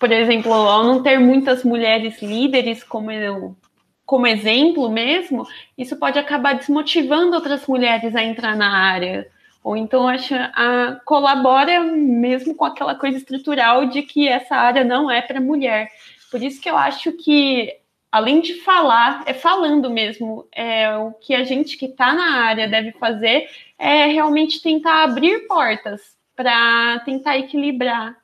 por 0.00 0.10
exemplo, 0.10 0.52
ao 0.52 0.82
não 0.82 1.04
ter 1.04 1.20
muitas 1.20 1.62
mulheres 1.62 2.20
líderes, 2.20 2.82
como 2.82 3.12
eu, 3.12 3.56
como 4.04 4.26
exemplo 4.26 4.90
mesmo, 4.90 5.46
isso 5.78 5.96
pode 5.96 6.18
acabar 6.18 6.54
desmotivando 6.54 7.36
outras 7.36 7.64
mulheres 7.68 8.16
a 8.16 8.24
entrar 8.24 8.56
na 8.56 8.76
área 8.76 9.30
ou 9.62 9.76
então 9.76 10.08
acha, 10.08 10.50
a, 10.54 11.00
colabora 11.04 11.80
mesmo 11.80 12.54
com 12.54 12.64
aquela 12.64 12.94
coisa 12.94 13.18
estrutural 13.18 13.86
de 13.86 14.02
que 14.02 14.26
essa 14.26 14.56
área 14.56 14.84
não 14.84 15.10
é 15.10 15.20
para 15.20 15.40
mulher. 15.40 15.88
Por 16.30 16.42
isso 16.42 16.60
que 16.60 16.70
eu 16.70 16.76
acho 16.76 17.12
que, 17.12 17.72
além 18.10 18.40
de 18.40 18.54
falar, 18.62 19.22
é 19.26 19.34
falando 19.34 19.90
mesmo, 19.90 20.46
é, 20.52 20.96
o 20.96 21.12
que 21.12 21.34
a 21.34 21.44
gente 21.44 21.76
que 21.76 21.86
está 21.86 22.12
na 22.12 22.44
área 22.44 22.68
deve 22.68 22.92
fazer 22.92 23.48
é 23.78 24.06
realmente 24.06 24.62
tentar 24.62 25.04
abrir 25.04 25.46
portas 25.46 26.16
para 26.34 27.00
tentar 27.00 27.36
equilibrar 27.36 28.16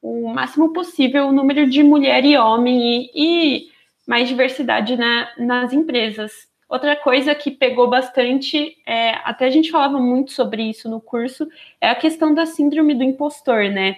o 0.00 0.28
máximo 0.28 0.72
possível 0.72 1.26
o 1.26 1.32
número 1.32 1.68
de 1.68 1.82
mulher 1.82 2.24
e 2.24 2.36
homem 2.36 3.10
e, 3.10 3.10
e 3.14 3.70
mais 4.06 4.28
diversidade 4.28 4.96
na, 4.96 5.28
nas 5.36 5.72
empresas. 5.72 6.45
Outra 6.68 6.96
coisa 6.96 7.34
que 7.34 7.50
pegou 7.50 7.88
bastante, 7.88 8.76
é, 8.84 9.10
até 9.24 9.46
a 9.46 9.50
gente 9.50 9.70
falava 9.70 10.00
muito 10.00 10.32
sobre 10.32 10.64
isso 10.64 10.88
no 10.88 11.00
curso, 11.00 11.48
é 11.80 11.88
a 11.88 11.94
questão 11.94 12.34
da 12.34 12.44
síndrome 12.44 12.94
do 12.94 13.04
impostor, 13.04 13.70
né? 13.70 13.94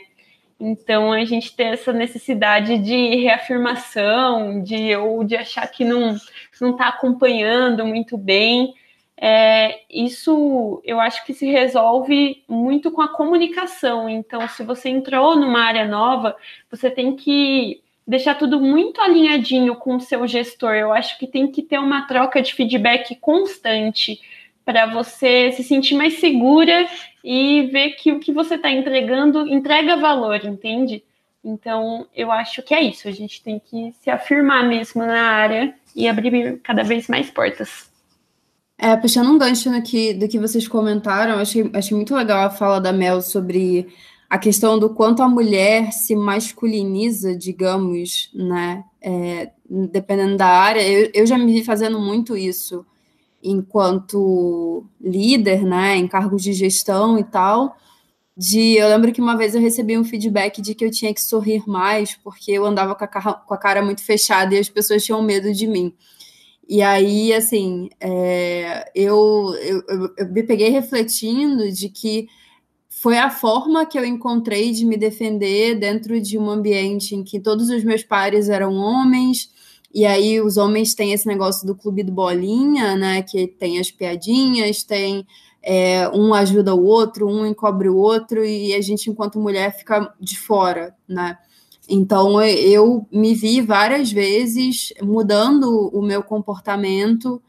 Então 0.60 1.12
a 1.12 1.24
gente 1.24 1.54
tem 1.54 1.68
essa 1.68 1.92
necessidade 1.92 2.78
de 2.78 3.16
reafirmação, 3.16 4.62
de 4.62 4.94
ou 4.96 5.24
de 5.24 5.36
achar 5.36 5.66
que 5.68 5.84
não 5.84 6.16
não 6.60 6.72
está 6.72 6.88
acompanhando 6.88 7.86
muito 7.86 8.18
bem. 8.18 8.74
É, 9.20 9.80
isso 9.90 10.80
eu 10.84 11.00
acho 11.00 11.24
que 11.24 11.34
se 11.34 11.46
resolve 11.46 12.44
muito 12.48 12.90
com 12.90 13.00
a 13.02 13.08
comunicação. 13.08 14.08
Então, 14.08 14.46
se 14.48 14.62
você 14.62 14.88
entrou 14.88 15.36
numa 15.36 15.60
área 15.60 15.86
nova, 15.86 16.36
você 16.70 16.90
tem 16.90 17.16
que 17.16 17.82
deixar 18.08 18.36
tudo 18.36 18.58
muito 18.58 19.02
alinhadinho 19.02 19.76
com 19.76 19.96
o 19.96 20.00
seu 20.00 20.26
gestor. 20.26 20.72
Eu 20.72 20.90
acho 20.94 21.18
que 21.18 21.26
tem 21.26 21.46
que 21.52 21.62
ter 21.62 21.78
uma 21.78 22.06
troca 22.06 22.40
de 22.40 22.54
feedback 22.54 23.14
constante 23.16 24.18
para 24.64 24.86
você 24.86 25.52
se 25.52 25.62
sentir 25.62 25.94
mais 25.94 26.14
segura 26.18 26.88
e 27.22 27.68
ver 27.70 27.90
que 27.90 28.10
o 28.10 28.18
que 28.18 28.32
você 28.32 28.54
está 28.54 28.70
entregando 28.70 29.46
entrega 29.46 29.96
valor, 29.96 30.42
entende? 30.42 31.04
Então, 31.44 32.06
eu 32.16 32.32
acho 32.32 32.62
que 32.62 32.74
é 32.74 32.82
isso. 32.82 33.06
A 33.06 33.10
gente 33.10 33.42
tem 33.42 33.60
que 33.60 33.92
se 34.00 34.10
afirmar 34.10 34.66
mesmo 34.66 35.04
na 35.04 35.22
área 35.22 35.74
e 35.94 36.08
abrir 36.08 36.58
cada 36.62 36.82
vez 36.82 37.08
mais 37.08 37.30
portas. 37.30 37.90
É, 38.78 38.96
puxando 38.96 39.30
um 39.30 39.38
gancho 39.38 39.70
no 39.70 39.82
que, 39.82 40.14
do 40.14 40.28
que 40.28 40.38
vocês 40.38 40.66
comentaram, 40.66 41.38
achei, 41.38 41.70
achei 41.74 41.96
muito 41.96 42.14
legal 42.14 42.46
a 42.46 42.50
fala 42.50 42.80
da 42.80 42.92
Mel 42.92 43.20
sobre 43.20 43.88
a 44.28 44.38
questão 44.38 44.78
do 44.78 44.90
quanto 44.90 45.22
a 45.22 45.28
mulher 45.28 45.92
se 45.92 46.14
masculiniza, 46.14 47.34
digamos, 47.34 48.30
né, 48.34 48.84
é, 49.00 49.50
dependendo 49.68 50.36
da 50.36 50.46
área. 50.46 50.86
Eu, 50.86 51.10
eu 51.14 51.26
já 51.26 51.38
me 51.38 51.52
vi 51.52 51.64
fazendo 51.64 51.98
muito 51.98 52.36
isso 52.36 52.84
enquanto 53.42 54.84
líder, 55.00 55.64
né, 55.64 55.96
em 55.96 56.06
cargos 56.06 56.42
de 56.42 56.52
gestão 56.52 57.18
e 57.18 57.24
tal. 57.24 57.76
De, 58.36 58.74
eu 58.76 58.88
lembro 58.88 59.12
que 59.12 59.20
uma 59.20 59.36
vez 59.36 59.54
eu 59.54 59.60
recebi 59.60 59.96
um 59.98 60.04
feedback 60.04 60.60
de 60.60 60.74
que 60.74 60.84
eu 60.84 60.90
tinha 60.90 61.12
que 61.12 61.22
sorrir 61.22 61.66
mais, 61.66 62.14
porque 62.14 62.52
eu 62.52 62.64
andava 62.64 62.94
com 62.94 63.04
a, 63.04 63.08
cara, 63.08 63.32
com 63.34 63.54
a 63.54 63.58
cara 63.58 63.82
muito 63.82 64.04
fechada 64.04 64.54
e 64.54 64.58
as 64.58 64.68
pessoas 64.68 65.04
tinham 65.04 65.22
medo 65.22 65.52
de 65.52 65.66
mim. 65.66 65.94
E 66.68 66.82
aí, 66.82 67.32
assim, 67.32 67.88
é, 67.98 68.90
eu, 68.94 69.54
eu, 69.62 69.82
eu, 69.88 70.14
eu 70.18 70.28
me 70.28 70.42
peguei 70.42 70.68
refletindo 70.68 71.72
de 71.72 71.88
que 71.88 72.28
foi 73.00 73.16
a 73.16 73.30
forma 73.30 73.86
que 73.86 73.98
eu 73.98 74.04
encontrei 74.04 74.72
de 74.72 74.84
me 74.84 74.96
defender 74.96 75.78
dentro 75.78 76.20
de 76.20 76.36
um 76.36 76.50
ambiente 76.50 77.14
em 77.14 77.22
que 77.22 77.38
todos 77.38 77.70
os 77.70 77.84
meus 77.84 78.02
pares 78.02 78.48
eram 78.48 78.74
homens, 78.74 79.50
e 79.94 80.04
aí 80.04 80.40
os 80.40 80.56
homens 80.56 80.94
têm 80.94 81.12
esse 81.12 81.26
negócio 81.26 81.66
do 81.66 81.76
clube 81.76 82.02
do 82.02 82.12
bolinha, 82.12 82.96
né? 82.96 83.22
Que 83.22 83.46
tem 83.46 83.78
as 83.78 83.90
piadinhas, 83.90 84.82
tem 84.82 85.24
é, 85.62 86.08
um 86.08 86.34
ajuda 86.34 86.74
o 86.74 86.84
outro, 86.84 87.28
um 87.28 87.46
encobre 87.46 87.88
o 87.88 87.96
outro, 87.96 88.44
e 88.44 88.74
a 88.74 88.80
gente, 88.80 89.08
enquanto 89.08 89.38
mulher, 89.38 89.76
fica 89.78 90.12
de 90.20 90.36
fora, 90.36 90.94
né? 91.08 91.38
Então 91.88 92.42
eu 92.42 93.06
me 93.10 93.34
vi 93.34 93.60
várias 93.60 94.12
vezes 94.12 94.92
mudando 95.00 95.88
o 95.94 96.02
meu 96.02 96.22
comportamento 96.22 97.40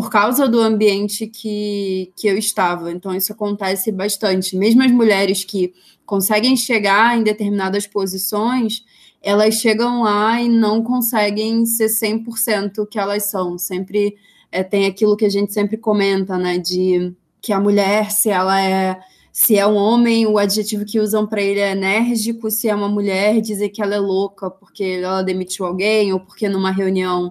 por 0.00 0.08
causa 0.08 0.48
do 0.48 0.58
ambiente 0.60 1.26
que, 1.26 2.10
que 2.16 2.26
eu 2.26 2.38
estava. 2.38 2.90
Então, 2.90 3.14
isso 3.14 3.34
acontece 3.34 3.92
bastante. 3.92 4.56
Mesmo 4.56 4.82
as 4.82 4.90
mulheres 4.90 5.44
que 5.44 5.74
conseguem 6.06 6.56
chegar 6.56 7.18
em 7.18 7.22
determinadas 7.22 7.86
posições, 7.86 8.82
elas 9.20 9.56
chegam 9.56 10.04
lá 10.04 10.40
e 10.40 10.48
não 10.48 10.82
conseguem 10.82 11.66
ser 11.66 11.88
100% 11.88 12.78
o 12.78 12.86
que 12.86 12.98
elas 12.98 13.24
são. 13.30 13.58
Sempre 13.58 14.16
é, 14.50 14.62
tem 14.62 14.86
aquilo 14.86 15.18
que 15.18 15.26
a 15.26 15.28
gente 15.28 15.52
sempre 15.52 15.76
comenta, 15.76 16.38
né? 16.38 16.56
De 16.56 17.14
que 17.42 17.52
a 17.52 17.60
mulher, 17.60 18.10
se 18.10 18.30
ela 18.30 18.58
é. 18.58 18.98
Se 19.30 19.58
é 19.58 19.66
um 19.66 19.76
homem, 19.76 20.26
o 20.26 20.38
adjetivo 20.38 20.86
que 20.86 20.98
usam 20.98 21.26
para 21.26 21.42
ele 21.42 21.60
é 21.60 21.72
enérgico. 21.72 22.50
Se 22.50 22.70
é 22.70 22.74
uma 22.74 22.88
mulher, 22.88 23.38
dizer 23.42 23.68
que 23.68 23.82
ela 23.82 23.96
é 23.96 24.00
louca 24.00 24.50
porque 24.50 24.82
ela 25.02 25.20
demitiu 25.20 25.66
alguém 25.66 26.10
ou 26.10 26.20
porque 26.20 26.48
numa 26.48 26.70
reunião 26.70 27.30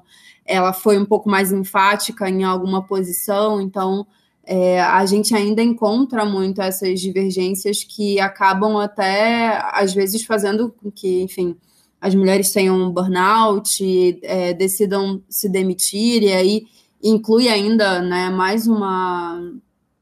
ela 0.50 0.74
foi 0.74 0.98
um 0.98 1.06
pouco 1.06 1.30
mais 1.30 1.52
enfática 1.52 2.28
em 2.28 2.44
alguma 2.44 2.82
posição, 2.82 3.62
então 3.62 4.06
é, 4.44 4.82
a 4.82 5.06
gente 5.06 5.36
ainda 5.36 5.62
encontra 5.62 6.26
muito 6.26 6.60
essas 6.60 7.00
divergências 7.00 7.84
que 7.84 8.20
acabam 8.20 8.78
até, 8.78 9.62
às 9.72 9.94
vezes, 9.94 10.26
fazendo 10.26 10.72
com 10.72 10.90
que, 10.90 11.22
enfim, 11.22 11.56
as 12.02 12.16
mulheres 12.16 12.52
tenham 12.52 12.76
um 12.76 12.90
burnout, 12.90 14.20
é, 14.24 14.52
decidam 14.54 15.22
se 15.30 15.48
demitir, 15.48 16.24
e 16.24 16.34
aí 16.34 16.64
inclui 17.02 17.48
ainda 17.48 18.02
né, 18.02 18.32
mais 18.32 18.66
uma, 18.66 19.40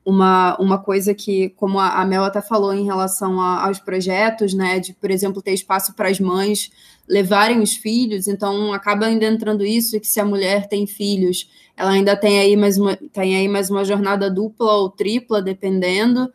uma, 0.06 0.58
uma 0.58 0.78
coisa 0.78 1.14
que, 1.14 1.50
como 1.50 1.78
a, 1.78 2.06
Mel 2.06 2.24
até 2.24 2.42
falou 2.42 2.74
em 2.74 2.86
relação 2.86 3.42
a, 3.42 3.66
aos 3.66 3.80
projetos, 3.80 4.54
né, 4.54 4.80
de, 4.80 4.94
por 4.94 5.12
exemplo, 5.12 5.42
ter 5.42 5.52
espaço 5.52 5.94
para 5.94 6.08
as 6.08 6.22
mães 6.22 6.72
levarem 7.08 7.60
os 7.62 7.74
filhos, 7.74 8.28
então 8.28 8.74
acaba 8.74 9.06
ainda 9.06 9.26
entrando 9.26 9.66
isso, 9.66 10.00
que 10.00 10.08
se 10.08 10.20
a 10.20 10.26
mulher 10.26 10.68
tem 10.68 10.86
filhos, 10.86 11.50
ela 11.76 11.92
ainda 11.92 12.16
tem 12.16 12.40
aí 12.40 12.56
mais 12.58 12.78
uma, 12.78 12.98
tem 13.14 13.38
aí 13.38 13.48
mais 13.48 13.70
uma 13.70 13.86
jornada 13.86 14.30
dupla 14.30 14.74
ou 14.74 14.90
tripla, 14.90 15.42
dependendo, 15.42 16.32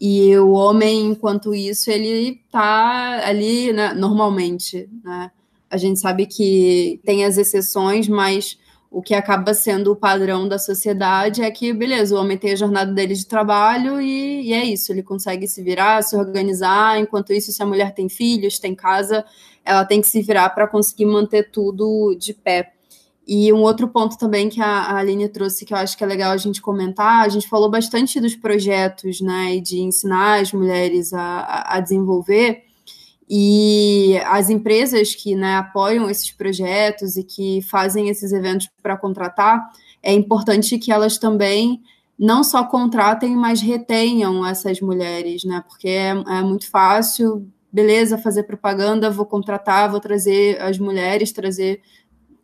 e 0.00 0.36
o 0.36 0.50
homem, 0.50 1.06
enquanto 1.06 1.54
isso, 1.54 1.90
ele 1.90 2.40
está 2.46 3.26
ali, 3.26 3.72
né, 3.72 3.92
normalmente, 3.94 4.88
né? 5.04 5.30
A 5.70 5.76
gente 5.76 6.00
sabe 6.00 6.24
que 6.24 7.00
tem 7.04 7.24
as 7.24 7.36
exceções, 7.36 8.08
mas 8.08 8.56
o 8.90 9.02
que 9.02 9.14
acaba 9.14 9.52
sendo 9.52 9.92
o 9.92 9.96
padrão 9.96 10.48
da 10.48 10.58
sociedade 10.58 11.42
é 11.42 11.50
que, 11.50 11.72
beleza, 11.74 12.14
o 12.14 12.18
homem 12.18 12.38
tem 12.38 12.52
a 12.52 12.56
jornada 12.56 12.90
dele 12.92 13.14
de 13.14 13.26
trabalho 13.26 14.00
e, 14.00 14.48
e, 14.48 14.52
é 14.54 14.64
isso, 14.64 14.90
ele 14.92 15.02
consegue 15.02 15.46
se 15.46 15.62
virar, 15.62 16.02
se 16.02 16.16
organizar, 16.16 16.98
enquanto 16.98 17.32
isso, 17.32 17.52
se 17.52 17.62
a 17.62 17.66
mulher 17.66 17.92
tem 17.92 18.08
filhos, 18.08 18.58
tem 18.58 18.74
casa, 18.74 19.24
ela 19.68 19.84
tem 19.84 20.00
que 20.00 20.06
se 20.06 20.22
virar 20.22 20.48
para 20.50 20.66
conseguir 20.66 21.04
manter 21.04 21.50
tudo 21.50 22.16
de 22.18 22.32
pé. 22.32 22.72
E 23.26 23.52
um 23.52 23.60
outro 23.60 23.86
ponto 23.88 24.16
também 24.16 24.48
que 24.48 24.58
a, 24.58 24.96
Aline 24.96 25.28
trouxe, 25.28 25.66
que 25.66 25.74
eu 25.74 25.76
acho 25.76 25.98
que 25.98 26.02
é 26.02 26.06
legal 26.06 26.32
a 26.32 26.36
gente 26.38 26.62
comentar, 26.62 27.26
a 27.26 27.28
gente 27.28 27.46
falou 27.46 27.70
bastante 27.70 28.18
dos 28.18 28.34
projetos, 28.34 29.20
né, 29.20 29.56
e 29.56 29.60
de 29.60 29.80
ensinar 29.80 30.40
as 30.40 30.50
mulheres 30.50 31.12
a, 31.12 31.74
a 31.74 31.80
desenvolver, 31.80 32.64
e 33.28 34.18
as 34.24 34.48
empresas 34.48 35.14
que 35.14 35.34
né, 35.34 35.56
apoiam 35.56 36.08
esses 36.08 36.30
projetos 36.30 37.18
e 37.18 37.22
que 37.22 37.60
fazem 37.60 38.08
esses 38.08 38.32
eventos 38.32 38.70
para 38.82 38.96
contratar, 38.96 39.68
é 40.02 40.14
importante 40.14 40.78
que 40.78 40.90
elas 40.90 41.18
também 41.18 41.82
não 42.18 42.42
só 42.42 42.64
contratem, 42.64 43.36
mas 43.36 43.60
retenham 43.60 44.44
essas 44.46 44.80
mulheres, 44.80 45.44
né? 45.44 45.62
Porque 45.68 45.88
é, 45.88 46.08
é 46.08 46.42
muito 46.42 46.68
fácil 46.68 47.46
beleza, 47.72 48.18
fazer 48.18 48.44
propaganda, 48.44 49.10
vou 49.10 49.26
contratar, 49.26 49.90
vou 49.90 50.00
trazer 50.00 50.60
as 50.60 50.78
mulheres, 50.78 51.32
trazer 51.32 51.82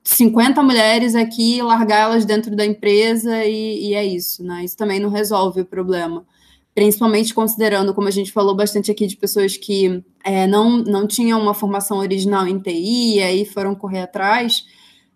50 0.02 0.62
mulheres 0.62 1.14
aqui, 1.14 1.62
largar 1.62 2.02
elas 2.02 2.24
dentro 2.26 2.54
da 2.54 2.64
empresa 2.64 3.44
e, 3.44 3.88
e, 3.88 3.94
é 3.94 4.04
isso, 4.04 4.44
né? 4.44 4.62
Isso 4.62 4.76
também 4.76 5.00
não 5.00 5.08
resolve 5.08 5.62
o 5.62 5.64
problema. 5.64 6.26
Principalmente 6.74 7.32
considerando, 7.32 7.94
como 7.94 8.08
a 8.08 8.10
gente 8.10 8.32
falou 8.32 8.54
bastante 8.54 8.90
aqui, 8.90 9.06
de 9.06 9.16
pessoas 9.16 9.56
que 9.56 10.04
é, 10.22 10.46
não, 10.46 10.78
não 10.78 11.06
tinham 11.06 11.40
uma 11.40 11.54
formação 11.54 11.98
original 11.98 12.46
em 12.46 12.58
TI 12.58 13.16
e 13.16 13.22
aí 13.22 13.44
foram 13.46 13.74
correr 13.74 14.02
atrás. 14.02 14.66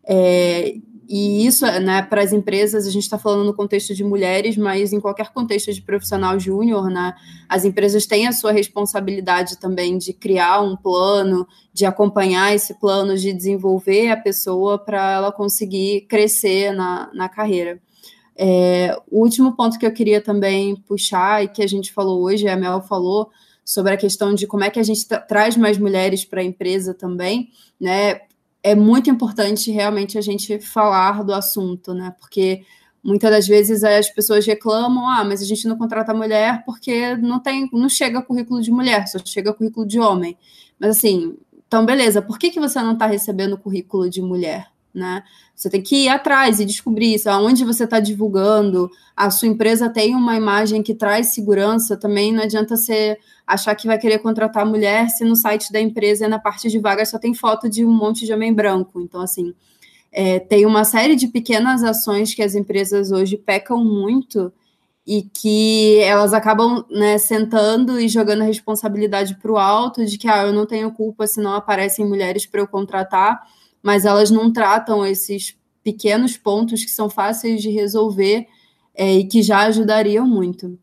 É, 0.07 0.77
e 1.09 1.47
isso, 1.47 1.65
né, 1.65 2.03
para 2.03 2.23
as 2.23 2.35
empresas, 2.35 2.87
a 2.87 2.91
gente 2.91 3.05
está 3.05 3.17
falando 3.17 3.43
no 3.43 3.55
contexto 3.55 3.95
de 3.95 4.05
mulheres, 4.05 4.59
mas 4.59 4.93
em 4.93 5.01
qualquer 5.01 5.33
contexto 5.33 5.73
de 5.73 5.81
profissional 5.81 6.39
júnior, 6.39 6.91
né, 6.91 7.15
as 7.49 7.65
empresas 7.65 8.05
têm 8.05 8.27
a 8.27 8.33
sua 8.33 8.53
responsabilidade 8.53 9.59
também 9.59 9.97
de 9.97 10.13
criar 10.13 10.61
um 10.61 10.77
plano, 10.77 11.49
de 11.73 11.87
acompanhar 11.87 12.55
esse 12.55 12.75
plano, 12.75 13.17
de 13.17 13.33
desenvolver 13.33 14.11
a 14.11 14.19
pessoa 14.19 14.79
para 14.79 15.13
ela 15.13 15.33
conseguir 15.33 16.03
crescer 16.03 16.73
na, 16.73 17.11
na 17.15 17.27
carreira. 17.27 17.81
É, 18.37 18.95
o 19.11 19.23
último 19.23 19.57
ponto 19.57 19.79
que 19.79 19.87
eu 19.87 19.93
queria 19.93 20.21
também 20.21 20.77
puxar 20.77 21.43
e 21.43 21.49
que 21.49 21.63
a 21.63 21.67
gente 21.67 21.91
falou 21.91 22.23
hoje, 22.23 22.47
a 22.47 22.57
Mel 22.57 22.83
falou, 22.83 23.31
sobre 23.65 23.93
a 23.95 23.97
questão 23.97 24.35
de 24.35 24.47
como 24.47 24.65
é 24.65 24.71
que 24.71 24.79
a 24.79 24.83
gente 24.83 25.07
traz 25.27 25.57
mais 25.57 25.79
mulheres 25.79 26.25
para 26.25 26.41
a 26.41 26.45
empresa 26.45 26.93
também, 26.93 27.51
né? 27.81 28.21
É 28.63 28.75
muito 28.75 29.11
importante 29.11 29.71
realmente 29.71 30.19
a 30.19 30.21
gente 30.21 30.61
falar 30.61 31.25
do 31.25 31.33
assunto, 31.33 31.95
né? 31.95 32.15
Porque 32.19 32.63
muitas 33.03 33.31
das 33.31 33.47
vezes 33.47 33.85
as 33.85 34.11
pessoas 34.11 34.47
reclamam, 34.47 35.09
ah, 35.09 35.25
mas 35.25 35.41
a 35.41 35.45
gente 35.45 35.67
não 35.69 35.77
contrata 35.77 36.13
mulher 36.13 36.63
porque 36.65 37.17
não 37.17 37.41
tem, 37.41 37.69
não 37.73 37.89
chega 37.89 38.23
currículo 38.23 38.61
de 38.61 38.71
mulher, 38.71 39.07
só 39.09 39.19
chega 39.25 39.53
currículo 39.53 39.87
de 39.87 40.01
homem. 40.01 40.37
Mas 40.79 40.97
assim, 40.97 41.37
então 41.67 41.85
beleza, 41.87 42.21
por 42.23 42.39
que, 42.39 42.51
que 42.51 42.61
você 42.61 42.81
não 42.83 42.95
está 42.95 43.07
recebendo 43.07 43.59
currículo 43.59 44.11
de 44.11 44.21
mulher? 44.23 44.67
Né? 44.99 45.23
Você 45.55 45.71
tem 45.71 45.81
que 45.81 46.05
ir 46.05 46.09
atrás 46.09 46.59
e 46.59 46.65
descobrir 46.65 47.15
isso, 47.15 47.31
aonde 47.31 47.65
você 47.65 47.85
está 47.85 48.01
divulgando, 48.01 48.91
a 49.17 49.31
sua 49.31 49.47
empresa 49.47 49.89
tem 49.89 50.15
uma 50.15 50.37
imagem 50.37 50.83
que 50.83 50.95
traz 50.95 51.29
segurança, 51.29 51.97
também 51.97 52.33
não 52.33 52.43
adianta 52.43 52.77
ser 52.77 53.19
achar 53.47 53.75
que 53.77 53.87
vai 53.87 53.97
querer 53.97 54.19
contratar 54.19 54.67
mulher 54.67 55.09
se 55.09 55.25
no 55.25 55.37
site 55.37 55.73
da 55.73 55.81
empresa, 55.81 56.29
na 56.29 56.39
parte 56.39 56.69
de 56.69 56.79
vagas, 56.79 57.11
só 57.11 57.19
tem 57.19 57.33
foto 57.33 57.69
de 57.69 57.85
um 57.85 57.93
monte 57.93 58.27
de 58.27 58.33
homem 58.33 58.53
branco. 58.53 59.01
Então, 59.01 59.21
assim, 59.21 59.55
é, 60.11 60.41
tem 60.41 60.67
uma 60.67 60.85
série 60.85 61.15
de 61.15 61.29
pequenas 61.29 61.85
ações 61.85 62.35
que 62.35 62.43
as 62.43 62.55
empresas 62.55 63.13
hoje 63.13 63.37
pecam 63.37 63.85
muito 63.85 64.53
e 65.07 65.23
que 65.23 65.99
elas 66.01 66.35
acabam 66.35 66.85
né, 66.91 67.17
sentando 67.17 67.99
e 67.99 68.09
jogando 68.09 68.43
a 68.43 68.47
responsabilidade 68.47 69.37
para 69.37 69.51
o 69.51 69.57
alto 69.57 70.05
de 70.05 70.19
que 70.19 70.29
ah, 70.29 70.45
eu 70.45 70.53
não 70.53 70.67
tenho 70.67 70.93
culpa 70.93 71.27
se 71.27 71.41
não 71.41 71.55
aparecem 71.55 72.07
mulheres 72.07 72.45
para 72.45 72.61
eu 72.61 72.69
contratar, 72.69 73.41
mas 73.89 74.05
elas 74.05 74.31
não 74.31 74.53
tratam 74.53 75.07
esses 75.07 75.57
pequenos 75.83 76.37
pontos 76.37 76.85
que 76.85 76.91
são 76.91 77.09
fáceis 77.09 77.63
de 77.63 77.71
resolver 77.71 78.47
é, 78.95 79.15
e 79.15 79.25
que 79.25 79.43
já 79.43 79.61
ajudariam 79.61 80.27
muito. 80.27 80.79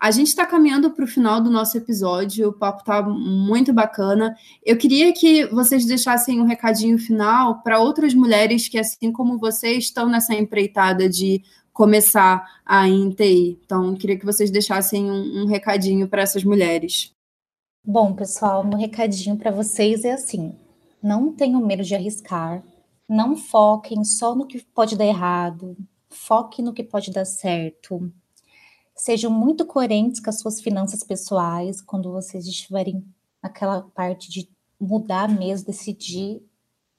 A 0.00 0.10
gente 0.10 0.28
está 0.28 0.46
caminhando 0.46 0.90
para 0.90 1.04
o 1.04 1.06
final 1.06 1.38
do 1.38 1.50
nosso 1.50 1.76
episódio, 1.76 2.48
o 2.48 2.52
papo 2.54 2.78
está 2.78 3.02
muito 3.02 3.74
bacana. 3.74 4.34
Eu 4.64 4.78
queria 4.78 5.12
que 5.12 5.44
vocês 5.48 5.84
deixassem 5.84 6.40
um 6.40 6.46
recadinho 6.46 6.98
final 6.98 7.60
para 7.62 7.78
outras 7.78 8.14
mulheres 8.14 8.70
que, 8.70 8.78
assim 8.78 9.12
como 9.12 9.36
vocês, 9.38 9.84
estão 9.84 10.08
nessa 10.08 10.34
empreitada 10.34 11.10
de 11.10 11.42
começar 11.74 12.42
a 12.64 12.88
INTI. 12.88 13.60
Então, 13.66 13.94
queria 13.94 14.18
que 14.18 14.24
vocês 14.24 14.50
deixassem 14.50 15.10
um, 15.10 15.42
um 15.42 15.46
recadinho 15.46 16.08
para 16.08 16.22
essas 16.22 16.42
mulheres. 16.42 17.10
Bom, 17.84 18.14
pessoal, 18.14 18.64
meu 18.64 18.78
recadinho 18.78 19.36
para 19.36 19.50
vocês 19.50 20.06
é 20.06 20.12
assim: 20.12 20.54
não 21.02 21.32
tenham 21.32 21.64
medo 21.64 21.82
de 21.82 21.94
arriscar, 21.94 22.64
não 23.08 23.36
foquem 23.36 24.04
só 24.04 24.34
no 24.34 24.46
que 24.46 24.62
pode 24.62 24.96
dar 24.96 25.06
errado, 25.06 25.76
foque 26.08 26.62
no 26.62 26.72
que 26.72 26.82
pode 26.82 27.10
dar 27.10 27.24
certo. 27.24 28.12
Sejam 28.94 29.30
muito 29.30 29.66
coerentes 29.66 30.20
com 30.20 30.30
as 30.30 30.40
suas 30.40 30.60
finanças 30.60 31.04
pessoais 31.04 31.80
quando 31.80 32.10
vocês 32.10 32.46
estiverem 32.46 33.04
naquela 33.42 33.82
parte 33.82 34.30
de 34.30 34.48
mudar 34.80 35.28
mesmo, 35.28 35.66
decidir, 35.66 36.42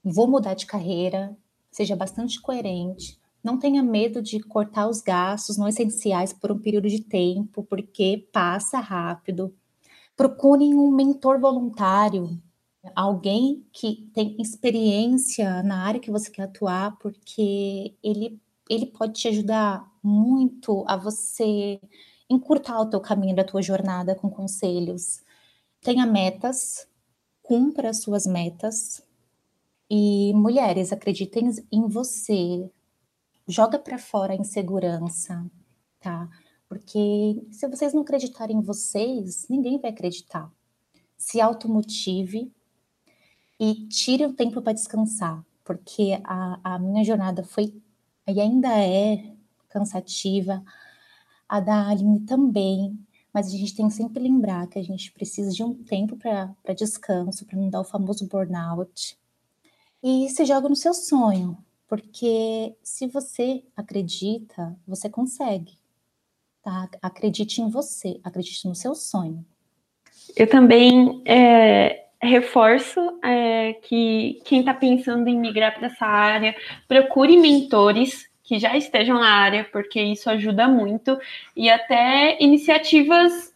vou 0.03 0.27
mudar 0.27 0.53
de 0.53 0.65
carreira, 0.65 1.35
seja 1.71 1.95
bastante 1.95 2.39
coerente, 2.39 3.19
não 3.43 3.57
tenha 3.57 3.83
medo 3.83 4.21
de 4.21 4.39
cortar 4.39 4.89
os 4.89 5.01
gastos 5.01 5.57
não 5.57 5.67
essenciais 5.67 6.33
por 6.33 6.51
um 6.51 6.59
período 6.59 6.89
de 6.89 7.01
tempo, 7.01 7.63
porque 7.63 8.27
passa 8.31 8.79
rápido. 8.79 9.55
Procurem 10.15 10.73
um 10.73 10.91
mentor 10.91 11.39
voluntário, 11.39 12.41
alguém 12.95 13.65
que 13.71 14.09
tem 14.13 14.35
experiência 14.39 15.63
na 15.63 15.83
área 15.83 15.99
que 15.99 16.11
você 16.11 16.29
quer 16.31 16.43
atuar, 16.43 16.97
porque 16.97 17.95
ele, 18.03 18.39
ele 18.69 18.85
pode 18.87 19.13
te 19.13 19.27
ajudar 19.27 19.89
muito 20.03 20.83
a 20.87 20.95
você 20.95 21.79
encurtar 22.29 22.79
o 22.81 22.89
teu 22.89 22.99
caminho 22.99 23.35
da 23.35 23.43
tua 23.43 23.61
jornada 23.61 24.15
com 24.15 24.29
conselhos. 24.29 25.21
Tenha 25.81 26.05
metas, 26.05 26.87
cumpra 27.41 27.89
as 27.89 28.01
suas 28.01 28.25
metas. 28.25 29.01
E 29.89 30.33
mulheres, 30.33 30.91
acreditem 30.91 31.49
em 31.71 31.87
você. 31.87 32.69
Joga 33.47 33.79
para 33.79 33.97
fora 33.97 34.33
a 34.33 34.35
insegurança, 34.37 35.49
tá? 36.01 36.29
Porque 36.67 37.41
se 37.49 37.67
vocês 37.69 37.93
não 37.93 38.01
acreditarem 38.01 38.57
em 38.57 38.61
vocês, 38.61 39.47
ninguém 39.49 39.79
vai 39.79 39.91
acreditar. 39.91 40.51
Se 41.17 41.39
automotive 41.39 42.51
e 43.59 43.87
tire 43.87 44.25
o 44.25 44.33
tempo 44.33 44.61
para 44.61 44.73
descansar, 44.73 45.43
porque 45.63 46.19
a, 46.23 46.75
a 46.75 46.79
minha 46.79 47.03
jornada 47.03 47.43
foi 47.43 47.73
e 48.27 48.41
ainda 48.41 48.69
é 48.69 49.33
cansativa, 49.69 50.63
a 51.47 51.59
da 51.59 51.87
Aline 51.89 52.21
também, 52.21 52.97
mas 53.33 53.47
a 53.47 53.51
gente 53.51 53.75
tem 53.75 53.87
que 53.87 53.93
sempre 53.93 54.21
lembrar 54.21 54.67
que 54.67 54.79
a 54.79 54.83
gente 54.83 55.11
precisa 55.11 55.51
de 55.51 55.63
um 55.63 55.73
tempo 55.73 56.17
para 56.17 56.73
descanso, 56.75 57.45
para 57.45 57.57
não 57.57 57.69
dar 57.69 57.81
o 57.81 57.85
famoso 57.85 58.27
burnout. 58.27 59.17
E 60.03 60.29
se 60.29 60.45
joga 60.45 60.67
no 60.67 60.75
seu 60.75 60.93
sonho, 60.93 61.57
porque 61.87 62.75
se 62.83 63.07
você 63.07 63.63
acredita, 63.75 64.75
você 64.85 65.09
consegue. 65.09 65.77
Tá? 66.61 66.89
Acredite 67.01 67.61
em 67.61 67.69
você, 67.69 68.19
acredite 68.23 68.67
no 68.67 68.75
seu 68.75 68.93
sonho. 68.93 69.45
Eu 70.35 70.49
também 70.49 71.21
é, 71.25 72.06
reforço 72.21 72.99
é, 73.23 73.73
que 73.83 74.41
quem 74.45 74.61
está 74.61 74.73
pensando 74.73 75.27
em 75.27 75.39
migrar 75.39 75.73
para 75.77 75.87
essa 75.87 76.05
área, 76.05 76.55
procure 76.87 77.37
mentores 77.37 78.27
que 78.43 78.57
já 78.59 78.75
estejam 78.77 79.19
na 79.19 79.29
área, 79.29 79.67
porque 79.71 80.01
isso 80.01 80.29
ajuda 80.29 80.67
muito, 80.67 81.19
e 81.55 81.69
até 81.69 82.41
iniciativas 82.41 83.53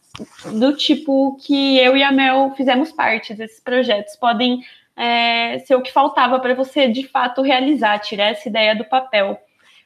do 0.52 0.76
tipo 0.76 1.38
que 1.42 1.78
eu 1.78 1.96
e 1.96 2.02
a 2.02 2.12
Mel 2.12 2.52
fizemos 2.54 2.92
parte 2.92 3.32
desses 3.32 3.58
projetos 3.58 4.14
podem 4.16 4.60
é, 4.94 5.58
ser 5.60 5.74
o 5.74 5.82
que 5.82 5.90
faltava 5.90 6.38
para 6.38 6.54
você 6.54 6.88
de 6.88 7.08
fato 7.08 7.40
realizar, 7.40 7.98
tirar 7.98 8.26
essa 8.26 8.48
ideia 8.48 8.76
do 8.76 8.84
papel. 8.84 9.40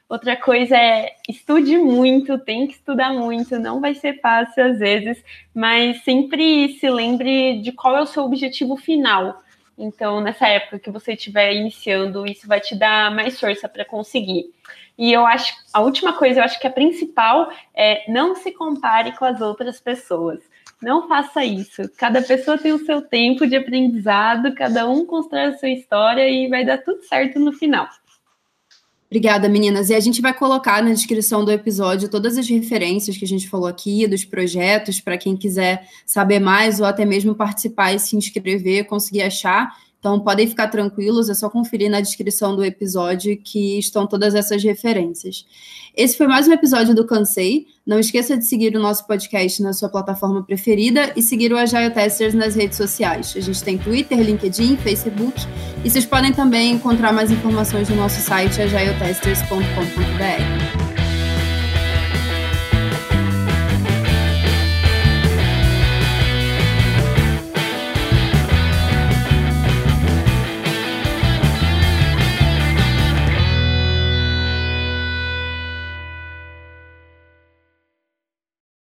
Outra 0.08 0.36
coisa 0.36 0.76
é 0.76 1.14
estude 1.28 1.76
muito, 1.76 2.38
tem 2.38 2.66
que 2.68 2.74
estudar 2.74 3.12
muito, 3.12 3.58
não 3.58 3.80
vai 3.80 3.92
ser 3.94 4.20
fácil 4.20 4.64
às 4.64 4.78
vezes, 4.78 5.22
mas 5.52 6.04
sempre 6.04 6.76
se 6.78 6.88
lembre 6.88 7.60
de 7.60 7.72
qual 7.72 7.96
é 7.96 8.02
o 8.02 8.06
seu 8.06 8.22
objetivo 8.22 8.76
final. 8.76 9.42
Então, 9.76 10.20
nessa 10.20 10.46
época 10.46 10.78
que 10.78 10.90
você 10.90 11.14
estiver 11.14 11.52
iniciando, 11.54 12.24
isso 12.24 12.46
vai 12.46 12.60
te 12.60 12.74
dar 12.74 13.14
mais 13.14 13.38
força 13.38 13.68
para 13.68 13.84
conseguir. 13.84 14.46
E 14.96 15.12
eu 15.12 15.26
acho, 15.26 15.52
a 15.74 15.80
última 15.80 16.12
coisa, 16.12 16.40
eu 16.40 16.44
acho 16.44 16.58
que 16.58 16.66
a 16.66 16.72
principal 16.72 17.50
é 17.74 18.10
não 18.10 18.34
se 18.34 18.52
compare 18.52 19.12
com 19.12 19.24
as 19.24 19.40
outras 19.40 19.80
pessoas. 19.80 20.40
Não 20.80 21.08
faça 21.08 21.44
isso. 21.44 21.82
Cada 21.98 22.22
pessoa 22.22 22.56
tem 22.56 22.72
o 22.72 22.84
seu 22.84 23.02
tempo 23.02 23.46
de 23.46 23.56
aprendizado, 23.56 24.54
cada 24.54 24.88
um 24.88 25.04
constrói 25.04 25.46
a 25.46 25.58
sua 25.58 25.68
história 25.68 26.28
e 26.28 26.48
vai 26.48 26.64
dar 26.64 26.78
tudo 26.78 27.02
certo 27.02 27.38
no 27.38 27.52
final. 27.52 27.88
Obrigada, 29.08 29.48
meninas. 29.48 29.88
E 29.88 29.94
a 29.94 30.00
gente 30.00 30.20
vai 30.20 30.34
colocar 30.34 30.82
na 30.82 30.92
descrição 30.92 31.44
do 31.44 31.52
episódio 31.52 32.08
todas 32.08 32.36
as 32.36 32.48
referências 32.48 33.16
que 33.16 33.24
a 33.24 33.28
gente 33.28 33.48
falou 33.48 33.68
aqui, 33.68 34.06
dos 34.06 34.24
projetos, 34.24 35.00
para 35.00 35.16
quem 35.16 35.36
quiser 35.36 35.88
saber 36.04 36.40
mais 36.40 36.80
ou 36.80 36.86
até 36.86 37.04
mesmo 37.04 37.34
participar 37.34 37.92
e 37.92 38.00
se 38.00 38.16
inscrever, 38.16 38.86
conseguir 38.86 39.22
achar. 39.22 39.76
Então, 39.98 40.20
podem 40.20 40.46
ficar 40.46 40.68
tranquilos, 40.68 41.28
é 41.28 41.34
só 41.34 41.50
conferir 41.50 41.90
na 41.90 42.00
descrição 42.00 42.54
do 42.54 42.64
episódio 42.64 43.36
que 43.36 43.78
estão 43.78 44.06
todas 44.06 44.34
essas 44.34 44.62
referências. 44.62 45.44
Esse 45.96 46.16
foi 46.16 46.26
mais 46.26 46.46
um 46.46 46.52
episódio 46.52 46.94
do 46.94 47.06
Cansei. 47.06 47.66
Não 47.86 47.98
esqueça 47.98 48.36
de 48.36 48.44
seguir 48.44 48.76
o 48.76 48.80
nosso 48.80 49.06
podcast 49.06 49.62
na 49.62 49.72
sua 49.72 49.88
plataforma 49.88 50.42
preferida 50.42 51.12
e 51.16 51.22
seguir 51.22 51.52
o 51.52 51.56
Agile 51.56 51.90
Testers 51.90 52.34
nas 52.34 52.54
redes 52.54 52.76
sociais. 52.76 53.34
A 53.36 53.40
gente 53.40 53.62
tem 53.64 53.78
Twitter, 53.78 54.20
LinkedIn, 54.20 54.76
Facebook 54.76 55.40
e 55.84 55.90
vocês 55.90 56.04
podem 56.04 56.32
também 56.32 56.72
encontrar 56.72 57.12
mais 57.12 57.30
informações 57.30 57.88
no 57.88 57.96
nosso 57.96 58.20
site 58.20 58.60
agiletesters.com.br. 58.60 60.55